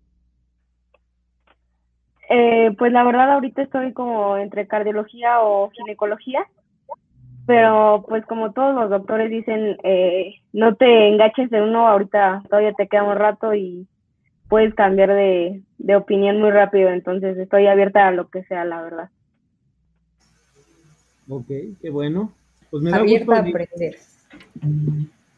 Eh, 2.31 2.70
pues 2.79 2.92
la 2.92 3.05
verdad 3.05 3.33
ahorita 3.33 3.62
estoy 3.62 3.92
como 3.92 4.38
entre 4.38 4.66
cardiología 4.66 5.40
o 5.42 5.70
ginecología, 5.70 6.47
pero 7.46 8.04
pues 8.09 8.24
como 8.26 8.52
todos 8.52 8.74
los 8.74 8.90
doctores 8.90 9.30
dicen, 9.30 9.76
eh, 9.85 10.35
no 10.52 10.74
te 10.76 11.09
engaches 11.09 11.52
en 11.52 11.62
uno, 11.62 11.87
ahorita 11.87 12.42
todavía 12.48 12.72
te 12.72 12.88
queda 12.88 13.04
un 13.04 13.16
rato 13.16 13.54
y 13.54 13.87
puedes 14.48 14.74
cambiar 14.74 15.11
de, 15.11 15.62
opinión 15.96 16.40
muy 16.40 16.50
rápido, 16.50 16.90
entonces 16.90 17.37
estoy 17.37 17.66
abierta 17.66 18.09
a 18.09 18.12
lo 18.12 18.28
que 18.28 18.44
sea, 18.44 18.64
la 18.64 18.83
verdad. 18.83 19.11
Ok, 21.28 21.46
qué 21.80 21.90
bueno. 21.90 22.33
Pues 22.70 22.83
me 22.83 22.90
da 22.90 22.98
abierta 22.98 23.37
a 23.37 23.38
aprender. 23.40 23.96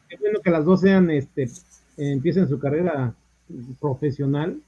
Qué 0.08 0.16
bueno 0.20 0.40
que 0.42 0.50
las 0.50 0.64
dos 0.64 0.80
sean, 0.80 1.10
este, 1.10 1.48
empiecen 1.96 2.48
su 2.48 2.58
carrera 2.58 3.14
profesional 3.80 4.58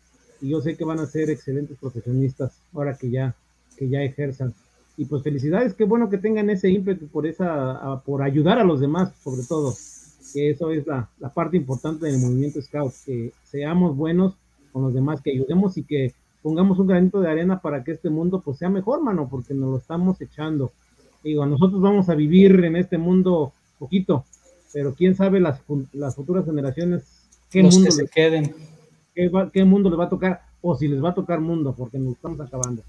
y 0.40 0.51
yo 0.51 0.61
sé 0.61 0.77
que 0.77 0.85
van 0.85 1.01
a 1.01 1.07
ser 1.07 1.31
excelentes 1.31 1.77
profesionistas 1.79 2.61
ahora 2.74 2.96
que 2.96 3.11
ya, 3.11 3.35
que 3.77 3.88
ya 3.88 4.03
ejerzan. 4.03 4.55
Y 4.98 5.04
pues 5.04 5.22
felicidades, 5.22 5.74
qué 5.74 5.84
bueno 5.84 6.11
que 6.11 6.18
tengan 6.18 6.50
ese 6.50 6.68
ímpetu 6.68 7.06
por 7.06 7.24
esa, 7.24 8.02
por 8.04 8.20
ayudar 8.20 8.58
a 8.58 8.64
los 8.64 8.80
demás, 8.80 9.14
sobre 9.22 9.44
todo 9.44 9.72
que 10.34 10.50
eso 10.50 10.72
es 10.72 10.84
la, 10.88 11.08
parte 11.32 11.56
importante 11.56 12.06
del 12.06 12.18
movimiento 12.18 12.61
Scout, 12.61 12.92
que 13.06 13.32
seamos 13.44 13.96
buenos 13.96 14.34
con 14.72 14.82
los 14.82 14.92
demás, 14.92 15.20
que 15.22 15.30
ayudemos 15.30 15.78
y 15.78 15.84
que 15.84 16.14
pongamos 16.42 16.80
un 16.80 16.88
granito 16.88 17.20
de 17.20 17.30
arena 17.30 17.61
para 17.61 17.84
que 17.84 17.92
este 17.92 18.11
mundo 18.11 18.42
pues 18.44 18.58
sea 18.58 18.70
mejor, 18.70 19.00
mano, 19.00 19.28
porque 19.30 19.54
nos 19.54 19.70
lo 19.70 19.78
estamos 19.78 20.20
echando. 20.20 20.72
Digo, 21.22 21.46
nosotros 21.46 21.80
vamos 21.80 22.08
a 22.08 22.16
vivir 22.16 22.64
en 22.64 22.74
este 22.74 22.98
mundo 22.98 23.52
poquito, 23.78 24.24
pero 24.72 24.94
quién 24.94 25.14
sabe 25.14 25.38
las, 25.38 25.61
las 25.92 26.16
futuras 26.16 26.44
generaciones 26.44 27.04
qué 27.50 27.62
mundo 27.62 27.90
se 27.92 28.08
queden. 28.08 28.52
Qué, 29.14 29.30
qué 29.52 29.64
mundo 29.64 29.90
les 29.90 29.98
va 29.98 30.06
a 30.06 30.11
tocar 30.11 30.42
o 30.61 30.74
si 30.74 30.88
les 30.88 31.03
va 31.03 31.11
a 31.11 31.14
tocar 31.14 31.40
mundo, 31.40 31.72
porque 31.76 32.01
nos 32.01 32.14
estamos 32.14 32.40
acabando. 32.40 32.82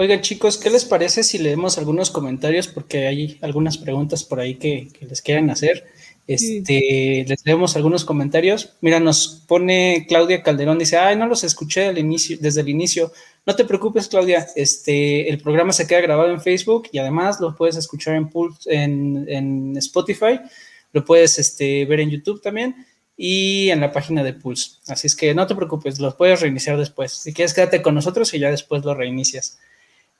Oigan 0.00 0.20
chicos, 0.20 0.58
¿qué 0.58 0.70
les 0.70 0.84
parece 0.84 1.24
si 1.24 1.38
leemos 1.38 1.76
algunos 1.76 2.12
comentarios? 2.12 2.68
Porque 2.68 3.08
hay 3.08 3.36
algunas 3.40 3.78
preguntas 3.78 4.22
por 4.22 4.38
ahí 4.38 4.54
que, 4.54 4.90
que 4.96 5.06
les 5.06 5.20
quieran 5.22 5.50
hacer. 5.50 5.86
Este, 6.28 7.24
les 7.26 7.44
leemos 7.44 7.74
algunos 7.74 8.04
comentarios. 8.04 8.76
Mira, 8.80 9.00
nos 9.00 9.42
pone 9.48 10.06
Claudia 10.08 10.44
Calderón, 10.44 10.78
dice, 10.78 10.98
ay, 10.98 11.16
no 11.16 11.26
los 11.26 11.42
escuché 11.42 11.90
inicio, 11.98 12.38
desde 12.40 12.60
el 12.60 12.68
inicio. 12.68 13.10
No 13.44 13.56
te 13.56 13.64
preocupes, 13.64 14.06
Claudia, 14.06 14.46
este, 14.54 15.28
el 15.28 15.40
programa 15.40 15.72
se 15.72 15.88
queda 15.88 16.00
grabado 16.00 16.30
en 16.30 16.40
Facebook 16.40 16.88
y 16.92 16.98
además 16.98 17.40
lo 17.40 17.56
puedes 17.56 17.74
escuchar 17.74 18.14
en, 18.14 18.30
en, 18.66 19.26
en 19.28 19.76
Spotify, 19.78 20.38
lo 20.92 21.04
puedes 21.04 21.40
este, 21.40 21.84
ver 21.86 21.98
en 21.98 22.10
YouTube 22.10 22.40
también. 22.40 22.86
y 23.16 23.70
en 23.70 23.80
la 23.80 23.90
página 23.90 24.22
de 24.22 24.32
Pulse. 24.32 24.78
Así 24.86 25.08
es 25.08 25.16
que 25.16 25.34
no 25.34 25.46
te 25.48 25.56
preocupes, 25.56 25.98
los 25.98 26.14
puedes 26.14 26.40
reiniciar 26.40 26.78
después. 26.78 27.12
Si 27.12 27.32
quieres, 27.32 27.52
quédate 27.52 27.82
con 27.82 27.96
nosotros 27.96 28.32
y 28.32 28.38
ya 28.38 28.50
después 28.50 28.84
lo 28.84 28.94
reinicias. 28.94 29.58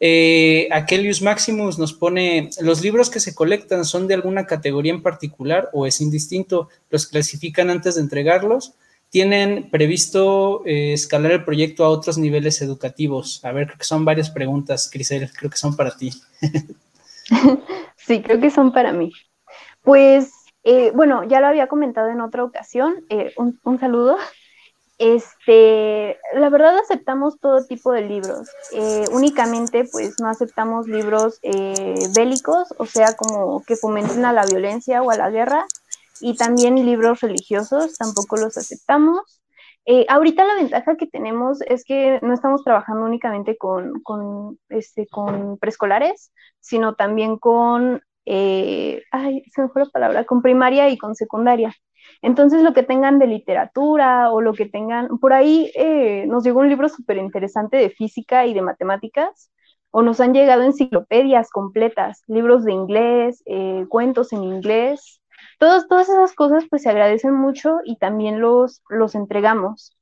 Eh, 0.00 0.68
Aquelius 0.70 1.22
Maximus 1.22 1.78
nos 1.78 1.92
pone, 1.92 2.50
¿los 2.60 2.82
libros 2.82 3.10
que 3.10 3.20
se 3.20 3.34
colectan 3.34 3.84
son 3.84 4.06
de 4.06 4.14
alguna 4.14 4.46
categoría 4.46 4.92
en 4.92 5.02
particular 5.02 5.70
o 5.72 5.86
es 5.86 6.00
indistinto? 6.00 6.68
¿Los 6.90 7.06
clasifican 7.06 7.70
antes 7.70 7.96
de 7.96 8.02
entregarlos? 8.02 8.74
¿Tienen 9.10 9.70
previsto 9.70 10.62
eh, 10.66 10.92
escalar 10.92 11.32
el 11.32 11.44
proyecto 11.44 11.84
a 11.84 11.88
otros 11.88 12.18
niveles 12.18 12.60
educativos? 12.60 13.42
A 13.44 13.52
ver, 13.52 13.66
creo 13.66 13.78
que 13.78 13.84
son 13.84 14.04
varias 14.04 14.30
preguntas, 14.30 14.88
Crisel, 14.92 15.30
creo 15.32 15.50
que 15.50 15.56
son 15.56 15.74
para 15.74 15.96
ti. 15.96 16.10
sí, 17.96 18.22
creo 18.22 18.38
que 18.38 18.50
son 18.50 18.72
para 18.72 18.92
mí. 18.92 19.12
Pues, 19.82 20.30
eh, 20.62 20.92
bueno, 20.94 21.24
ya 21.24 21.40
lo 21.40 21.46
había 21.46 21.68
comentado 21.68 22.10
en 22.10 22.20
otra 22.20 22.44
ocasión, 22.44 22.96
eh, 23.08 23.32
un, 23.38 23.58
un, 23.64 23.80
saludo. 23.80 24.18
Este, 24.98 26.18
la 26.34 26.50
verdad 26.50 26.76
aceptamos 26.78 27.38
todo 27.38 27.64
tipo 27.66 27.92
de 27.92 28.02
libros. 28.02 28.48
únicamente, 29.12 29.88
pues, 29.90 30.16
no 30.20 30.28
aceptamos 30.28 30.88
libros 30.88 31.40
bélicos, 32.14 32.74
o 32.78 32.86
sea, 32.86 33.14
como 33.16 33.62
que 33.64 33.76
fomenten 33.76 34.24
a 34.24 34.32
la 34.32 34.44
violencia 34.44 35.02
o 35.02 35.10
a 35.10 35.16
la 35.16 35.30
guerra 35.30 35.66
y 36.20 36.36
también 36.36 36.74
libros 36.74 37.20
religiosos, 37.20 37.96
tampoco 37.96 38.36
los 38.36 38.56
aceptamos. 38.56 39.40
Eh, 39.86 40.04
ahorita 40.08 40.44
la 40.44 40.56
ventaja 40.56 40.96
que 40.96 41.06
tenemos 41.06 41.62
es 41.62 41.84
que 41.84 42.18
no 42.22 42.34
estamos 42.34 42.62
trabajando 42.62 43.06
únicamente 43.06 43.56
con, 43.56 44.02
con, 44.02 44.58
este, 44.68 45.06
con 45.06 45.56
preescolares, 45.58 46.30
sino 46.60 46.94
también 46.94 47.38
con, 47.38 48.02
eh, 48.26 49.02
ay, 49.10 49.42
se 49.50 49.62
me 49.62 49.68
fue 49.70 49.84
la 49.84 49.90
palabra, 49.90 50.24
con 50.24 50.42
primaria 50.42 50.90
y 50.90 50.98
con 50.98 51.14
secundaria. 51.14 51.74
Entonces, 52.22 52.62
lo 52.62 52.74
que 52.74 52.82
tengan 52.82 53.18
de 53.18 53.26
literatura 53.26 54.30
o 54.30 54.40
lo 54.40 54.52
que 54.52 54.66
tengan, 54.66 55.18
por 55.18 55.32
ahí 55.32 55.70
eh, 55.74 56.26
nos 56.26 56.44
llegó 56.44 56.60
un 56.60 56.68
libro 56.68 56.88
súper 56.88 57.18
interesante 57.18 57.76
de 57.76 57.90
física 57.90 58.46
y 58.46 58.54
de 58.54 58.62
matemáticas, 58.62 59.50
o 59.90 60.02
nos 60.02 60.20
han 60.20 60.34
llegado 60.34 60.62
enciclopedias 60.62 61.50
completas, 61.50 62.22
libros 62.26 62.64
de 62.64 62.72
inglés, 62.72 63.42
cuentos 63.88 64.32
en 64.32 64.44
inglés, 64.44 65.20
todas, 65.58 65.86
esas 66.08 66.34
cosas 66.34 66.64
pues 66.68 66.82
se 66.82 66.90
agradecen 66.90 67.34
mucho 67.34 67.78
y 67.84 67.96
también 67.96 68.40
los, 68.40 68.82
los 68.88 69.14
entregamos. 69.14 69.96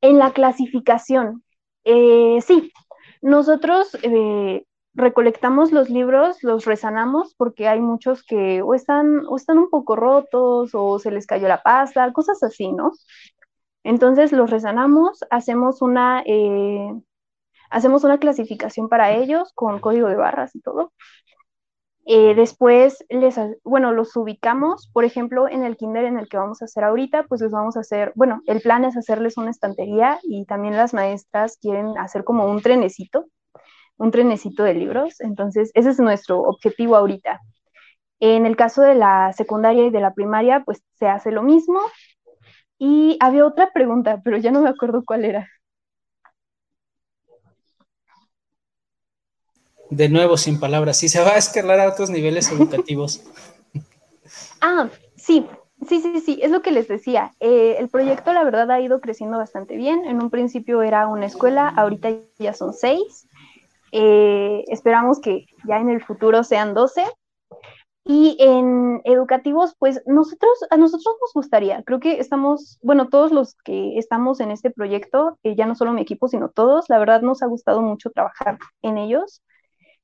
En 0.00 0.18
la 0.18 0.32
clasificación, 0.32 1.42
eh, 1.84 2.38
sí, 2.42 2.72
nosotros 3.22 3.96
eh, 4.02 4.64
recolectamos 4.94 5.72
los 5.72 5.90
libros, 5.90 6.42
los 6.42 6.64
resanamos 6.64 7.34
porque 7.36 7.68
hay 7.68 7.80
muchos 7.80 8.24
que 8.24 8.62
o 8.62 8.74
están, 8.74 9.26
o 9.28 9.36
están 9.36 9.58
un 9.58 9.70
poco 9.70 9.96
rotos 9.96 10.70
o 10.74 10.98
se 10.98 11.10
les 11.10 11.26
cayó 11.26 11.48
la 11.48 11.62
pasta, 11.62 12.12
cosas 12.12 12.42
así, 12.42 12.72
¿no? 12.72 12.92
Entonces 13.84 14.32
los 14.32 14.50
resanamos, 14.50 15.20
hacemos 15.30 15.82
una, 15.82 16.22
eh, 16.26 16.90
hacemos 17.70 18.04
una 18.04 18.18
clasificación 18.18 18.88
para 18.88 19.12
ellos 19.12 19.52
con 19.54 19.80
código 19.80 20.08
de 20.08 20.16
barras 20.16 20.54
y 20.56 20.60
todo. 20.60 20.92
Eh, 22.06 22.34
después, 22.34 23.04
les, 23.08 23.36
bueno, 23.62 23.92
los 23.92 24.14
ubicamos, 24.16 24.90
por 24.92 25.04
ejemplo, 25.04 25.48
en 25.48 25.64
el 25.64 25.76
kinder 25.76 26.04
en 26.04 26.18
el 26.18 26.28
que 26.28 26.36
vamos 26.36 26.60
a 26.60 26.66
hacer 26.66 26.84
ahorita, 26.84 27.24
pues 27.24 27.40
les 27.40 27.50
vamos 27.50 27.76
a 27.76 27.80
hacer, 27.80 28.12
bueno, 28.14 28.42
el 28.46 28.60
plan 28.60 28.84
es 28.84 28.96
hacerles 28.96 29.38
una 29.38 29.50
estantería 29.50 30.18
y 30.22 30.44
también 30.44 30.76
las 30.76 30.92
maestras 30.92 31.56
quieren 31.56 31.96
hacer 31.96 32.24
como 32.24 32.46
un 32.46 32.60
trenecito, 32.60 33.26
un 33.96 34.10
trenecito 34.10 34.62
de 34.64 34.74
libros, 34.74 35.20
entonces 35.20 35.70
ese 35.74 35.90
es 35.90 36.00
nuestro 36.00 36.40
objetivo 36.42 36.96
ahorita. 36.96 37.40
En 38.20 38.46
el 38.46 38.56
caso 38.56 38.82
de 38.82 38.94
la 38.94 39.32
secundaria 39.32 39.86
y 39.86 39.90
de 39.90 40.00
la 40.00 40.14
primaria, 40.14 40.62
pues 40.64 40.82
se 40.98 41.08
hace 41.08 41.30
lo 41.30 41.42
mismo. 41.42 41.80
Y 42.78 43.16
había 43.20 43.46
otra 43.46 43.70
pregunta, 43.72 44.20
pero 44.24 44.36
ya 44.36 44.50
no 44.50 44.62
me 44.62 44.68
acuerdo 44.68 45.02
cuál 45.04 45.24
era. 45.24 45.48
de 49.90 50.08
nuevo 50.08 50.36
sin 50.36 50.58
palabras, 50.58 50.96
si 50.98 51.08
se 51.08 51.20
va 51.20 51.32
a 51.32 51.38
escalar 51.38 51.80
a 51.80 51.88
otros 51.88 52.10
niveles 52.10 52.50
educativos. 52.50 53.22
ah, 54.60 54.88
sí, 55.16 55.46
sí, 55.88 56.00
sí, 56.00 56.20
sí, 56.20 56.38
es 56.42 56.50
lo 56.50 56.62
que 56.62 56.72
les 56.72 56.88
decía. 56.88 57.32
Eh, 57.40 57.76
el 57.78 57.88
proyecto, 57.88 58.32
la 58.32 58.44
verdad, 58.44 58.70
ha 58.70 58.80
ido 58.80 59.00
creciendo 59.00 59.38
bastante 59.38 59.76
bien. 59.76 60.04
En 60.04 60.22
un 60.22 60.30
principio 60.30 60.82
era 60.82 61.06
una 61.06 61.26
escuela, 61.26 61.68
ahorita 61.68 62.10
ya 62.38 62.54
son 62.54 62.72
seis. 62.72 63.28
Eh, 63.96 64.64
esperamos 64.66 65.20
que 65.20 65.46
ya 65.68 65.78
en 65.78 65.88
el 65.88 66.02
futuro 66.02 66.42
sean 66.42 66.74
doce. 66.74 67.04
Y 68.04 68.36
en 68.40 69.00
educativos, 69.04 69.76
pues 69.78 70.02
nosotros, 70.04 70.52
a 70.68 70.76
nosotros 70.76 71.14
nos 71.22 71.32
gustaría, 71.32 71.82
creo 71.84 72.00
que 72.00 72.18
estamos, 72.18 72.78
bueno, 72.82 73.08
todos 73.08 73.32
los 73.32 73.54
que 73.64 73.96
estamos 73.96 74.40
en 74.40 74.50
este 74.50 74.70
proyecto, 74.70 75.38
eh, 75.42 75.54
ya 75.56 75.64
no 75.64 75.74
solo 75.74 75.92
mi 75.94 76.02
equipo, 76.02 76.28
sino 76.28 76.50
todos, 76.50 76.90
la 76.90 76.98
verdad 76.98 77.22
nos 77.22 77.42
ha 77.42 77.46
gustado 77.46 77.80
mucho 77.80 78.10
trabajar 78.10 78.58
en 78.82 78.98
ellos. 78.98 79.42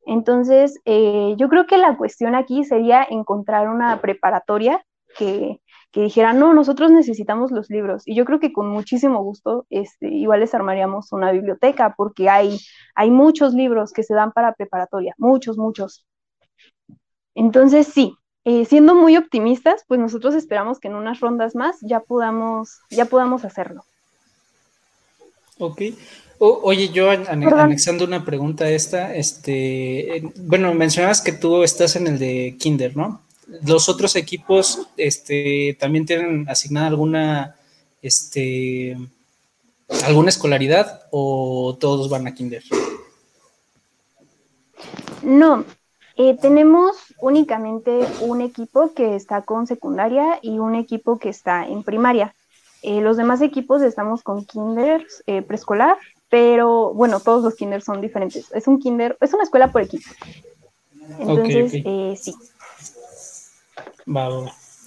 Entonces, 0.07 0.79
eh, 0.87 1.35
yo 1.37 1.51
creo 1.51 1.67
que 1.67 1.77
la 1.77 1.99
cuestión 1.99 2.35
aquí 2.35 2.65
sería 2.65 3.07
encontrar 3.11 3.69
una 3.69 4.01
preparatoria 4.01 4.83
que, 5.17 5.61
dijera, 5.95 6.33
no, 6.33 6.55
nosotros 6.55 6.91
necesitamos 6.91 7.51
los 7.51 7.71
libros. 7.71 8.03
Y 8.07 8.15
yo 8.15 8.25
creo 8.25 8.41
que 8.41 8.53
con 8.53 8.69
muchísimo 8.69 9.23
gusto 9.23 9.67
este, 9.71 10.09
igual 10.09 10.41
les 10.41 10.55
armaríamos 10.55 11.13
una 11.13 11.33
biblioteca, 11.33 11.95
porque 11.97 12.29
hay, 12.29 12.59
hay 12.95 13.11
muchos 13.11 13.55
libros 13.55 13.93
que 13.93 14.03
se 14.03 14.15
dan 14.15 14.33
para 14.33 14.55
preparatoria, 14.55 15.15
muchos, 15.19 15.59
muchos. 15.59 16.07
Entonces, 17.35 17.87
sí, 17.87 18.15
eh, 18.45 18.65
siendo 18.65 18.95
muy 18.95 19.17
optimistas, 19.17 19.85
pues 19.87 20.01
nosotros 20.01 20.35
esperamos 20.35 20.79
que 20.81 20.89
en 20.89 20.95
unas 20.95 21.21
rondas 21.21 21.55
más 21.55 21.77
ya 21.81 22.01
podamos, 22.01 22.81
ya 22.91 23.05
podamos 23.05 23.45
hacerlo. 23.45 23.85
Ok 25.59 25.83
oye, 26.41 26.89
yo 26.89 27.11
anexando 27.11 28.05
una 28.05 28.25
pregunta 28.25 28.65
a 28.65 28.71
esta, 28.71 29.15
este, 29.15 30.23
bueno, 30.37 30.73
mencionabas 30.75 31.21
que 31.21 31.33
tú 31.33 31.63
estás 31.63 31.97
en 31.97 32.07
el 32.07 32.19
de 32.19 32.57
Kinder, 32.59 32.97
¿no? 32.97 33.21
¿Los 33.65 33.89
otros 33.89 34.17
equipos 34.17 34.89
este, 34.97 35.77
también 35.79 36.07
tienen 36.07 36.49
asignada 36.49 36.87
alguna, 36.87 37.57
este, 38.03 38.97
alguna 40.05 40.29
escolaridad 40.29 41.03
o 41.11 41.77
todos 41.81 42.09
van 42.09 42.27
a 42.27 42.35
Kinder? 42.35 42.63
No, 45.23 45.65
eh, 46.17 46.37
tenemos 46.41 46.97
únicamente 47.21 48.07
un 48.21 48.41
equipo 48.41 48.95
que 48.95 49.17
está 49.17 49.43
con 49.43 49.67
secundaria 49.67 50.39
y 50.43 50.59
un 50.59 50.75
equipo 50.75 51.19
que 51.19 51.29
está 51.29 51.67
en 51.67 51.83
primaria. 51.83 52.35
Eh, 52.83 53.01
los 53.01 53.17
demás 53.17 53.43
equipos 53.43 53.83
estamos 53.83 54.23
con 54.23 54.47
kinder, 54.47 55.07
eh, 55.27 55.43
preescolar 55.43 55.99
pero 56.31 56.95
bueno, 56.95 57.21
todos 57.21 57.43
los 57.43 57.57
kinders 57.57 57.85
son 57.85 58.01
diferentes. 58.01 58.51
Es 58.53 58.67
un 58.69 58.79
kinder, 58.79 59.19
es 59.21 59.35
una 59.35 59.43
escuela 59.43 59.71
por 59.71 59.83
equipo. 59.83 60.09
Entonces, 61.19 61.73
Eh, 61.85 62.17
sí. 62.19 62.33
Va, 64.15 64.29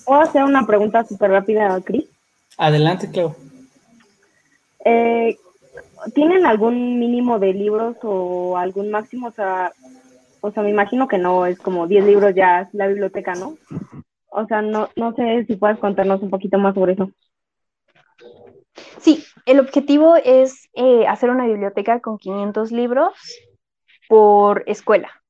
¿Puedo 0.06 0.22
hacer 0.22 0.44
una 0.44 0.66
pregunta 0.66 1.04
súper 1.06 1.32
rápida, 1.32 1.80
Cris? 1.82 2.06
Adelante, 2.58 3.10
Clau. 3.10 3.36
Eh, 4.84 5.38
¿Tienen 6.14 6.46
algún 6.46 7.00
mínimo 7.00 7.40
de 7.40 7.54
libros 7.54 7.96
o 8.04 8.58
algún 8.58 8.92
máximo? 8.92 9.28
O 9.28 9.32
sea, 9.32 9.72
o 10.42 10.52
sea, 10.52 10.62
me 10.62 10.70
imagino 10.70 11.08
que 11.08 11.18
no, 11.18 11.46
es 11.46 11.58
como 11.58 11.88
10 11.88 12.06
libros 12.06 12.36
ya 12.36 12.70
la 12.74 12.88
biblioteca, 12.88 13.34
¿no? 13.34 13.58
O 14.30 14.46
sea, 14.46 14.62
no, 14.62 14.90
no 14.98 15.14
sé 15.14 15.46
si 15.46 15.56
puedes 15.56 15.78
contarnos 15.80 16.22
un 16.22 16.30
poquito 16.30 16.58
más 16.58 16.76
sobre 16.76 16.94
eso. 16.94 17.10
Sí, 19.00 19.24
el 19.46 19.60
objetivo 19.60 20.16
es 20.18 20.70
eh, 20.74 21.08
hacer 21.08 21.30
una 21.30 21.46
biblioteca 21.46 22.02
con 22.02 22.18
500 22.18 22.72
libros 22.72 23.14
por 24.10 24.64
escuela. 24.68 25.23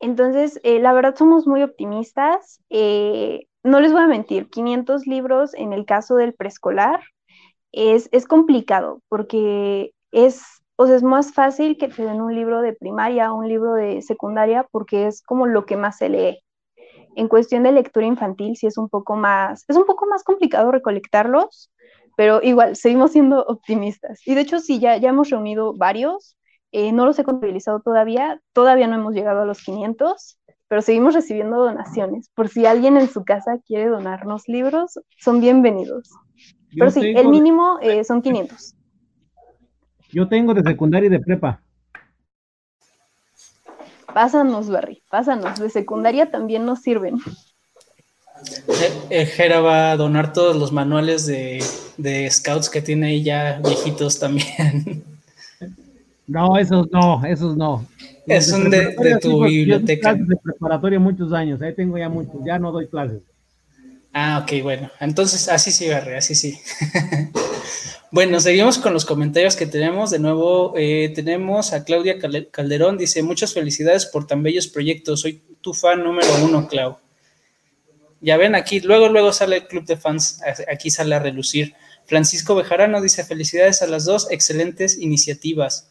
Entonces, 0.00 0.58
eh, 0.64 0.80
la 0.80 0.92
verdad 0.92 1.14
somos 1.16 1.46
muy 1.46 1.62
optimistas. 1.62 2.60
Eh, 2.70 3.46
no 3.62 3.80
les 3.80 3.92
voy 3.92 4.02
a 4.02 4.06
mentir, 4.06 4.48
500 4.48 5.06
libros 5.06 5.54
en 5.54 5.72
el 5.72 5.84
caso 5.84 6.16
del 6.16 6.34
preescolar 6.34 7.00
es, 7.72 8.08
es 8.12 8.26
complicado 8.26 9.02
porque 9.08 9.92
es, 10.12 10.42
o 10.76 10.86
sea, 10.86 10.96
es 10.96 11.02
más 11.02 11.32
fácil 11.34 11.78
que 11.78 11.88
te 11.88 12.04
den 12.04 12.20
un 12.20 12.34
libro 12.34 12.62
de 12.62 12.72
primaria 12.72 13.32
o 13.32 13.36
un 13.38 13.48
libro 13.48 13.74
de 13.74 14.02
secundaria 14.02 14.66
porque 14.72 15.06
es 15.06 15.22
como 15.22 15.46
lo 15.46 15.66
que 15.66 15.76
más 15.76 15.98
se 15.98 16.08
lee. 16.08 16.42
En 17.16 17.28
cuestión 17.28 17.62
de 17.64 17.72
lectura 17.72 18.06
infantil, 18.06 18.56
sí 18.56 18.66
es 18.66 18.78
un 18.78 18.88
poco 18.88 19.16
más, 19.16 19.64
es 19.68 19.76
un 19.76 19.84
poco 19.84 20.06
más 20.06 20.24
complicado 20.24 20.70
recolectarlos, 20.70 21.70
pero 22.16 22.40
igual, 22.42 22.76
seguimos 22.76 23.12
siendo 23.12 23.44
optimistas. 23.44 24.26
Y 24.26 24.34
de 24.34 24.42
hecho, 24.42 24.60
sí, 24.60 24.78
ya, 24.80 24.96
ya 24.96 25.10
hemos 25.10 25.30
reunido 25.30 25.74
varios, 25.74 26.36
eh, 26.72 26.92
no 26.92 27.04
los 27.04 27.18
he 27.18 27.24
contabilizado 27.24 27.80
todavía, 27.80 28.40
todavía 28.52 28.86
no 28.86 28.94
hemos 28.94 29.14
llegado 29.14 29.42
a 29.42 29.44
los 29.44 29.62
500, 29.62 30.38
pero 30.68 30.82
seguimos 30.82 31.14
recibiendo 31.14 31.56
donaciones. 31.56 32.30
Por 32.34 32.48
si 32.48 32.64
alguien 32.64 32.96
en 32.96 33.08
su 33.08 33.24
casa 33.24 33.58
quiere 33.66 33.88
donarnos 33.88 34.46
libros, 34.46 35.00
son 35.18 35.40
bienvenidos. 35.40 36.10
pero 36.78 36.90
sí, 36.90 37.00
el 37.16 37.28
mínimo 37.28 37.78
eh, 37.82 38.04
son 38.04 38.22
500. 38.22 38.76
Yo 40.12 40.28
tengo 40.28 40.54
de 40.54 40.62
secundaria 40.62 41.08
y 41.08 41.10
de 41.10 41.20
prepa. 41.20 41.60
Pásanos, 44.14 44.68
Barry, 44.70 45.02
pásanos. 45.10 45.58
De 45.58 45.70
secundaria 45.70 46.30
también 46.30 46.64
nos 46.66 46.80
sirven. 46.82 47.18
Eh, 49.10 49.26
Jera 49.26 49.60
va 49.60 49.90
a 49.90 49.96
donar 49.96 50.32
todos 50.32 50.56
los 50.56 50.72
manuales 50.72 51.26
de, 51.26 51.62
de 51.96 52.30
scouts 52.30 52.70
que 52.70 52.80
tiene 52.80 53.08
ahí 53.08 53.22
ya 53.22 53.60
viejitos 53.62 54.18
también. 54.18 55.04
No, 56.30 56.56
esos 56.56 56.88
no, 56.92 57.24
esos 57.26 57.56
no. 57.56 57.84
Es 58.24 58.52
un 58.52 58.70
de, 58.70 58.94
de 58.94 59.18
tu 59.20 59.42
biblioteca. 59.42 60.14
de 60.14 60.36
preparatoria 60.36 61.00
muchos 61.00 61.32
años, 61.32 61.60
ahí 61.60 61.74
tengo 61.74 61.98
ya 61.98 62.08
muchos, 62.08 62.36
ya 62.46 62.56
no 62.56 62.70
doy 62.70 62.86
clases. 62.86 63.20
Ah, 64.12 64.40
ok, 64.44 64.62
bueno. 64.62 64.88
Entonces, 65.00 65.48
así 65.48 65.72
sí, 65.72 65.88
Barre, 65.88 66.16
así 66.16 66.36
sí. 66.36 66.56
bueno, 68.12 68.38
seguimos 68.38 68.78
con 68.78 68.92
los 68.92 69.04
comentarios 69.04 69.56
que 69.56 69.66
tenemos. 69.66 70.10
De 70.10 70.20
nuevo, 70.20 70.72
eh, 70.76 71.12
tenemos 71.16 71.72
a 71.72 71.82
Claudia 71.82 72.18
Calderón. 72.52 72.96
Dice, 72.96 73.24
muchas 73.24 73.52
felicidades 73.52 74.06
por 74.06 74.28
tan 74.28 74.44
bellos 74.44 74.68
proyectos. 74.68 75.22
Soy 75.22 75.42
tu 75.60 75.74
fan 75.74 76.04
número 76.04 76.28
uno, 76.44 76.68
Clau. 76.68 76.98
Ya 78.20 78.36
ven, 78.36 78.54
aquí, 78.54 78.78
luego, 78.78 79.08
luego 79.08 79.32
sale 79.32 79.56
el 79.56 79.66
club 79.66 79.84
de 79.84 79.96
fans. 79.96 80.40
Aquí 80.72 80.90
sale 80.90 81.16
a 81.16 81.18
relucir. 81.18 81.74
Francisco 82.06 82.54
Bejarano 82.54 83.00
dice, 83.00 83.24
felicidades 83.24 83.82
a 83.82 83.88
las 83.88 84.04
dos. 84.04 84.28
Excelentes 84.30 84.96
iniciativas. 84.98 85.90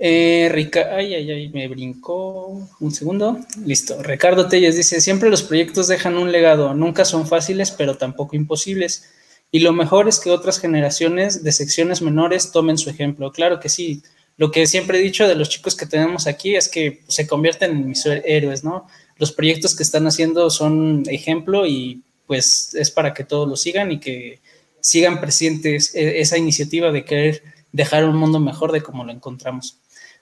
Eh, 0.00 0.48
Rica 0.52 0.90
ay, 0.94 1.14
ay, 1.14 1.30
ay, 1.30 1.48
me 1.48 1.66
brincó. 1.68 2.68
Un 2.80 2.92
segundo. 2.92 3.38
Listo. 3.64 4.02
Ricardo 4.02 4.48
Telles 4.48 4.76
dice: 4.76 5.00
Siempre 5.00 5.30
los 5.30 5.42
proyectos 5.42 5.88
dejan 5.88 6.16
un 6.16 6.32
legado. 6.32 6.74
Nunca 6.74 7.04
son 7.04 7.26
fáciles, 7.26 7.70
pero 7.72 7.96
tampoco 7.96 8.36
imposibles. 8.36 9.10
Y 9.50 9.60
lo 9.60 9.72
mejor 9.72 10.08
es 10.08 10.20
que 10.20 10.30
otras 10.30 10.60
generaciones 10.60 11.42
de 11.42 11.52
secciones 11.52 12.02
menores 12.02 12.52
tomen 12.52 12.78
su 12.78 12.90
ejemplo. 12.90 13.32
Claro 13.32 13.60
que 13.60 13.68
sí. 13.68 14.02
Lo 14.36 14.52
que 14.52 14.66
siempre 14.66 14.98
he 14.98 15.02
dicho 15.02 15.26
de 15.26 15.34
los 15.34 15.48
chicos 15.48 15.74
que 15.74 15.86
tenemos 15.86 16.26
aquí 16.28 16.54
es 16.54 16.68
que 16.68 17.02
se 17.08 17.26
convierten 17.26 17.72
en 17.72 17.88
mis 17.88 18.06
héroes, 18.06 18.62
¿no? 18.62 18.86
Los 19.16 19.32
proyectos 19.32 19.74
que 19.74 19.82
están 19.82 20.06
haciendo 20.06 20.48
son 20.50 21.02
ejemplo 21.08 21.66
y 21.66 22.02
pues 22.26 22.74
es 22.74 22.90
para 22.92 23.14
que 23.14 23.24
todos 23.24 23.48
lo 23.48 23.56
sigan 23.56 23.90
y 23.90 23.98
que 23.98 24.38
sigan 24.80 25.20
presentes 25.20 25.92
e-, 25.94 26.20
esa 26.20 26.38
iniciativa 26.38 26.92
de 26.92 27.04
querer 27.04 27.42
dejar 27.72 28.04
un 28.04 28.16
mundo 28.16 28.38
mejor 28.38 28.70
de 28.70 28.82
como 28.82 29.04
lo 29.04 29.10
encontramos. 29.10 29.78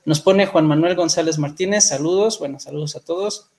Nos 0.07 0.21
pone 0.21 0.47
Juan 0.47 0.69
Manuel 0.69 0.95
González 0.95 1.37
Martínez, 1.37 1.89
saludos, 1.89 2.39
bueno, 2.39 2.61
saludos 2.61 2.95
a 2.95 3.01
todos. 3.01 3.51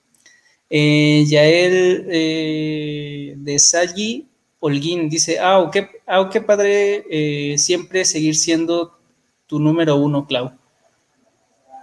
Eh, 0.70 1.26
Yael 1.28 2.06
eh, 2.10 3.34
de 3.36 3.58
Salli 3.58 4.26
Holguín 4.58 5.10
dice, 5.10 5.38
ah, 5.40 5.70
qué, 5.70 5.88
qué 6.32 6.40
padre 6.40 7.04
eh, 7.10 7.58
siempre 7.58 8.06
seguir 8.06 8.34
siendo 8.34 8.98
tu 9.46 9.60
número 9.60 9.96
uno, 9.96 10.26
Clau. 10.26 10.52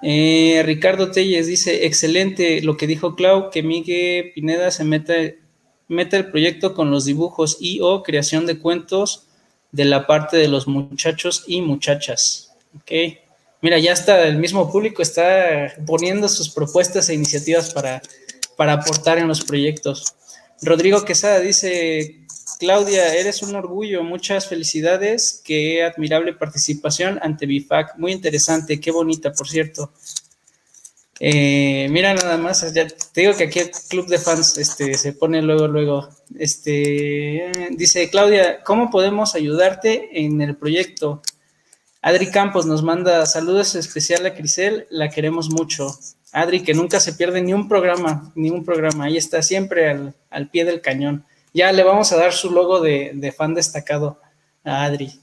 Eh, 0.01 0.63
Ricardo 0.66 1.11
Telles 1.11 1.45
dice, 1.45 1.86
excelente 1.86 2.61
lo 2.63 2.76
que 2.76 2.88
dijo 2.88 3.16
Clau, 3.16 3.51
que 3.51 3.61
Miguel 3.61 4.32
Pineda 4.34 4.72
se 4.72 4.84
mete, 4.84 5.41
mete 5.88 6.18
el 6.18 6.32
proyecto 6.32 6.74
con 6.74 6.89
los 6.89 7.05
dibujos 7.05 7.57
y 7.59 7.82
o 7.82 8.01
creación 8.01 8.47
de 8.47 8.57
cuentos 8.57 9.28
de 9.72 9.86
la 9.86 10.07
parte 10.07 10.38
de 10.38 10.47
los 10.47 10.68
muchachos 10.68 11.43
y 11.45 11.61
muchachas. 11.61 12.55
Ok. 12.76 13.24
Mira, 13.66 13.80
ya 13.80 13.93
está, 13.93 14.28
el 14.28 14.38
mismo 14.38 14.72
público 14.72 15.01
está 15.01 15.74
poniendo 15.88 16.30
sus 16.30 16.51
propuestas 16.51 17.09
e 17.09 17.16
iniciativas 17.16 17.74
para, 17.74 17.99
para 18.55 18.74
aportar 18.74 19.18
en 19.18 19.28
los 19.28 19.43
proyectos. 19.43 20.13
Rodrigo 20.61 21.03
Quesada 21.03 21.39
dice, 21.39 22.28
Claudia, 22.59 23.16
eres 23.16 23.41
un 23.41 23.55
orgullo, 23.55 24.03
muchas 24.03 24.47
felicidades, 24.47 25.41
qué 25.43 25.82
admirable 25.84 26.34
participación 26.34 27.18
ante 27.24 27.47
BIFAC, 27.47 27.97
muy 27.97 28.11
interesante, 28.11 28.80
qué 28.80 28.91
bonita, 28.91 29.34
por 29.34 29.49
cierto. 29.49 29.91
Eh, 31.20 31.88
mira 31.89 32.13
nada 32.13 32.38
más, 32.38 32.72
ya 32.72 32.86
te 32.86 33.22
digo 33.22 33.36
que 33.36 33.45
aquí 33.45 33.57
el 33.57 33.72
club 33.89 34.05
de 34.05 34.20
fans 34.20 34.59
este, 34.59 34.93
se 34.93 35.13
pone 35.13 35.41
luego, 35.41 35.68
luego. 35.68 36.07
Este, 36.38 37.51
dice 37.72 38.11
Claudia, 38.11 38.61
¿cómo 38.63 38.91
podemos 38.91 39.34
ayudarte 39.34 40.24
en 40.24 40.39
el 40.39 40.55
proyecto? 40.55 41.24
Adri 42.06 42.30
Campos 42.30 42.68
nos 42.68 42.84
manda 42.84 43.26
saludos 43.26 43.74
especial 43.74 44.28
a 44.28 44.36
Crisel, 44.36 44.86
la 44.91 45.10
queremos 45.10 45.49
mucho. 45.49 45.88
Adri, 46.32 46.62
que 46.62 46.76
nunca 46.76 46.99
se 46.99 47.14
pierde 47.14 47.41
ni 47.41 47.51
un 47.51 47.68
programa, 47.68 48.32
ni 48.36 48.51
un 48.51 48.64
programa, 48.64 49.06
ahí 49.06 49.18
está 49.18 49.41
siempre 49.41 50.14
al, 50.30 50.49
pie 50.51 50.66
del 50.66 50.82
cañón. 50.82 51.26
Ya 51.51 51.72
le 51.72 51.84
vamos 51.84 52.12
a 52.12 52.18
dar 52.18 52.32
su 52.32 52.51
logo 52.51 52.80
de, 52.80 53.34
fan 53.36 53.56
destacado 53.56 54.22
a 54.64 54.84
Adri. 54.84 55.20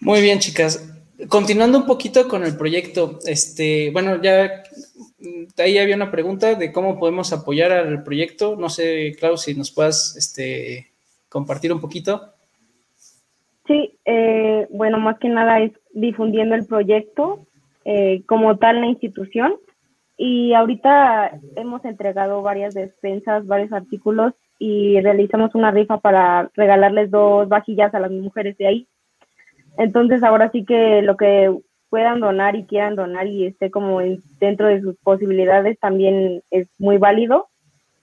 Muy 0.00 0.22
bien, 0.22 0.38
chicas. 0.38 0.82
Continuando 1.28 1.76
un 1.76 1.84
poquito 1.84 2.26
con 2.26 2.42
el 2.42 2.56
proyecto, 2.56 3.18
este, 3.26 3.90
bueno, 3.90 4.18
ya 4.22 4.62
ahí 5.58 5.76
había 5.76 5.96
una 5.96 6.10
pregunta 6.10 6.54
de 6.54 6.72
cómo 6.72 6.98
podemos 6.98 7.34
apoyar 7.34 7.70
al 7.70 8.02
proyecto. 8.02 8.56
No 8.56 8.70
sé, 8.70 9.14
Klaus, 9.18 9.42
si 9.42 9.54
nos 9.54 9.70
puedas 9.70 10.16
este, 10.16 10.90
compartir 11.28 11.70
un 11.70 11.82
poquito. 11.82 12.32
Sí, 13.70 13.96
eh, 14.04 14.66
bueno, 14.70 14.98
más 14.98 15.20
que 15.20 15.28
nada 15.28 15.60
es 15.60 15.70
difundiendo 15.94 16.56
el 16.56 16.66
proyecto 16.66 17.46
eh, 17.84 18.24
como 18.26 18.58
tal 18.58 18.80
la 18.80 18.88
institución. 18.88 19.54
Y 20.16 20.54
ahorita 20.54 21.38
hemos 21.54 21.84
entregado 21.84 22.42
varias 22.42 22.74
despensas, 22.74 23.46
varios 23.46 23.72
artículos 23.72 24.34
y 24.58 25.00
realizamos 25.00 25.54
una 25.54 25.70
rifa 25.70 25.98
para 25.98 26.50
regalarles 26.56 27.12
dos 27.12 27.48
vajillas 27.48 27.94
a 27.94 28.00
las 28.00 28.10
mujeres 28.10 28.58
de 28.58 28.66
ahí. 28.66 28.88
Entonces 29.78 30.24
ahora 30.24 30.50
sí 30.50 30.64
que 30.64 31.00
lo 31.02 31.16
que 31.16 31.56
puedan 31.90 32.18
donar 32.18 32.56
y 32.56 32.64
quieran 32.64 32.96
donar 32.96 33.28
y 33.28 33.46
esté 33.46 33.70
como 33.70 34.00
dentro 34.40 34.66
de 34.66 34.80
sus 34.80 34.96
posibilidades 34.96 35.78
también 35.78 36.42
es 36.50 36.66
muy 36.76 36.98
válido. 36.98 37.46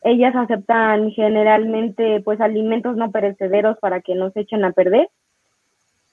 Ellas 0.01 0.34
aceptan 0.34 1.11
generalmente 1.11 2.22
pues 2.22 2.39
alimentos 2.39 2.95
no 2.95 3.11
perecederos 3.11 3.78
para 3.80 3.99
que 3.99 4.15
no 4.15 4.32
se 4.32 4.39
echen 4.39 4.63
a 4.63 4.72
perder 4.72 5.09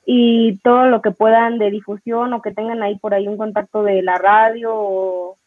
y 0.07 0.59
todo 0.59 0.87
lo 0.87 1.01
que 1.01 1.11
puedan 1.11 1.59
de 1.59 1.71
difusión 1.71 2.33
o 2.33 2.43
que 2.43 2.53
tengan 2.53 2.83
ahí 2.83 2.99
por 2.99 3.15
ahí 3.15 3.27
un 3.27 3.39
contacto 3.39 3.83
de 3.83 4.03
la 4.03 4.19
radio 4.19 4.71
o 4.73 5.39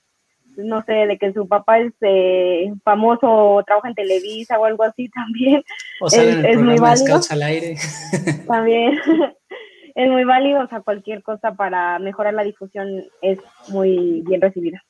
no 0.58 0.84
sé, 0.84 0.94
de 0.94 1.18
que 1.18 1.34
su 1.34 1.48
papá 1.48 1.80
es 1.80 1.94
eh, 2.02 2.74
famoso 2.84 3.28
o 3.30 3.64
trabaja 3.64 3.90
en 3.90 3.96
Televisa 3.96 4.60
o 4.60 4.66
algo 4.66 4.84
así 4.84 5.10
también. 5.14 5.64
O 6.02 6.08
es, 6.08 6.16
en 6.18 6.46
el 6.46 6.60
muy 6.60 6.78
válido. 6.78 7.20
al 7.30 7.44
aire. 7.44 7.78
También 8.48 9.00
es 9.96 10.10
muy 10.10 10.24
válido, 10.24 10.64
o 10.64 10.68
sea, 10.68 10.82
cualquier 10.82 11.22
cosa 11.24 11.54
para 11.54 12.00
mejorar 12.00 12.34
la 12.34 12.44
difusión 12.44 13.04
es 13.22 13.40
muy 13.70 14.24
bien 14.26 14.42
recibida. 14.42 14.84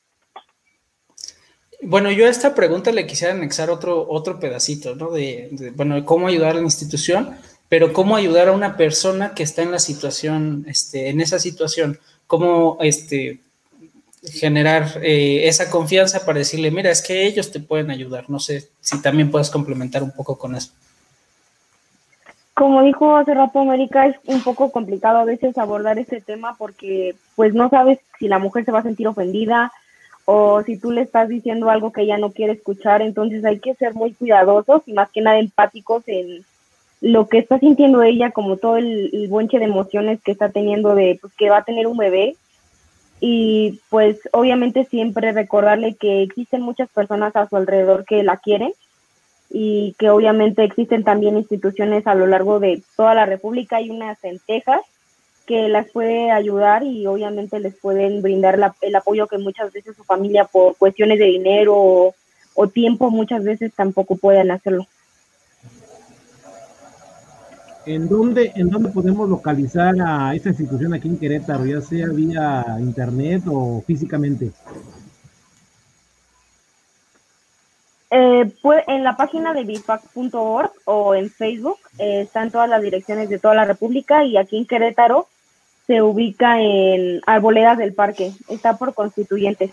Bueno, 1.80 2.10
yo 2.10 2.26
a 2.26 2.30
esta 2.30 2.56
pregunta 2.56 2.90
le 2.90 3.06
quisiera 3.06 3.34
anexar 3.34 3.70
otro, 3.70 4.04
otro 4.08 4.40
pedacito, 4.40 4.96
¿no? 4.96 5.12
De, 5.12 5.48
de, 5.52 5.70
bueno, 5.70 6.04
cómo 6.04 6.26
ayudar 6.26 6.52
a 6.52 6.54
la 6.54 6.62
institución 6.62 7.36
pero 7.68 7.92
cómo 7.92 8.16
ayudar 8.16 8.48
a 8.48 8.52
una 8.52 8.76
persona 8.76 9.34
que 9.34 9.42
está 9.42 9.62
en 9.62 9.70
la 9.70 9.78
situación, 9.78 10.64
este, 10.68 11.10
en 11.10 11.20
esa 11.20 11.38
situación, 11.38 11.98
cómo 12.26 12.78
este, 12.80 13.40
generar 14.22 15.00
eh, 15.02 15.48
esa 15.48 15.70
confianza 15.70 16.24
para 16.24 16.38
decirle, 16.38 16.70
mira, 16.70 16.90
es 16.90 17.02
que 17.02 17.26
ellos 17.26 17.50
te 17.52 17.60
pueden 17.60 17.90
ayudar. 17.90 18.28
No 18.28 18.38
sé 18.38 18.68
si 18.80 19.00
también 19.02 19.30
puedes 19.30 19.50
complementar 19.50 20.02
un 20.02 20.12
poco 20.12 20.38
con 20.38 20.54
eso. 20.54 20.72
Como 22.54 22.82
dijo 22.82 23.16
hace 23.16 23.34
rato 23.34 23.60
América, 23.60 24.06
es 24.06 24.16
un 24.26 24.42
poco 24.42 24.72
complicado 24.72 25.18
a 25.18 25.24
veces 25.24 25.56
abordar 25.58 25.98
este 25.98 26.20
tema 26.20 26.56
porque 26.58 27.14
pues 27.36 27.54
no 27.54 27.68
sabes 27.68 28.00
si 28.18 28.26
la 28.26 28.40
mujer 28.40 28.64
se 28.64 28.72
va 28.72 28.80
a 28.80 28.82
sentir 28.82 29.06
ofendida 29.06 29.70
o 30.24 30.62
si 30.64 30.76
tú 30.76 30.90
le 30.90 31.02
estás 31.02 31.28
diciendo 31.28 31.70
algo 31.70 31.92
que 31.92 32.02
ella 32.02 32.18
no 32.18 32.32
quiere 32.32 32.54
escuchar, 32.54 33.00
entonces 33.00 33.44
hay 33.44 33.60
que 33.60 33.74
ser 33.76 33.94
muy 33.94 34.12
cuidadosos 34.12 34.82
y 34.86 34.92
más 34.92 35.08
que 35.10 35.20
nada 35.20 35.38
empáticos 35.38 36.02
en 36.08 36.44
lo 37.00 37.28
que 37.28 37.38
está 37.38 37.58
sintiendo 37.58 38.02
ella, 38.02 38.30
como 38.30 38.56
todo 38.56 38.76
el, 38.76 39.26
bonche 39.28 39.58
de 39.58 39.66
emociones 39.66 40.20
que 40.22 40.32
está 40.32 40.50
teniendo 40.50 40.94
de 40.94 41.18
pues, 41.20 41.32
que 41.34 41.50
va 41.50 41.58
a 41.58 41.64
tener 41.64 41.86
un 41.86 41.96
bebé. 41.96 42.36
Y 43.20 43.80
pues 43.90 44.20
obviamente 44.32 44.84
siempre 44.84 45.32
recordarle 45.32 45.94
que 45.94 46.22
existen 46.22 46.62
muchas 46.62 46.88
personas 46.90 47.34
a 47.34 47.48
su 47.48 47.56
alrededor 47.56 48.04
que 48.04 48.22
la 48.22 48.36
quieren 48.36 48.72
y 49.50 49.96
que 49.98 50.10
obviamente 50.10 50.62
existen 50.62 51.02
también 51.02 51.36
instituciones 51.36 52.06
a 52.06 52.14
lo 52.14 52.26
largo 52.28 52.60
de 52.60 52.82
toda 52.96 53.14
la 53.14 53.26
República. 53.26 53.76
Hay 53.76 53.90
unas 53.90 54.22
en 54.22 54.38
Texas 54.46 54.82
que 55.46 55.68
las 55.68 55.90
puede 55.90 56.30
ayudar 56.30 56.84
y 56.84 57.06
obviamente 57.06 57.58
les 57.58 57.74
pueden 57.74 58.22
brindar 58.22 58.74
el 58.82 58.94
apoyo 58.94 59.26
que 59.26 59.38
muchas 59.38 59.72
veces 59.72 59.96
su 59.96 60.04
familia 60.04 60.44
por 60.44 60.76
cuestiones 60.76 61.18
de 61.18 61.24
dinero 61.24 62.14
o 62.54 62.68
tiempo 62.68 63.10
muchas 63.10 63.42
veces 63.42 63.72
tampoco 63.74 64.16
pueden 64.16 64.50
hacerlo. 64.50 64.86
¿En 67.88 68.06
dónde, 68.06 68.52
¿En 68.54 68.68
dónde 68.68 68.90
podemos 68.90 69.26
localizar 69.30 69.94
a 70.06 70.34
esta 70.34 70.50
institución 70.50 70.92
aquí 70.92 71.08
en 71.08 71.18
Querétaro, 71.18 71.64
ya 71.64 71.80
sea 71.80 72.08
vía 72.08 72.76
internet 72.80 73.44
o 73.46 73.82
físicamente? 73.86 74.52
Eh, 78.10 78.52
pues 78.60 78.84
en 78.88 79.04
la 79.04 79.16
página 79.16 79.54
de 79.54 79.64
bifac.org 79.64 80.70
o 80.84 81.14
en 81.14 81.30
Facebook 81.30 81.78
eh, 81.98 82.20
están 82.20 82.50
todas 82.50 82.68
las 82.68 82.82
direcciones 82.82 83.30
de 83.30 83.38
toda 83.38 83.54
la 83.54 83.64
República 83.64 84.22
y 84.22 84.36
aquí 84.36 84.58
en 84.58 84.66
Querétaro 84.66 85.26
se 85.86 86.02
ubica 86.02 86.60
en 86.60 87.22
Arboledas 87.24 87.78
del 87.78 87.94
Parque, 87.94 88.34
está 88.48 88.76
por 88.76 88.92
constituyentes. 88.92 89.70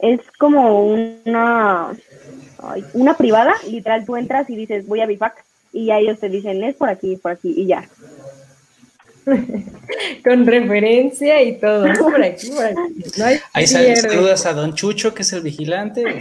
es 0.00 0.20
como 0.36 0.84
una, 0.84 1.92
una 2.92 3.16
privada, 3.16 3.54
literal, 3.70 4.04
tú 4.04 4.16
entras 4.16 4.50
y 4.50 4.56
dices, 4.56 4.84
voy 4.88 5.00
a 5.00 5.06
Bifac, 5.06 5.44
y 5.76 5.86
ya 5.86 5.98
ellos 5.98 6.18
te 6.18 6.30
dicen, 6.30 6.64
es 6.64 6.74
por 6.74 6.88
aquí, 6.88 7.16
por 7.16 7.32
aquí, 7.32 7.52
y 7.54 7.66
ya. 7.66 7.86
Con 10.24 10.46
referencia 10.46 11.42
y 11.42 11.58
todo, 11.58 11.86
por 11.98 12.22
aquí, 12.22 12.50
por 12.50 12.64
aquí. 12.64 13.40
Ahí 13.52 13.66
saludas 13.66 14.46
a 14.46 14.54
Don 14.54 14.74
Chucho, 14.74 15.12
que 15.12 15.20
es 15.20 15.32
el 15.34 15.42
vigilante. 15.42 16.02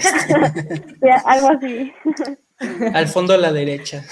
algo 1.26 1.50
así. 1.52 1.94
Al 2.94 3.08
fondo 3.08 3.34
a 3.34 3.38
la 3.38 3.54
derecha. 3.54 4.04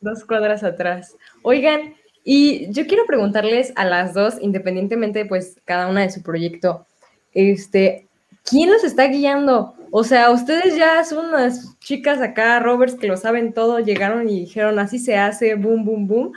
Dos 0.00 0.24
cuadras 0.24 0.62
atrás. 0.62 1.14
Oigan, 1.42 1.94
y 2.24 2.70
yo 2.70 2.86
quiero 2.86 3.06
preguntarles 3.06 3.72
a 3.76 3.86
las 3.86 4.12
dos, 4.12 4.34
independientemente, 4.40 5.24
pues, 5.24 5.56
cada 5.64 5.86
una 5.86 6.02
de 6.02 6.10
su 6.10 6.22
proyecto, 6.22 6.86
este, 7.32 8.06
¿quién 8.44 8.70
los 8.70 8.84
está 8.84 9.06
guiando? 9.06 9.74
O 9.90 10.04
sea, 10.04 10.30
ustedes 10.30 10.76
ya 10.76 11.02
son 11.04 11.26
unas 11.26 11.78
chicas 11.80 12.20
acá, 12.20 12.60
Roberts, 12.60 12.94
que 12.94 13.06
lo 13.06 13.16
saben 13.16 13.52
todo, 13.52 13.80
llegaron 13.80 14.28
y 14.28 14.40
dijeron, 14.40 14.78
así 14.78 14.98
se 14.98 15.16
hace, 15.16 15.54
boom, 15.54 15.84
boom, 15.84 16.06
boom. 16.06 16.32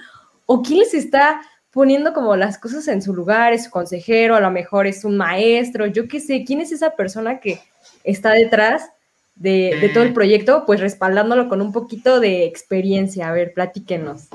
¿O 0.45 0.61
quién 0.61 0.79
les 0.79 0.93
está 0.93 1.41
poniendo 1.71 2.13
como 2.13 2.35
las 2.35 2.57
cosas 2.57 2.87
en 2.87 3.01
su 3.01 3.13
lugar? 3.13 3.53
¿Es 3.53 3.65
su 3.65 3.71
consejero? 3.71 4.35
A 4.35 4.41
lo 4.41 4.51
mejor 4.51 4.87
es 4.87 5.03
un 5.03 5.17
maestro, 5.17 5.85
yo 5.85 6.07
qué 6.07 6.19
sé. 6.19 6.43
¿Quién 6.45 6.61
es 6.61 6.71
esa 6.71 6.91
persona 6.95 7.39
que 7.39 7.59
está 8.03 8.31
detrás 8.31 8.89
de, 9.35 9.77
de 9.81 9.89
todo 9.89 10.03
el 10.03 10.13
proyecto? 10.13 10.65
Pues 10.65 10.79
respaldándolo 10.79 11.49
con 11.49 11.61
un 11.61 11.73
poquito 11.73 12.19
de 12.19 12.45
experiencia. 12.45 13.29
A 13.29 13.33
ver, 13.33 13.53
platíquenos. 13.53 14.29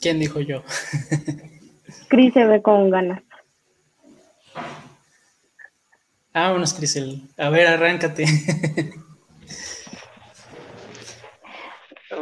¿Quién 0.00 0.18
dijo 0.20 0.40
yo? 0.40 0.62
Cris 2.08 2.34
se 2.34 2.44
ve 2.44 2.62
con 2.62 2.90
ganas. 2.90 3.22
Vámonos, 6.34 6.74
Crisel. 6.74 7.22
A 7.38 7.48
ver, 7.48 7.68
arráncate. 7.68 8.24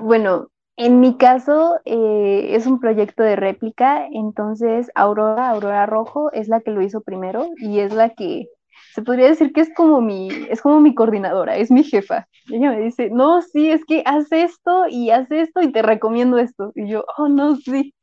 bueno, 0.03 0.49
en 0.77 1.01
mi 1.01 1.17
caso 1.17 1.81
eh, 1.87 2.49
es 2.51 2.67
un 2.67 2.79
proyecto 2.79 3.23
de 3.23 3.37
réplica, 3.37 4.07
entonces 4.13 4.91
Aurora, 4.95 5.49
Aurora 5.49 5.87
Rojo, 5.87 6.31
es 6.33 6.49
la 6.49 6.61
que 6.61 6.73
lo 6.73 6.83
hizo 6.83 7.01
primero 7.01 7.49
y 7.57 7.79
es 7.81 7.95
la 7.95 8.11
que 8.11 8.49
se 8.95 9.01
podría 9.01 9.29
decir 9.29 9.55
que 9.55 9.63
es 9.63 9.71
como 9.75 10.03
mi, 10.03 10.29
es 10.51 10.61
como 10.61 10.81
mi 10.81 10.95
coordinadora, 10.95 11.57
es 11.57 11.71
mi 11.71 11.83
jefa. 11.83 12.29
ella 12.51 12.71
me 12.71 12.81
dice, 12.81 13.09
no, 13.11 13.41
sí, 13.41 13.71
es 13.71 13.83
que 13.87 14.03
haz 14.05 14.31
esto 14.31 14.85
y 14.91 15.09
haz 15.09 15.31
esto 15.31 15.63
y 15.63 15.73
te 15.73 15.81
recomiendo 15.81 16.37
esto. 16.37 16.73
Y 16.75 16.91
yo, 16.91 17.07
oh, 17.17 17.29
no, 17.29 17.57
sí 17.57 17.95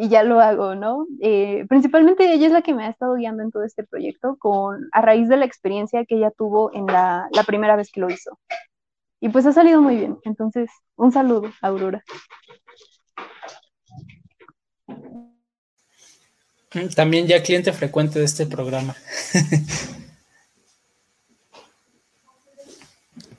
y 0.00 0.08
ya 0.08 0.22
lo 0.22 0.40
hago, 0.40 0.74
¿no? 0.74 1.06
Eh, 1.20 1.66
principalmente 1.68 2.32
ella 2.32 2.46
es 2.46 2.52
la 2.52 2.62
que 2.62 2.72
me 2.72 2.86
ha 2.86 2.88
estado 2.88 3.16
guiando 3.16 3.42
en 3.42 3.50
todo 3.50 3.64
este 3.64 3.84
proyecto 3.84 4.36
con, 4.38 4.88
a 4.92 5.02
raíz 5.02 5.28
de 5.28 5.36
la 5.36 5.44
experiencia 5.44 6.06
que 6.06 6.16
ella 6.16 6.30
tuvo 6.30 6.72
en 6.72 6.86
la, 6.86 7.28
la 7.32 7.44
primera 7.44 7.76
vez 7.76 7.90
que 7.92 8.00
lo 8.00 8.08
hizo. 8.08 8.38
Y 9.20 9.28
pues 9.28 9.44
ha 9.44 9.52
salido 9.52 9.82
muy 9.82 9.96
bien. 9.96 10.16
Entonces, 10.24 10.70
un 10.96 11.12
saludo, 11.12 11.52
Aurora. 11.60 12.02
También 16.96 17.26
ya 17.26 17.42
cliente 17.42 17.70
frecuente 17.74 18.20
de 18.20 18.24
este 18.24 18.46
programa. 18.46 18.94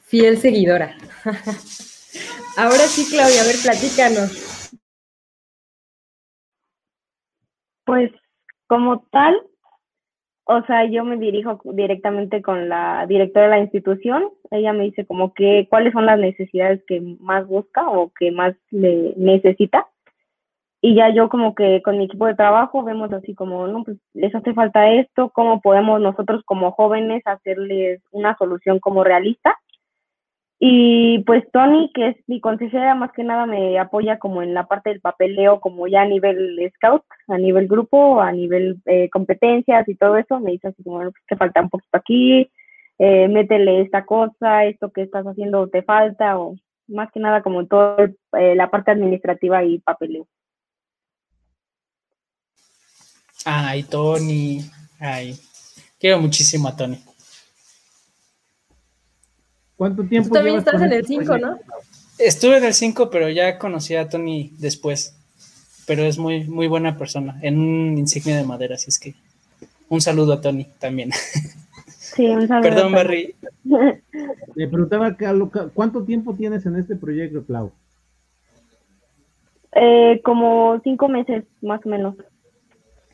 Fiel 0.06 0.40
seguidora. 0.40 0.96
Ahora 2.56 2.86
sí, 2.86 3.08
Claudia, 3.10 3.42
a 3.42 3.46
ver, 3.46 3.56
platícanos. 3.64 4.52
Pues 7.92 8.10
como 8.68 9.02
tal, 9.12 9.38
o 10.46 10.62
sea, 10.62 10.86
yo 10.86 11.04
me 11.04 11.18
dirijo 11.18 11.60
directamente 11.74 12.42
con 12.42 12.70
la 12.70 13.06
directora 13.06 13.48
de 13.48 13.52
la 13.52 13.60
institución. 13.60 14.30
Ella 14.50 14.72
me 14.72 14.86
dice 14.86 15.06
como 15.06 15.34
que 15.34 15.68
cuáles 15.70 15.92
son 15.92 16.06
las 16.06 16.18
necesidades 16.18 16.82
que 16.88 17.02
más 17.20 17.46
busca 17.48 17.90
o 17.90 18.10
que 18.18 18.32
más 18.32 18.56
le 18.70 19.14
necesita. 19.18 19.90
Y 20.80 20.96
ya 20.96 21.14
yo 21.14 21.28
como 21.28 21.54
que 21.54 21.82
con 21.82 21.98
mi 21.98 22.06
equipo 22.06 22.28
de 22.28 22.36
trabajo 22.36 22.82
vemos 22.82 23.12
así 23.12 23.36
como, 23.36 23.68
no, 23.68 23.84
pues 23.84 23.98
les 24.14 24.34
hace 24.34 24.54
falta 24.54 24.90
esto, 24.94 25.30
cómo 25.30 25.60
podemos 25.60 26.00
nosotros 26.00 26.44
como 26.46 26.72
jóvenes 26.72 27.24
hacerles 27.26 28.02
una 28.12 28.38
solución 28.38 28.80
como 28.80 29.04
realista 29.04 29.60
y 30.64 31.24
pues 31.24 31.44
Tony, 31.52 31.92
que 31.92 32.10
es 32.10 32.18
mi 32.28 32.40
consejera, 32.40 32.94
más 32.94 33.12
que 33.14 33.24
nada 33.24 33.48
me 33.48 33.80
apoya 33.80 34.20
como 34.20 34.44
en 34.44 34.54
la 34.54 34.68
parte 34.68 34.92
del 34.92 35.02
papeleo, 35.02 35.60
como 35.60 35.88
ya 35.88 36.04
a 36.04 36.06
nivel 36.06 36.56
scout, 36.76 37.04
a 37.30 37.40
nivel 37.40 37.68
grupo, 37.68 38.22
a 38.22 38.32
nivel 38.32 38.80
eh, 38.86 39.10
competencias 39.10 39.90
y 39.90 39.96
todo 39.96 40.18
eso. 40.18 40.40
Me 40.40 40.52
dice 40.52 40.68
así 40.68 40.84
como, 40.84 41.00
pues 41.00 41.16
te 41.28 41.36
falta 41.36 41.62
un 41.62 41.70
poquito 41.72 41.98
aquí, 41.98 42.52
eh, 43.00 43.28
métele 43.28 43.82
esta 43.82 44.06
cosa, 44.06 44.66
esto 44.66 44.92
que 44.92 45.02
estás 45.02 45.26
haciendo 45.26 45.68
te 45.68 45.82
falta, 45.82 46.38
o 46.38 46.54
más 46.88 47.12
que 47.12 47.20
nada 47.20 47.42
como 47.42 47.66
toda 47.66 48.12
eh, 48.38 48.54
la 48.56 48.70
parte 48.70 48.92
administrativa 48.92 49.64
y 49.64 49.80
papeleo. 49.80 50.28
Ay, 53.46 53.82
Tony, 53.82 54.62
ay, 55.00 55.36
quiero 56.00 56.20
muchísimo 56.20 56.68
a 56.68 56.76
Tony. 56.76 57.00
¿Cuánto 59.82 60.04
tiempo? 60.04 60.30
Tú 60.30 60.36
también 60.36 60.58
estás 60.58 60.80
en 60.80 60.94
el 60.94 61.04
5, 61.04 61.38
¿no? 61.40 61.58
Estuve 62.20 62.58
en 62.58 62.66
el 62.66 62.76
5, 62.76 63.10
pero 63.10 63.30
ya 63.30 63.58
conocí 63.58 63.96
a 63.96 64.08
Tony 64.08 64.54
después. 64.60 65.18
Pero 65.88 66.04
es 66.04 66.20
muy, 66.20 66.44
muy 66.44 66.68
buena 66.68 67.00
persona, 67.00 67.40
en 67.42 67.58
un 67.58 67.98
insignia 67.98 68.38
de 68.38 68.44
madera, 68.44 68.76
así 68.76 68.90
es 68.90 69.00
que 69.00 69.16
un 69.90 70.00
saludo 70.00 70.34
a 70.34 70.42
Tony 70.42 70.68
también. 70.78 71.10
Sí, 71.98 72.28
un 72.28 72.48
saludo. 72.48 72.70
Perdón, 72.70 72.92
Barry. 72.92 73.34
Le 74.56 74.68
preguntaba, 74.68 75.18
¿cuánto 75.74 76.04
tiempo 76.04 76.36
tienes 76.36 76.64
en 76.68 76.76
este 76.76 76.96
proyecto, 76.96 77.44
Clau? 77.44 77.72
Eh, 79.74 80.22
como 80.24 80.80
cinco 80.84 81.08
meses, 81.08 81.46
más 81.62 81.84
o 81.86 81.90
menos. 81.90 82.16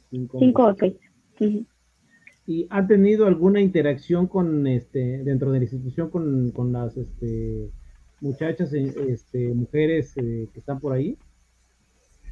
Cinco, 0.09 0.65
o 0.65 0.75
seis. 0.75 0.95
¿Y 2.47 2.65
ha 2.69 2.87
tenido 2.87 3.27
alguna 3.27 3.59
interacción 3.59 4.25
con 4.25 4.65
este 4.67 5.21
dentro 5.23 5.51
de 5.51 5.59
la 5.59 5.65
institución 5.65 6.09
con, 6.09 6.51
con 6.51 6.71
las 6.71 6.95
este, 6.95 7.69
muchachas, 8.21 8.73
eh, 8.73 8.93
este, 9.09 9.53
mujeres 9.53 10.15
eh, 10.15 10.47
que 10.53 10.59
están 10.61 10.79
por 10.79 10.93
ahí? 10.93 11.17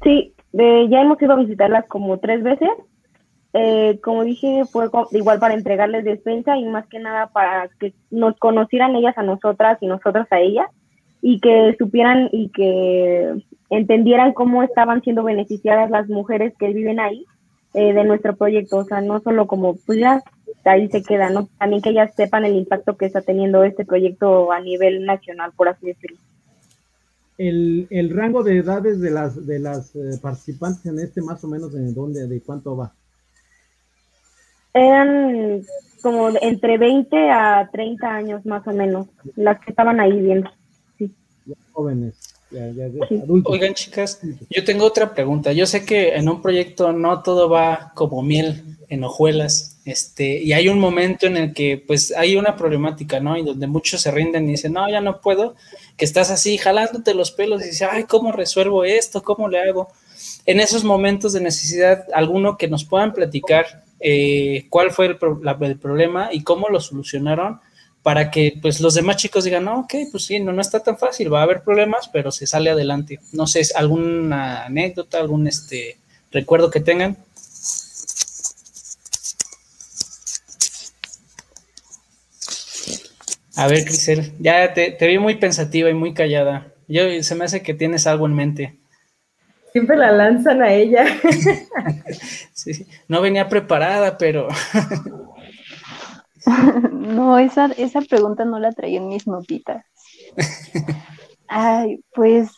Sí, 0.02 0.32
ya 0.54 1.02
hemos 1.02 1.20
ido 1.20 1.32
a 1.32 1.36
visitarlas 1.36 1.86
como 1.86 2.18
tres 2.18 2.42
veces. 2.42 2.70
Eh, 3.52 4.00
como 4.02 4.24
dije, 4.24 4.64
fue 4.64 4.88
igual 5.12 5.38
para 5.38 5.52
entregarles 5.52 6.04
despensa 6.04 6.56
y 6.56 6.64
más 6.64 6.86
que 6.86 6.98
nada 6.98 7.28
para 7.28 7.68
que 7.78 7.92
nos 8.10 8.38
conocieran 8.38 8.96
ellas 8.96 9.16
a 9.18 9.22
nosotras 9.22 9.76
y 9.82 9.86
nosotras 9.86 10.26
a 10.30 10.40
ellas 10.40 10.66
y 11.20 11.40
que 11.40 11.74
supieran 11.78 12.30
y 12.32 12.48
que 12.50 13.34
entendieran 13.68 14.32
cómo 14.32 14.62
estaban 14.62 15.02
siendo 15.02 15.24
beneficiadas 15.24 15.90
las 15.90 16.08
mujeres 16.08 16.54
que 16.58 16.72
viven 16.72 17.00
ahí 17.00 17.26
eh, 17.76 17.92
de 17.92 18.04
nuestro 18.04 18.34
proyecto, 18.34 18.78
o 18.78 18.84
sea, 18.84 19.02
no 19.02 19.20
solo 19.20 19.46
como, 19.46 19.76
pues 19.76 19.98
ya 19.98 20.22
ahí 20.64 20.88
se 20.88 21.02
queda, 21.02 21.28
¿no? 21.28 21.46
También 21.58 21.82
que 21.82 21.90
ellas 21.90 22.14
sepan 22.16 22.46
el 22.46 22.56
impacto 22.56 22.96
que 22.96 23.04
está 23.04 23.20
teniendo 23.20 23.62
este 23.64 23.84
proyecto 23.84 24.50
a 24.50 24.60
nivel 24.60 25.04
nacional, 25.04 25.52
por 25.54 25.68
así 25.68 25.88
decirlo. 25.88 26.16
El, 27.36 27.86
el 27.90 28.16
rango 28.16 28.42
de 28.42 28.56
edades 28.56 28.98
de 29.00 29.10
las 29.10 29.46
de 29.46 29.58
las 29.58 29.94
eh, 29.94 30.18
participantes 30.22 30.86
en 30.86 30.98
este, 31.00 31.20
más 31.20 31.44
o 31.44 31.48
menos, 31.48 31.74
¿en 31.74 31.94
dónde, 31.94 32.26
de 32.26 32.40
cuánto 32.40 32.78
va? 32.78 32.94
Eran 34.72 35.62
como 36.02 36.30
entre 36.40 36.78
20 36.78 37.30
a 37.30 37.68
30 37.70 38.08
años 38.08 38.46
más 38.46 38.66
o 38.66 38.72
menos, 38.72 39.06
las 39.34 39.60
que 39.60 39.70
estaban 39.70 40.00
ahí 40.00 40.18
viendo. 40.18 40.50
Sí. 40.96 41.14
Jóvenes. 41.72 42.25
Oigan, 43.44 43.74
chicas, 43.74 44.20
yo 44.50 44.64
tengo 44.64 44.84
otra 44.84 45.14
pregunta. 45.14 45.52
Yo 45.52 45.66
sé 45.66 45.84
que 45.84 46.14
en 46.14 46.28
un 46.28 46.40
proyecto 46.40 46.92
no 46.92 47.22
todo 47.22 47.48
va 47.48 47.92
como 47.94 48.22
miel 48.22 48.62
en 48.88 49.02
hojuelas, 49.02 49.78
este, 49.84 50.40
y 50.40 50.52
hay 50.52 50.68
un 50.68 50.78
momento 50.78 51.26
en 51.26 51.36
el 51.36 51.52
que 51.52 51.82
pues 51.84 52.12
hay 52.16 52.36
una 52.36 52.56
problemática, 52.56 53.18
¿no? 53.18 53.36
Y 53.36 53.42
donde 53.42 53.66
muchos 53.66 54.00
se 54.00 54.12
rinden 54.12 54.48
y 54.48 54.52
dicen, 54.52 54.74
no, 54.74 54.88
ya 54.88 55.00
no 55.00 55.20
puedo, 55.20 55.56
que 55.96 56.04
estás 56.04 56.30
así 56.30 56.56
jalándote 56.56 57.14
los 57.14 57.32
pelos 57.32 57.62
y 57.62 57.66
dices, 57.66 57.88
ay, 57.90 58.04
¿cómo 58.04 58.30
resuelvo 58.30 58.84
esto? 58.84 59.22
¿Cómo 59.22 59.48
le 59.48 59.60
hago? 59.60 59.88
En 60.44 60.60
esos 60.60 60.84
momentos 60.84 61.32
de 61.32 61.40
necesidad, 61.40 62.04
alguno 62.14 62.56
que 62.56 62.68
nos 62.68 62.84
puedan 62.84 63.12
platicar 63.12 63.84
eh, 63.98 64.66
cuál 64.70 64.92
fue 64.92 65.06
el, 65.06 65.18
el 65.60 65.78
problema 65.78 66.28
y 66.32 66.42
cómo 66.44 66.68
lo 66.68 66.80
solucionaron 66.80 67.60
para 68.06 68.30
que 68.30 68.56
pues 68.62 68.80
los 68.80 68.94
demás 68.94 69.16
chicos 69.16 69.42
digan, 69.42 69.64
no, 69.64 69.80
ok, 69.80 69.94
pues 70.12 70.26
sí, 70.26 70.38
no, 70.38 70.52
no 70.52 70.60
está 70.60 70.78
tan 70.78 70.96
fácil, 70.96 71.34
va 71.34 71.40
a 71.40 71.42
haber 71.42 71.64
problemas, 71.64 72.08
pero 72.12 72.30
se 72.30 72.46
sale 72.46 72.70
adelante. 72.70 73.18
No 73.32 73.48
sé, 73.48 73.62
alguna 73.74 74.64
anécdota, 74.64 75.18
algún 75.18 75.48
este 75.48 75.98
recuerdo 76.30 76.70
que 76.70 76.78
tengan. 76.78 77.16
A 83.56 83.66
ver, 83.66 83.84
Crisel, 83.84 84.34
ya 84.38 84.72
te, 84.72 84.96
vi 85.00 85.18
muy 85.18 85.34
pensativa 85.34 85.90
y 85.90 85.94
muy 85.94 86.14
callada. 86.14 86.68
Yo 86.86 87.00
se 87.24 87.34
me 87.34 87.44
hace 87.44 87.62
que 87.62 87.74
tienes 87.74 88.06
algo 88.06 88.26
en 88.26 88.34
mente. 88.34 88.76
Siempre 89.72 89.96
la 89.96 90.12
lanzan 90.12 90.62
a 90.62 90.72
ella. 90.72 91.06
sí, 92.52 92.86
no 93.08 93.20
venía 93.20 93.48
preparada, 93.48 94.16
pero... 94.16 94.46
no, 96.92 97.38
esa, 97.38 97.66
esa 97.76 98.00
pregunta 98.00 98.44
no 98.44 98.58
la 98.58 98.72
traía 98.72 98.98
en 98.98 99.08
mis 99.08 99.26
notitas. 99.26 99.84
Ay, 101.48 102.00
pues 102.14 102.50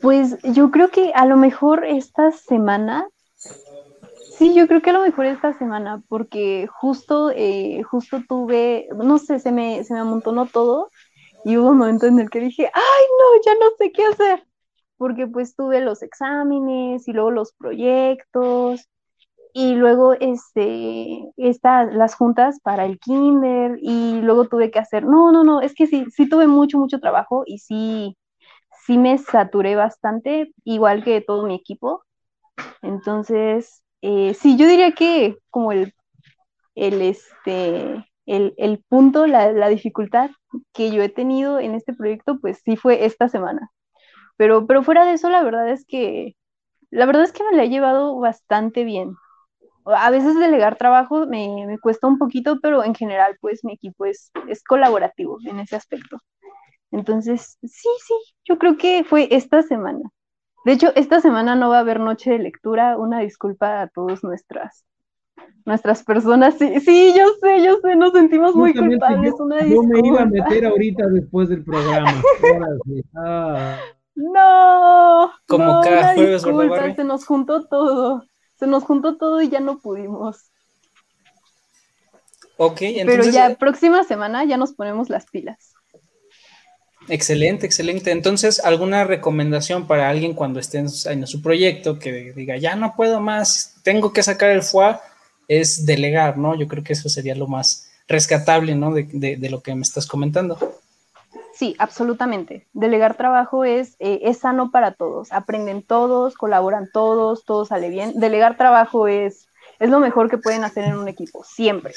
Pues 0.00 0.38
yo 0.42 0.70
creo 0.70 0.90
que 0.90 1.12
a 1.14 1.26
lo 1.26 1.36
mejor 1.36 1.84
esta 1.84 2.30
semana, 2.32 3.08
sí, 4.36 4.54
yo 4.54 4.66
creo 4.68 4.80
que 4.80 4.90
a 4.90 4.92
lo 4.92 5.02
mejor 5.02 5.26
esta 5.26 5.56
semana, 5.58 6.02
porque 6.08 6.68
justo, 6.68 7.30
eh, 7.34 7.82
justo 7.82 8.22
tuve, 8.28 8.88
no 8.94 9.18
sé, 9.18 9.40
se 9.40 9.52
me, 9.52 9.82
se 9.84 9.94
me 9.94 10.00
amontonó 10.00 10.46
todo 10.46 10.90
y 11.44 11.56
hubo 11.56 11.70
un 11.70 11.78
momento 11.78 12.06
en 12.06 12.20
el 12.20 12.30
que 12.30 12.40
dije, 12.40 12.70
ay, 12.72 13.04
no, 13.18 13.42
ya 13.44 13.54
no 13.54 13.66
sé 13.78 13.92
qué 13.92 14.04
hacer, 14.06 14.46
porque 14.96 15.26
pues 15.26 15.56
tuve 15.56 15.80
los 15.80 16.02
exámenes 16.02 17.08
y 17.08 17.12
luego 17.12 17.30
los 17.30 17.52
proyectos 17.52 18.88
y 19.52 19.74
luego 19.74 20.14
este, 20.14 21.30
estas, 21.36 21.92
las 21.94 22.14
juntas 22.14 22.60
para 22.62 22.84
el 22.84 22.98
kinder 22.98 23.78
y 23.80 24.20
luego 24.20 24.48
tuve 24.48 24.70
que 24.70 24.78
hacer, 24.78 25.04
no, 25.04 25.32
no, 25.32 25.44
no, 25.44 25.60
es 25.60 25.74
que 25.74 25.86
sí, 25.86 26.06
sí 26.10 26.28
tuve 26.28 26.46
mucho, 26.46 26.78
mucho 26.78 27.00
trabajo 27.00 27.42
y 27.46 27.58
sí, 27.58 28.16
sí 28.86 28.98
me 28.98 29.18
saturé 29.18 29.76
bastante, 29.76 30.52
igual 30.64 31.04
que 31.04 31.20
todo 31.20 31.46
mi 31.46 31.54
equipo. 31.54 32.04
Entonces, 32.82 33.82
eh, 34.02 34.34
sí, 34.34 34.56
yo 34.56 34.66
diría 34.68 34.92
que 34.92 35.38
como 35.50 35.72
el, 35.72 35.94
el, 36.74 37.02
este, 37.02 38.04
el, 38.26 38.84
punto, 38.88 39.26
la, 39.26 39.52
la, 39.52 39.68
dificultad 39.68 40.30
que 40.72 40.90
yo 40.90 41.02
he 41.02 41.08
tenido 41.08 41.60
en 41.60 41.74
este 41.74 41.94
proyecto, 41.94 42.38
pues 42.40 42.60
sí 42.64 42.76
fue 42.76 43.04
esta 43.06 43.28
semana. 43.28 43.70
Pero, 44.36 44.66
pero 44.66 44.82
fuera 44.82 45.04
de 45.04 45.14
eso, 45.14 45.30
la 45.30 45.42
verdad 45.42 45.70
es 45.70 45.84
que, 45.86 46.36
la 46.90 47.06
verdad 47.06 47.24
es 47.24 47.32
que 47.32 47.44
me 47.44 47.56
la 47.56 47.64
he 47.64 47.70
llevado 47.70 48.18
bastante 48.18 48.84
bien. 48.84 49.14
A 49.96 50.10
veces 50.10 50.38
delegar 50.38 50.76
trabajo 50.76 51.26
me, 51.26 51.66
me 51.66 51.78
cuesta 51.78 52.06
un 52.06 52.18
poquito, 52.18 52.58
pero 52.60 52.84
en 52.84 52.94
general, 52.94 53.36
pues 53.40 53.64
mi 53.64 53.74
equipo 53.74 54.04
es, 54.04 54.30
es 54.48 54.62
colaborativo 54.62 55.38
en 55.44 55.60
ese 55.60 55.76
aspecto. 55.76 56.18
Entonces, 56.90 57.58
sí, 57.62 57.88
sí, 58.06 58.14
yo 58.44 58.58
creo 58.58 58.76
que 58.76 59.04
fue 59.04 59.28
esta 59.30 59.62
semana. 59.62 60.10
De 60.64 60.72
hecho, 60.72 60.92
esta 60.96 61.20
semana 61.20 61.54
no 61.54 61.70
va 61.70 61.78
a 61.78 61.80
haber 61.80 62.00
noche 62.00 62.30
de 62.30 62.38
lectura. 62.38 62.96
Una 62.96 63.20
disculpa 63.20 63.82
a 63.82 63.88
todas 63.88 64.22
nuestras 64.22 64.84
nuestras 65.64 66.02
personas. 66.02 66.56
Sí, 66.58 66.80
sí, 66.80 67.14
yo 67.16 67.24
sé, 67.40 67.62
yo 67.62 67.78
sé, 67.82 67.94
nos 67.94 68.12
sentimos 68.12 68.54
muy 68.54 68.74
culpables. 68.74 69.34
Yo, 69.38 69.44
una 69.44 69.66
yo 69.66 69.82
me 69.82 70.00
iba 70.02 70.22
a 70.22 70.26
meter 70.26 70.66
ahorita 70.66 71.06
después 71.06 71.48
del 71.48 71.64
programa. 71.64 72.22
Ah. 73.16 73.78
No. 74.20 75.30
Como 75.46 75.80
cada 75.80 76.12
jueves, 76.14 76.42
Se 76.96 77.04
nos 77.04 77.24
juntó 77.24 77.68
todo. 77.68 78.24
Se 78.58 78.66
nos 78.66 78.84
juntó 78.84 79.16
todo 79.16 79.40
y 79.40 79.48
ya 79.48 79.60
no 79.60 79.78
pudimos. 79.78 80.50
Ok, 82.56 82.82
entonces. 82.82 83.26
Pero 83.26 83.30
ya 83.30 83.56
próxima 83.56 84.02
semana 84.04 84.44
ya 84.44 84.56
nos 84.56 84.72
ponemos 84.72 85.08
las 85.08 85.26
pilas. 85.26 85.74
Excelente, 87.08 87.64
excelente. 87.64 88.10
Entonces, 88.10 88.60
¿alguna 88.62 89.04
recomendación 89.04 89.86
para 89.86 90.10
alguien 90.10 90.34
cuando 90.34 90.60
esté 90.60 90.78
en, 90.78 91.26
su 91.26 91.40
proyecto 91.40 91.98
que 91.98 92.32
diga, 92.34 92.56
ya 92.58 92.76
no 92.76 92.94
puedo 92.96 93.20
más, 93.20 93.76
tengo 93.82 94.12
que 94.12 94.22
sacar 94.22 94.50
el 94.50 94.62
FUA? 94.62 95.00
Es 95.46 95.86
delegar, 95.86 96.36
¿no? 96.36 96.54
Yo 96.54 96.68
creo 96.68 96.84
que 96.84 96.92
eso 96.92 97.08
sería 97.08 97.34
lo 97.34 97.46
más 97.46 97.88
rescatable, 98.06 98.74
¿no? 98.74 98.92
De, 98.92 99.48
lo 99.50 99.62
que 99.62 99.74
me 99.74 99.82
estás 99.82 100.06
comentando. 100.06 100.58
Sí, 101.58 101.74
absolutamente. 101.80 102.68
Delegar 102.72 103.16
trabajo 103.16 103.64
es, 103.64 103.96
eh, 103.98 104.20
es 104.22 104.38
sano 104.38 104.70
para 104.70 104.92
todos. 104.92 105.32
Aprenden 105.32 105.82
todos, 105.82 106.36
colaboran 106.36 106.88
todos, 106.92 107.44
todo 107.44 107.64
sale 107.64 107.88
bien. 107.88 108.12
Delegar 108.14 108.56
trabajo 108.56 109.08
es, 109.08 109.48
es 109.80 109.90
lo 109.90 109.98
mejor 109.98 110.30
que 110.30 110.38
pueden 110.38 110.62
hacer 110.62 110.84
en 110.84 110.96
un 110.96 111.08
equipo, 111.08 111.42
siempre. 111.42 111.94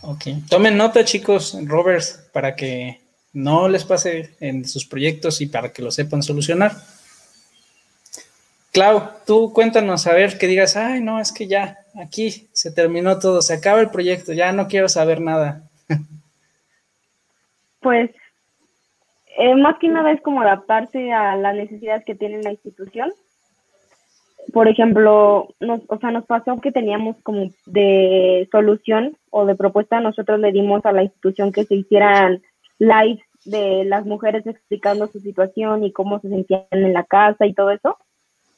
Ok, 0.00 0.24
tomen 0.48 0.78
nota 0.78 1.04
chicos, 1.04 1.54
Roberts, 1.66 2.18
para 2.32 2.56
que 2.56 3.02
no 3.34 3.68
les 3.68 3.84
pase 3.84 4.34
en 4.40 4.66
sus 4.66 4.86
proyectos 4.86 5.42
y 5.42 5.46
para 5.46 5.70
que 5.70 5.82
lo 5.82 5.90
sepan 5.90 6.22
solucionar. 6.22 6.74
Clau, 8.72 9.10
tú 9.26 9.52
cuéntanos, 9.52 10.06
a 10.06 10.14
ver, 10.14 10.38
que 10.38 10.46
digas, 10.46 10.76
ay, 10.76 11.02
no, 11.02 11.20
es 11.20 11.30
que 11.30 11.46
ya, 11.46 11.76
aquí 11.94 12.48
se 12.54 12.70
terminó 12.70 13.18
todo, 13.18 13.42
se 13.42 13.52
acaba 13.52 13.82
el 13.82 13.90
proyecto, 13.90 14.32
ya 14.32 14.50
no 14.52 14.66
quiero 14.66 14.88
saber 14.88 15.20
nada. 15.20 15.68
Pues, 17.84 18.10
eh, 19.38 19.54
más 19.54 19.78
que 19.78 19.88
nada 19.88 20.10
es 20.10 20.20
como 20.22 20.40
adaptarse 20.40 21.12
a 21.12 21.36
las 21.36 21.54
necesidades 21.54 22.04
que 22.04 22.16
tiene 22.16 22.42
la 22.42 22.50
institución 22.50 23.12
por 24.52 24.68
ejemplo, 24.68 25.48
nos, 25.60 25.80
o 25.88 25.98
sea, 25.98 26.10
nos 26.10 26.26
pasó 26.26 26.60
que 26.60 26.72
teníamos 26.72 27.16
como 27.22 27.50
de 27.66 28.48
solución 28.52 29.16
o 29.30 29.46
de 29.46 29.54
propuesta, 29.54 30.00
nosotros 30.00 30.38
le 30.40 30.52
dimos 30.52 30.84
a 30.84 30.92
la 30.92 31.02
institución 31.02 31.52
que 31.52 31.64
se 31.64 31.76
hicieran 31.76 32.42
lives 32.78 33.22
de 33.44 33.84
las 33.84 34.04
mujeres 34.04 34.46
explicando 34.46 35.06
su 35.06 35.20
situación 35.20 35.84
y 35.84 35.92
cómo 35.92 36.20
se 36.20 36.28
sentían 36.28 36.64
en 36.70 36.92
la 36.92 37.04
casa 37.04 37.46
y 37.46 37.54
todo 37.54 37.70
eso. 37.70 37.98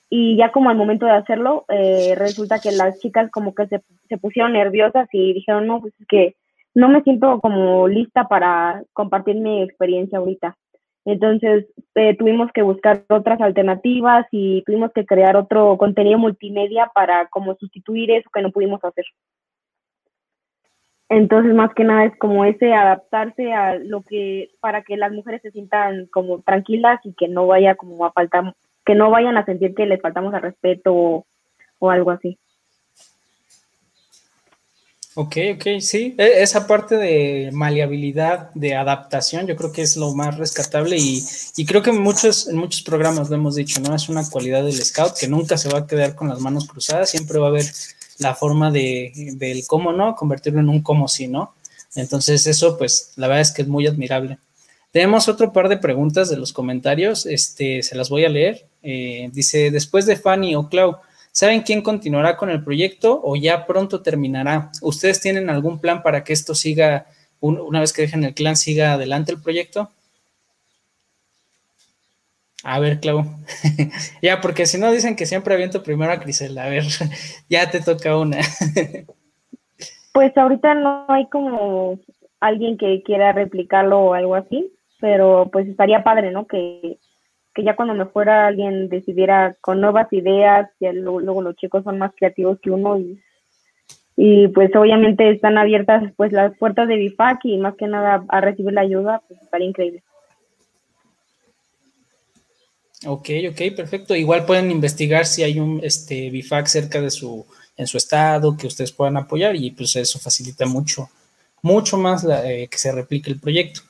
Y 0.09 0.37
ya 0.37 0.53
como 0.53 0.71
al 0.71 0.77
momento 0.77 1.07
de 1.07 1.13
hacerlo, 1.13 1.65
eh, 1.69 2.15
resulta 2.17 2.61
que 2.61 2.73
las 2.73 3.01
chicas 3.01 3.31
como 3.31 3.55
que 3.55 3.67
se, 3.67 3.83
se 4.09 4.19
pusieron 4.19 4.53
nerviosas 4.53 5.09
y 5.13 5.33
dijeron, 5.33 5.67
no, 5.67 5.81
pues 5.81 5.95
es 5.99 6.07
que 6.07 6.37
no 6.77 6.91
me 6.91 7.03
siento 7.03 7.41
como 7.41 7.89
lista 7.89 8.29
para 8.29 8.83
compartir 8.93 9.37
mi 9.37 9.63
experiencia 9.63 10.19
ahorita. 10.19 10.59
Entonces 11.07 11.67
eh, 11.95 12.15
tuvimos 12.19 12.53
que 12.53 12.61
buscar 12.61 13.03
otras 13.09 13.41
alternativas 13.41 14.27
y 14.31 14.63
tuvimos 14.67 14.93
que 14.93 15.07
crear 15.07 15.37
otro 15.37 15.79
contenido 15.79 16.19
multimedia 16.19 16.91
para 16.95 17.29
como 17.29 17.55
sustituir 17.55 18.11
eso 18.11 18.29
que 18.31 18.43
no 18.43 18.51
pudimos 18.51 18.85
hacer. 18.85 19.07
Entonces 21.09 21.55
más 21.55 21.73
que 21.73 21.85
nada 21.85 22.05
es 22.05 22.19
como 22.19 22.45
ese 22.45 22.75
adaptarse 22.75 23.55
a 23.55 23.79
lo 23.79 24.03
que 24.03 24.51
para 24.61 24.83
que 24.83 24.99
las 24.99 25.13
mujeres 25.13 25.41
se 25.41 25.53
sientan 25.53 26.07
como 26.09 26.43
tranquilas 26.43 27.01
y 27.05 27.15
que 27.15 27.29
no 27.29 27.47
vaya 27.47 27.77
como 27.77 28.05
a 28.05 28.13
faltar 28.13 28.55
que 28.85 28.95
no 28.95 29.11
vayan 29.11 29.39
a 29.39 29.47
sentir 29.47 29.75
que 29.75 29.87
les 29.87 30.03
faltamos 30.03 30.35
al 30.35 30.43
respeto 30.43 31.25
o 31.79 31.91
algo 31.91 32.11
así. 32.11 32.39
Ok, 35.19 35.37
ok, 35.55 35.81
sí. 35.81 36.15
E, 36.19 36.43
esa 36.43 36.67
parte 36.67 36.97
de 36.97 37.49
maleabilidad, 37.51 38.51
de 38.53 38.75
adaptación, 38.75 39.47
yo 39.47 39.57
creo 39.57 39.73
que 39.73 39.81
es 39.81 39.97
lo 39.97 40.15
más 40.15 40.37
rescatable 40.37 40.99
y, 40.99 41.25
creo 41.65 41.81
que 41.81 41.89
en 41.89 42.03
muchos, 42.03 42.49
en 42.49 42.59
muchos 42.59 42.83
programas 42.83 43.31
lo 43.31 43.37
hemos 43.37 43.55
dicho, 43.55 43.81
¿no? 43.81 43.95
Es 43.95 44.11
una 44.11 44.29
cualidad 44.29 44.63
del 44.63 44.75
scout 44.85 45.17
que 45.19 45.27
nunca 45.27 45.57
se 45.57 45.71
va 45.71 45.79
a 45.79 45.87
quedar 45.87 46.15
con 46.15 46.29
las 46.29 46.41
manos 46.41 46.69
cruzadas, 46.69 47.09
siempre 47.09 47.39
va 47.39 47.47
a 47.47 47.49
haber 47.49 47.65
la 48.19 48.35
forma 48.35 48.71
de, 48.71 49.33
del 49.39 49.67
cómo 49.67 49.91
no, 49.91 50.15
convertirlo 50.15 50.61
en 50.61 50.69
un 50.69 50.83
cómo 50.83 51.09
sí, 51.09 51.29
¿no? 51.29 51.55
Entonces 51.95 52.47
eso, 52.47 52.77
pues, 52.77 53.13
la 53.17 53.27
verdad 53.27 53.41
es 53.41 53.53
que 53.53 53.63
es 53.63 53.69
muy 53.69 53.87
admirable. 53.87 54.37
Tenemos 54.91 55.29
otro 55.29 55.51
par 55.51 55.71
de 55.71 55.79
preguntas 55.79 56.29
de 56.29 56.37
los 56.37 56.53
comentarios, 56.53 57.25
este, 57.25 57.83
se 57.83 57.97
las 57.97 58.11
voy 58.11 58.27
a 58.27 58.29
leer. 58.29 58.67
Eh, 58.83 59.31
dice, 59.33 59.71
después 59.71 60.05
de 60.05 60.17
Fanny 60.17 60.55
o 60.57 60.69
Clau, 60.69 60.99
¿Saben 61.37 61.61
quién 61.61 61.83
continuará 61.83 62.35
con 62.39 62.49
el 62.49 62.65
proyecto 62.65 63.21
o 63.23 63.37
ya 63.37 63.67
pronto 63.67 64.01
terminará? 64.01 64.71
¿Ustedes 64.81 65.21
tienen 65.21 65.51
algún 65.51 65.79
plan 65.79 66.03
para 66.03 66.25
que 66.25 66.33
esto 66.33 66.55
siga, 66.55 67.09
una 67.41 67.81
vez 67.81 67.93
que 67.93 68.01
dejen 68.01 68.25
el 68.25 68.33
clan, 68.33 68.57
siga 68.57 68.95
adelante 68.95 69.33
el 69.33 69.43
proyecto? 69.43 69.91
A 72.65 72.81
ver, 72.81 73.01
Clau. 73.01 73.23
ya, 74.23 74.41
porque 74.41 74.65
si 74.65 74.79
no 74.79 74.91
dicen 74.91 75.15
que 75.15 75.27
siempre 75.27 75.53
aviento 75.53 75.83
primero 75.83 76.11
a 76.11 76.21
Crisel. 76.21 76.57
A 76.57 76.71
ver, 76.71 76.85
ya 77.51 77.71
te 77.71 77.83
toca 77.83 78.17
una. 78.17 78.39
pues 80.15 80.35
ahorita 80.39 80.73
no 80.73 81.05
hay 81.11 81.27
como 81.29 82.01
alguien 82.41 82.79
que 82.79 83.03
quiera 83.03 83.33
replicarlo 83.33 84.01
o 84.01 84.15
algo 84.15 84.37
así, 84.37 84.73
pero 85.01 85.51
pues 85.53 85.69
estaría 85.69 86.03
padre, 86.03 86.31
¿no? 86.31 86.47
Que 86.47 86.97
que 87.57 87.65
ya 87.65 87.75
cuando 87.75 87.95
me 87.95 88.05
fuera 88.05 88.47
alguien 88.47 88.91
decidiera 88.91 89.57
con 89.63 89.81
nuevas 89.81 90.13
ideas, 90.13 90.69
ya 90.79 90.93
luego, 90.93 91.41
los 91.41 91.57
chicos 91.57 91.85
son 91.85 91.97
más 91.97 92.13
creativos 92.15 92.61
que 92.61 92.71
uno 92.71 92.99
y, 92.99 93.19
y 94.15 94.49
pues 94.49 94.77
obviamente 94.77 95.31
están 95.31 95.57
abiertas 95.57 96.13
pues 96.19 96.33
las 96.33 96.55
puertas 96.59 96.87
de 96.87 96.97
BIFAC 96.97 97.47
y 97.47 97.57
más 97.57 97.75
que 97.77 97.87
nada 97.87 98.27
a 98.29 98.41
recibir 98.43 98.75
la 98.75 98.83
ayuda, 98.83 99.23
pues 99.27 99.41
estaría 99.41 99.69
increíble. 99.69 100.03
Ok, 103.07 103.31
ok, 103.51 103.75
perfecto. 103.75 104.15
Igual 104.15 104.45
pueden 104.45 104.71
investigar 104.71 105.25
si 105.25 105.43
hay 105.43 105.59
un 105.59 105.81
este 105.83 106.29
BIFAC 106.29 106.67
cerca 106.67 107.01
de 107.01 107.11
su, 107.11 107.47
en 107.75 107.87
su 107.87 107.97
estado 107.97 108.55
que 108.55 108.67
ustedes 108.67 108.93
puedan 108.93 109.17
apoyar 109.17 109.57
y 109.57 109.71
pues 109.71 109.97
eso 109.97 110.19
facilita 110.19 110.67
mucho, 110.67 111.09
mucho 111.63 111.97
más 111.97 112.27
eh, 112.29 112.69
que 112.71 112.77
se 112.77 112.93
replique 112.93 113.31
el 113.31 113.41
proyecto. 113.41 113.81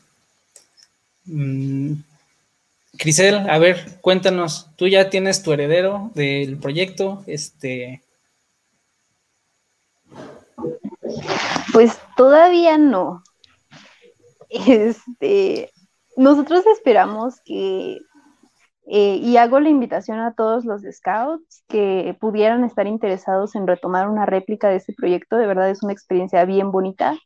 Mm, 1.25 1.95
Crisel, 2.99 3.49
a 3.49 3.59
ver, 3.59 3.99
cuéntanos, 4.01 4.70
tú 4.76 4.86
ya 4.88 5.11
tienes 5.11 5.42
tu 5.42 5.53
heredero 5.53 6.11
del 6.14 6.59
proyecto, 6.59 7.22
este. 7.26 8.03
Pues 11.72 11.99
todavía 12.16 12.78
no. 12.78 13.22
Este, 14.49 15.72
nosotros 16.16 16.64
esperamos 16.66 17.40
que, 17.44 17.99
eh, 18.86 19.16
y 19.16 19.36
hago 19.36 19.61
la 19.61 19.68
invitación 19.68 20.20
a 20.20 20.34
todos 20.34 20.64
los 20.64 20.82
scouts 20.82 21.64
que 21.68 22.16
pudieran 22.20 22.64
estar 22.64 22.86
interesados 22.86 23.55
en 23.55 23.66
retomar 23.66 24.09
una 24.09 24.24
réplica 24.24 24.68
de 24.68 24.76
este 24.76 24.94
proyecto, 24.94 25.36
de 25.36 25.47
verdad 25.47 25.70
es 25.70 25.82
una 25.82 25.92
experiencia 25.92 26.44
bien 26.44 26.70
bonita. 26.70 27.18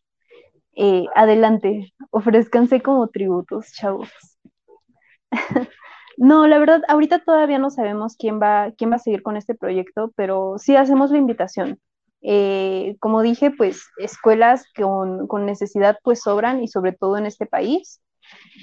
Eh, 0.75 1.05
adelante, 1.15 1.93
ofrezcanse 2.11 2.81
como 2.81 3.09
tributos, 3.09 3.73
chavos. 3.73 4.09
no, 6.17 6.47
la 6.47 6.59
verdad, 6.59 6.83
ahorita 6.89 7.21
todavía 7.21 7.59
no 7.59 7.71
sabemos 7.71 8.17
quién 8.17 8.41
va, 8.41 8.73
quién 8.77 8.91
va 8.91 8.97
a 8.97 8.99
seguir 8.99 9.23
con 9.23 9.37
este 9.37 9.55
proyecto, 9.55 10.13
pero 10.17 10.55
sí 10.59 10.77
hacemos 10.77 11.11
la 11.11 11.19
invitación. 11.19 11.81
Eh, 12.23 12.97
como 13.01 13.23
dije, 13.23 13.51
pues 13.51 13.83
escuelas 13.99 14.67
con, 14.77 15.27
con, 15.27 15.47
necesidad 15.47 15.97
pues 16.03 16.21
sobran 16.21 16.63
y 16.63 16.69
sobre 16.69 16.93
todo 16.93 17.17
en 17.17 17.27
este 17.27 17.47
país. 17.47 18.01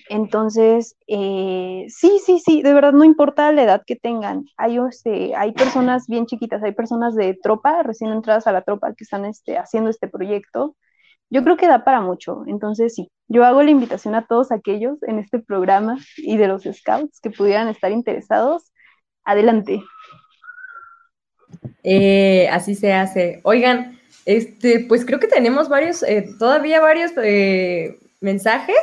Entonces, 0.09 0.95
eh, 1.07 1.85
sí, 1.89 2.19
sí, 2.23 2.39
sí, 2.39 2.61
de 2.61 2.73
verdad 2.73 2.93
no 2.93 3.03
importa 3.03 3.51
la 3.51 3.63
edad 3.63 3.83
que 3.85 3.95
tengan. 3.95 4.45
Hay, 4.57 4.77
este, 4.77 5.35
hay 5.35 5.51
personas 5.53 6.07
bien 6.07 6.25
chiquitas, 6.25 6.63
hay 6.63 6.73
personas 6.73 7.15
de 7.15 7.37
tropa, 7.41 7.83
recién 7.83 8.11
entradas 8.11 8.47
a 8.47 8.51
la 8.51 8.61
tropa, 8.61 8.93
que 8.93 9.03
están 9.03 9.25
este, 9.25 9.57
haciendo 9.57 9.89
este 9.89 10.07
proyecto. 10.07 10.75
Yo 11.29 11.43
creo 11.43 11.57
que 11.57 11.67
da 11.67 11.83
para 11.83 12.01
mucho. 12.01 12.43
Entonces, 12.47 12.95
sí, 12.95 13.11
yo 13.27 13.43
hago 13.43 13.61
la 13.61 13.71
invitación 13.71 14.15
a 14.15 14.25
todos 14.25 14.51
aquellos 14.51 15.01
en 15.03 15.19
este 15.19 15.39
programa 15.39 15.97
y 16.17 16.37
de 16.37 16.47
los 16.47 16.63
scouts 16.63 17.19
que 17.19 17.29
pudieran 17.29 17.67
estar 17.67 17.91
interesados. 17.91 18.71
Adelante. 19.23 19.83
Eh, 21.83 22.47
así 22.49 22.75
se 22.75 22.93
hace. 22.93 23.41
Oigan, 23.43 23.99
este, 24.25 24.81
pues 24.81 25.05
creo 25.05 25.19
que 25.19 25.27
tenemos 25.27 25.69
varios, 25.69 26.03
eh, 26.03 26.29
todavía 26.39 26.81
varios 26.81 27.11
eh, 27.21 27.97
mensajes. 28.21 28.77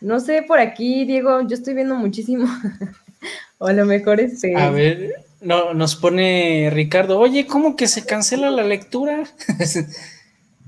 No 0.00 0.20
sé, 0.20 0.42
por 0.42 0.60
aquí, 0.60 1.04
Diego, 1.04 1.42
yo 1.42 1.54
estoy 1.54 1.74
viendo 1.74 1.96
muchísimo. 1.96 2.46
o 3.58 3.66
a 3.66 3.72
lo 3.72 3.86
mejor 3.86 4.20
este. 4.20 4.56
A 4.56 4.70
ver, 4.70 5.14
no, 5.40 5.74
nos 5.74 5.96
pone 5.96 6.70
Ricardo, 6.72 7.18
oye, 7.18 7.46
¿cómo 7.46 7.76
que 7.76 7.86
se 7.86 8.06
cancela 8.06 8.50
la 8.50 8.62
lectura? 8.62 9.24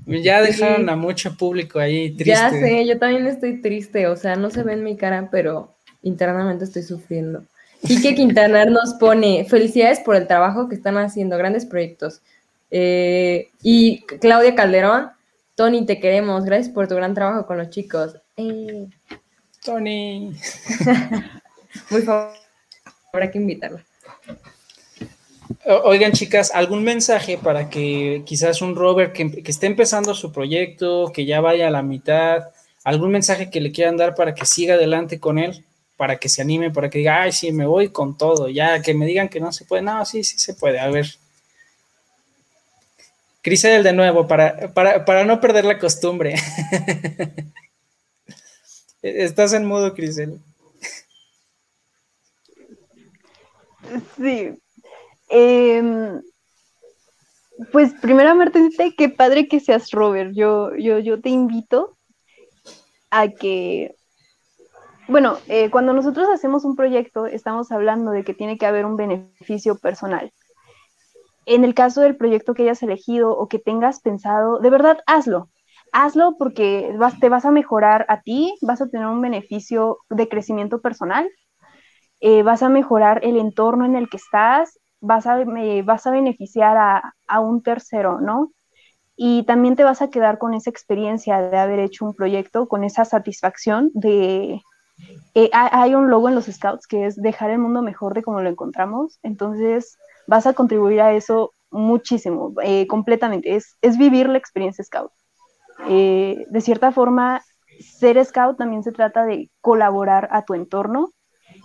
ya 0.23 0.41
dejaron 0.41 0.89
a 0.89 0.95
mucho 0.95 1.35
público 1.35 1.79
ahí 1.79 2.11
triste. 2.11 2.31
Ya 2.31 2.49
sé, 2.49 2.85
yo 2.85 2.97
también 2.97 3.27
estoy 3.27 3.61
triste, 3.61 4.07
o 4.07 4.15
sea, 4.15 4.35
no 4.35 4.49
se 4.49 4.63
ve 4.63 4.73
en 4.73 4.83
mi 4.83 4.95
cara, 4.95 5.29
pero 5.31 5.75
internamente 6.01 6.63
estoy 6.63 6.83
sufriendo. 6.83 7.43
Quique 7.85 8.15
Quintanar 8.15 8.71
nos 8.71 8.93
pone, 8.95 9.45
felicidades 9.45 9.99
por 9.99 10.15
el 10.15 10.27
trabajo 10.27 10.69
que 10.69 10.75
están 10.75 10.97
haciendo, 10.97 11.37
grandes 11.37 11.65
proyectos. 11.65 12.21
Eh, 12.71 13.49
y 13.61 14.01
Claudia 14.01 14.55
Calderón, 14.55 15.11
Tony, 15.55 15.85
te 15.85 15.99
queremos, 15.99 16.45
gracias 16.45 16.73
por 16.73 16.87
tu 16.87 16.95
gran 16.95 17.13
trabajo 17.13 17.45
con 17.45 17.57
los 17.57 17.69
chicos. 17.69 18.15
Eh. 18.37 18.87
Tony. 19.63 20.33
Muy 21.89 22.01
favor, 22.01 22.33
habrá 23.11 23.29
que 23.31 23.37
invitarla. 23.37 23.83
Oigan, 25.69 26.13
chicas, 26.13 26.51
¿algún 26.53 26.83
mensaje 26.83 27.37
para 27.37 27.69
que 27.69 28.23
quizás 28.25 28.61
un 28.61 28.75
Robert 28.75 29.13
que, 29.13 29.43
que, 29.43 29.51
esté 29.51 29.67
empezando 29.67 30.15
su 30.15 30.31
proyecto, 30.31 31.11
que 31.13 31.25
ya 31.25 31.41
vaya 31.41 31.67
a 31.67 31.71
la 31.71 31.83
mitad, 31.83 32.49
algún 32.85 33.11
mensaje 33.11 33.49
que 33.49 33.59
le 33.59 33.73
quieran 33.73 33.97
dar 33.97 34.15
para 34.15 34.33
que 34.33 34.45
siga 34.45 34.75
adelante 34.75 35.19
con 35.19 35.37
él? 35.39 35.65
para 35.97 36.17
que 36.17 36.29
se 36.29 36.43
anime, 36.43 36.71
para 36.71 36.89
que 36.89 36.99
diga, 36.99 37.23
ay, 37.23 37.31
sí, 37.31 37.51
me 37.51 37.65
voy 37.65 37.89
con 37.89 38.17
todo, 38.17 38.47
ya 38.49 38.81
que 38.81 38.93
me 38.93 39.07
digan 39.07 39.27
que 39.29 39.39
no 39.39 39.51
se 39.51 39.65
puede, 39.65 39.81
no, 39.81 40.05
sí, 40.05 40.23
sí 40.23 40.37
se 40.37 40.53
puede, 40.53 40.79
a 40.79 40.87
ver. 40.89 41.07
Crisel 43.41 43.83
de 43.83 43.93
nuevo, 43.93 44.27
para, 44.27 44.73
para, 44.73 45.25
no 45.25 45.41
perder 45.41 45.65
la 45.65 45.79
costumbre. 45.79 46.35
Estás 49.01 49.53
en 49.53 49.65
modo, 49.65 49.93
Crisel. 49.93 50.39
Sí. 54.17 54.53
Em, 55.29 56.21
pues 57.71 57.93
primeramente, 58.01 58.93
qué 58.97 59.09
padre 59.09 59.47
que 59.47 59.59
seas 59.59 59.91
Robert. 59.91 60.31
Yo, 60.33 60.75
yo, 60.75 60.99
yo 60.99 61.21
te 61.21 61.29
invito 61.29 61.97
a 63.09 63.29
que 63.29 63.95
bueno, 65.07 65.37
eh, 65.47 65.69
cuando 65.69 65.93
nosotros 65.93 66.27
hacemos 66.29 66.65
un 66.65 66.75
proyecto, 66.75 67.27
estamos 67.27 67.71
hablando 67.71 68.11
de 68.11 68.25
que 68.25 68.33
tiene 68.33 68.57
que 68.57 68.65
haber 68.65 68.85
un 68.85 68.97
beneficio 68.97 69.77
personal. 69.77 70.33
En 71.45 71.63
el 71.63 71.73
caso 71.73 72.01
del 72.01 72.17
proyecto 72.17 72.53
que 72.53 72.63
hayas 72.63 72.83
elegido 72.83 73.31
o 73.31 73.47
que 73.47 73.57
tengas 73.57 74.01
pensado, 74.01 74.59
de 74.59 74.69
verdad, 74.69 74.97
hazlo. 75.05 75.49
Hazlo 75.93 76.35
porque 76.37 76.93
te 77.21 77.29
vas 77.29 77.45
a 77.45 77.51
mejorar 77.51 78.05
a 78.09 78.21
ti, 78.21 78.53
vas 78.61 78.81
a 78.81 78.89
tener 78.89 79.07
un 79.07 79.21
beneficio 79.21 79.99
de 80.09 80.27
crecimiento 80.27 80.81
personal, 80.81 81.29
eh, 82.19 82.43
vas 82.43 82.61
a 82.61 82.67
mejorar 82.67 83.21
el 83.23 83.37
entorno 83.37 83.85
en 83.85 83.95
el 83.95 84.09
que 84.09 84.17
estás, 84.17 84.77
vas 84.99 85.27
a, 85.27 85.43
vas 85.83 86.07
a 86.07 86.11
beneficiar 86.11 86.77
a, 86.77 87.15
a 87.27 87.39
un 87.39 87.61
tercero, 87.61 88.19
¿no? 88.21 88.51
y 89.19 89.43
también 89.43 89.75
te 89.75 89.83
vas 89.83 90.03
a 90.03 90.11
quedar 90.11 90.37
con 90.37 90.53
esa 90.53 90.69
experiencia 90.69 91.41
de 91.41 91.57
haber 91.57 91.79
hecho 91.79 92.05
un 92.05 92.13
proyecto, 92.13 92.67
con 92.67 92.83
esa 92.83 93.03
satisfacción 93.03 93.89
de, 93.95 94.61
eh, 95.33 95.49
hay 95.53 95.95
un 95.95 96.09
logo 96.09 96.29
en 96.29 96.35
los 96.35 96.45
scouts 96.45 96.87
que 96.87 97.05
es 97.05 97.15
dejar 97.15 97.49
el 97.49 97.59
mundo 97.59 97.81
mejor 97.81 98.13
de 98.13 98.23
como 98.23 98.41
lo 98.41 98.49
encontramos, 98.49 99.19
entonces 99.23 99.97
vas 100.27 100.45
a 100.47 100.53
contribuir 100.53 101.01
a 101.01 101.13
eso 101.13 101.51
muchísimo, 101.71 102.53
eh, 102.63 102.87
completamente, 102.87 103.55
es, 103.55 103.77
es, 103.81 103.97
vivir 103.97 104.29
la 104.29 104.37
experiencia 104.37 104.83
scout. 104.83 105.11
Eh, 105.87 106.45
de 106.49 106.61
cierta 106.61 106.91
forma, 106.91 107.41
ser 107.79 108.23
scout 108.23 108.57
también 108.57 108.83
se 108.83 108.91
trata 108.91 109.25
de 109.25 109.49
colaborar 109.61 110.29
a 110.31 110.43
tu 110.43 110.53
entorno. 110.53 111.11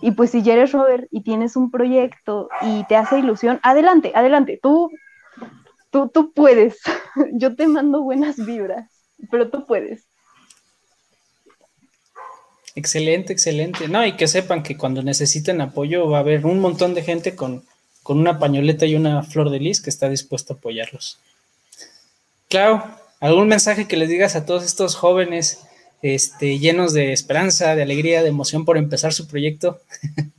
Y 0.03 0.11
pues 0.11 0.31
si 0.31 0.41
ya 0.41 0.51
eres 0.51 0.73
Robert 0.73 1.07
y 1.11 1.23
tienes 1.23 1.55
un 1.55 1.71
proyecto 1.71 2.49
y 2.61 2.83
te 2.87 2.97
hace 2.97 3.19
ilusión, 3.19 3.61
adelante, 3.63 4.11
adelante, 4.13 4.59
tú, 4.61 4.91
tú, 5.91 6.09
tú 6.13 6.33
puedes. 6.33 6.77
Yo 7.31 7.55
te 7.55 7.67
mando 7.67 8.03
buenas 8.03 8.35
vibras, 8.35 8.91
pero 9.31 9.49
tú 9.49 9.65
puedes. 9.65 10.03
Excelente, 12.75 13.31
excelente. 13.31 13.87
No, 13.87 14.05
y 14.05 14.17
que 14.17 14.27
sepan 14.27 14.61
que 14.61 14.75
cuando 14.75 15.01
necesiten 15.03 15.61
apoyo 15.61 16.09
va 16.09 16.17
a 16.17 16.19
haber 16.19 16.45
un 16.45 16.59
montón 16.59 16.95
de 16.95 17.03
gente 17.03 17.37
con, 17.37 17.63
con 18.03 18.19
una 18.19 18.39
pañoleta 18.39 18.85
y 18.85 18.95
una 18.95 19.23
flor 19.23 19.51
de 19.51 19.61
lis 19.61 19.79
que 19.79 19.89
está 19.89 20.09
dispuesto 20.09 20.51
a 20.51 20.57
apoyarlos. 20.57 21.17
Clau, 22.49 22.83
¿algún 23.21 23.47
mensaje 23.47 23.87
que 23.87 23.95
les 23.95 24.09
digas 24.09 24.35
a 24.35 24.45
todos 24.45 24.65
estos 24.65 24.97
jóvenes 24.97 25.63
este, 26.03 26.59
llenos 26.59 26.93
de 26.93 27.11
esperanza, 27.11 27.75
de 27.75 27.81
alegría, 27.81 28.21
de 28.21 28.29
emoción 28.29 28.65
por 28.65 28.77
empezar 28.77 29.13
su 29.13 29.27
proyecto? 29.27 29.79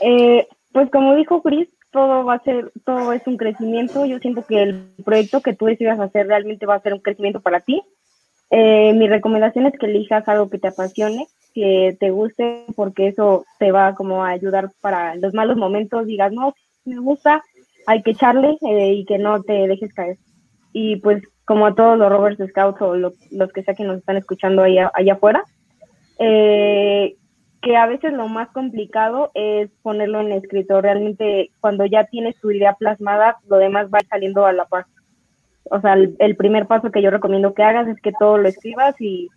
Eh, 0.00 0.46
pues 0.70 0.88
como 0.92 1.16
dijo 1.16 1.42
Chris, 1.42 1.68
todo 1.90 2.24
va 2.24 2.34
a 2.34 2.42
ser, 2.44 2.70
todo 2.84 3.12
es 3.12 3.26
un 3.26 3.36
crecimiento. 3.36 4.06
Yo 4.06 4.20
siento 4.20 4.46
que 4.46 4.62
el 4.62 4.92
proyecto 5.04 5.40
que 5.40 5.54
tú 5.54 5.66
decidas 5.66 5.98
hacer 5.98 6.28
realmente 6.28 6.66
va 6.66 6.76
a 6.76 6.80
ser 6.80 6.94
un 6.94 7.00
crecimiento 7.00 7.40
para 7.40 7.58
ti 7.58 7.82
eh, 8.50 8.94
mi 8.94 9.08
recomendación 9.08 9.66
es 9.66 9.74
que 9.78 9.86
elijas 9.86 10.26
algo 10.28 10.48
que 10.48 10.58
te 10.58 10.68
apasione, 10.68 11.26
que 11.54 11.96
te 12.00 12.10
guste, 12.10 12.64
porque 12.76 13.08
eso 13.08 13.44
te 13.58 13.72
va 13.72 13.94
como 13.94 14.24
a 14.24 14.30
ayudar 14.30 14.70
para 14.80 15.14
los 15.16 15.34
malos 15.34 15.56
momentos. 15.56 16.06
Digas, 16.06 16.32
no, 16.32 16.54
me 16.84 16.98
gusta, 16.98 17.42
hay 17.86 18.02
que 18.02 18.12
echarle 18.12 18.56
eh, 18.62 18.92
y 18.94 19.04
que 19.04 19.18
no 19.18 19.42
te 19.42 19.52
dejes 19.66 19.92
caer. 19.92 20.16
Y 20.72 20.96
pues 20.96 21.22
como 21.48 21.64
a 21.64 21.74
todos 21.74 21.96
los 21.96 22.10
Roberts 22.10 22.46
Scouts 22.50 22.82
o 22.82 22.94
los 22.94 23.52
que 23.54 23.62
sea 23.62 23.72
que 23.72 23.82
nos 23.82 23.96
están 23.96 24.18
escuchando 24.18 24.62
allá, 24.62 24.90
allá 24.92 25.14
afuera, 25.14 25.42
eh, 26.18 27.16
que 27.62 27.74
a 27.74 27.86
veces 27.86 28.12
lo 28.12 28.28
más 28.28 28.50
complicado 28.50 29.30
es 29.32 29.70
ponerlo 29.80 30.20
en 30.20 30.32
escrito. 30.32 30.82
Realmente 30.82 31.50
cuando 31.60 31.86
ya 31.86 32.04
tienes 32.04 32.36
tu 32.36 32.50
idea 32.50 32.74
plasmada, 32.74 33.38
lo 33.48 33.56
demás 33.56 33.88
va 33.88 34.00
saliendo 34.10 34.44
a 34.44 34.52
la 34.52 34.66
par 34.66 34.84
o 35.70 35.80
sea, 35.80 35.94
el, 35.94 36.36
primer 36.36 36.66
paso 36.66 36.90
que 36.90 37.02
yo 37.02 37.10
recomiendo 37.10 37.54
que 37.54 37.62
hagas 37.62 37.88
es 37.88 38.00
que 38.00 38.12
todo 38.18 38.36
lo 38.36 38.48
escribas 38.48 38.94
y, 39.00 39.28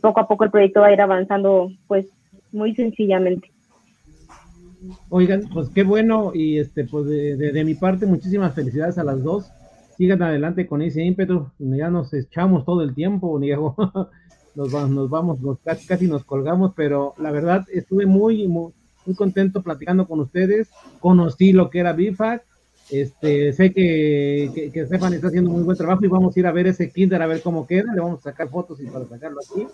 poco 0.00 0.20
a 0.20 0.28
poco 0.28 0.44
el 0.44 0.50
proyecto 0.50 0.80
va 0.80 0.88
a 0.88 0.92
ir 0.92 1.00
avanzando, 1.00 1.70
pues, 1.86 2.06
muy 2.50 2.74
sencillamente. 2.74 3.50
Oigan, 5.08 5.48
pues 5.52 5.68
qué 5.68 5.82
bueno 5.84 6.32
y 6.32 6.58
este, 6.58 6.84
pues 6.84 7.06
de, 7.06 7.64
mi 7.64 7.74
parte 7.74 8.06
muchísimas 8.06 8.54
felicidades 8.54 8.98
a 8.98 9.04
las 9.04 9.22
dos. 9.22 9.52
Sigan 10.00 10.22
adelante 10.22 10.66
con 10.66 10.80
ese 10.80 11.02
ímpetu. 11.02 11.50
Ya 11.58 11.90
nos 11.90 12.14
echamos 12.14 12.64
todo 12.64 12.80
el 12.80 12.94
tiempo, 12.94 13.38
Diego. 13.38 13.76
nos, 14.54 14.72
vamos, 14.72 14.90
nos 14.90 15.10
vamos, 15.10 15.58
casi, 15.62 15.86
casi 15.86 16.06
nos 16.06 16.24
colgamos, 16.24 16.72
pero 16.74 17.12
la 17.18 17.30
verdad 17.30 17.66
estuve 17.70 18.06
muy, 18.06 18.48
muy, 18.48 18.72
contento 19.14 19.62
platicando 19.62 20.08
con 20.08 20.20
ustedes. 20.20 20.70
Conocí 21.00 21.52
lo 21.52 21.68
que 21.68 21.80
era 21.80 21.92
BIFAC 21.92 22.42
este, 22.90 23.52
sé 23.52 23.74
que, 23.74 24.50
que, 24.54 24.72
que 24.72 24.80
está 24.80 24.96
haciendo 24.96 25.50
muy 25.50 25.64
buen 25.64 25.76
trabajo 25.76 26.02
y 26.02 26.08
vamos 26.08 26.34
a 26.34 26.40
ir 26.40 26.46
a 26.46 26.52
ver 26.52 26.66
ese 26.66 26.90
kinder 26.90 27.20
a 27.20 27.26
ver 27.26 27.42
cómo 27.42 27.66
queda. 27.66 27.92
Le 27.94 28.00
vamos 28.00 28.20
a 28.20 28.30
sacar 28.30 28.48
fotos 28.48 28.80
y 28.80 28.86
para 28.86 29.04
sacarlo 29.06 29.38
aquí. 29.38 29.66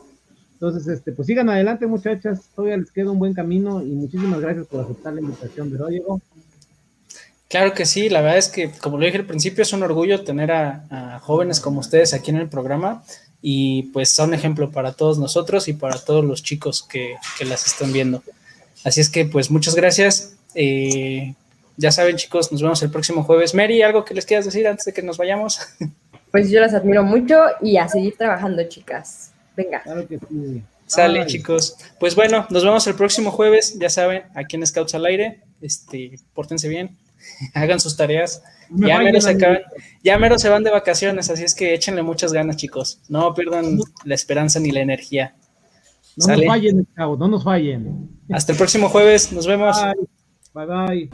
Entonces, 0.55 0.89
este, 0.89 1.12
pues 1.12 1.27
sigan 1.27 1.49
adelante, 1.49 1.87
muchachas. 1.87 2.51
Todavía 2.53 2.79
les 2.79 2.91
queda 2.91 3.12
un 3.12 3.20
buen 3.20 3.33
camino 3.33 3.81
y 3.81 3.95
muchísimas 3.95 4.41
gracias 4.41 4.66
por 4.66 4.81
aceptar 4.81 5.14
la 5.14 5.20
invitación, 5.20 5.70
de 5.70 5.79
Diego? 5.89 6.20
Claro 7.49 7.74
que 7.74 7.86
sí, 7.86 8.09
la 8.09 8.22
verdad 8.22 8.38
es 8.38 8.49
que, 8.49 8.70
como 8.72 8.99
lo 8.99 9.05
dije 9.05 9.18
al 9.18 9.26
principio, 9.26 9.62
es 9.62 9.72
un 9.72 9.82
orgullo 9.82 10.24
tener 10.24 10.51
a, 10.51 11.20
jóvenes 11.22 11.61
como 11.61 11.80
ustedes 11.80 12.12
aquí 12.12 12.30
en 12.30 12.38
el 12.38 12.49
programa 12.49 13.05
y 13.40 13.84
pues 13.92 14.11
son 14.11 14.34
ejemplo 14.34 14.70
para 14.70 14.92
todos 14.92 15.18
nosotros 15.18 15.68
y 15.68 15.72
para 15.72 15.99
todos 15.99 16.24
los 16.24 16.42
chicos 16.42 16.82
que, 16.82 17.16
que 17.38 17.44
las 17.44 17.66
están 17.66 17.92
viendo. 17.92 18.22
Así 18.84 19.01
es 19.01 19.11
que 19.11 19.24
pues 19.24 19.51
muchas 19.51 19.74
gracias. 19.74 20.36
Eh, 20.55 21.34
ya 21.76 21.92
saben 21.92 22.16
chicos, 22.16 22.51
nos 22.51 22.62
vemos 22.62 22.82
el 22.82 22.90
próximo 22.90 23.22
jueves. 23.22 23.55
Mary, 23.55 23.82
¿algo 23.82 24.05
que 24.05 24.14
les 24.14 24.24
quieras 24.24 24.44
decir 24.44 24.66
antes 24.66 24.84
de 24.84 24.92
que 24.92 25.03
nos 25.03 25.16
vayamos? 25.16 25.61
Pues 26.32 26.51
yo 26.51 26.61
las 26.61 26.74
admiro 26.74 27.03
mucho 27.03 27.40
y 27.62 27.78
a 27.78 27.88
seguir 27.88 28.14
trabajando, 28.18 28.62
chicas. 28.68 29.32
Venga. 29.57 29.80
Claro 29.82 30.07
que 30.07 30.18
sí. 30.18 30.62
Sale, 30.86 31.20
Ay. 31.20 31.26
chicos. 31.26 31.78
Pues 31.99 32.14
bueno, 32.14 32.47
nos 32.51 32.62
vemos 32.62 32.86
el 32.86 32.94
próximo 32.94 33.30
jueves. 33.30 33.78
Ya 33.78 33.88
saben, 33.88 34.24
aquí 34.34 34.57
en 34.57 34.66
Scouts 34.66 34.94
al 34.94 35.07
aire. 35.07 35.40
Este, 35.62 36.18
pórtense 36.34 36.68
bien, 36.68 36.94
hagan 37.55 37.81
sus 37.81 37.97
tareas. 37.97 38.43
Me 38.68 38.89
Ya 38.89 38.99
mero, 38.99 39.20
se 39.20 39.31
acaban- 39.31 39.62
ya 40.03 40.18
mero 40.18 40.39
se 40.39 40.49
van 40.49 40.64
de 40.64 40.70
vacaciones, 40.70 41.31
así 41.31 41.45
es 41.45 41.55
que 41.55 41.74
échenle 41.74 42.03
muchas 42.03 42.33
ganas, 42.33 42.57
chicos. 42.57 43.01
No 43.09 43.33
pierdan 43.35 43.79
la 44.05 44.14
esperanza 44.14 44.59
ni 44.61 44.70
la 44.72 44.81
energía. 44.81 45.35
No 46.16 46.24
Sale. 46.27 46.47
nos 46.47 46.55
fallen, 46.55 46.87
chavos, 46.97 47.18
no 47.18 47.29
nos 47.29 47.45
fallen. 47.45 48.09
Hasta 48.33 48.53
el 48.53 48.59
próximo 48.59 48.89
jueves. 48.89 49.33
Nos 49.33 49.47
vemos. 49.47 49.77
Bye, 50.55 50.66
bye. 50.66 50.87
bye. 50.87 51.11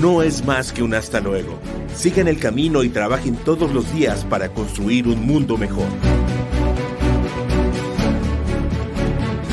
No 0.00 0.22
es 0.22 0.44
más 0.44 0.72
que 0.72 0.82
un 0.82 0.94
hasta 0.94 1.20
luego. 1.20 1.58
Sigan 1.94 2.28
el 2.28 2.38
camino 2.38 2.82
y 2.82 2.88
trabajen 2.90 3.36
todos 3.36 3.72
los 3.72 3.92
días 3.94 4.24
para 4.24 4.48
construir 4.50 5.06
un 5.08 5.24
mundo 5.24 5.56
mejor. 5.56 5.86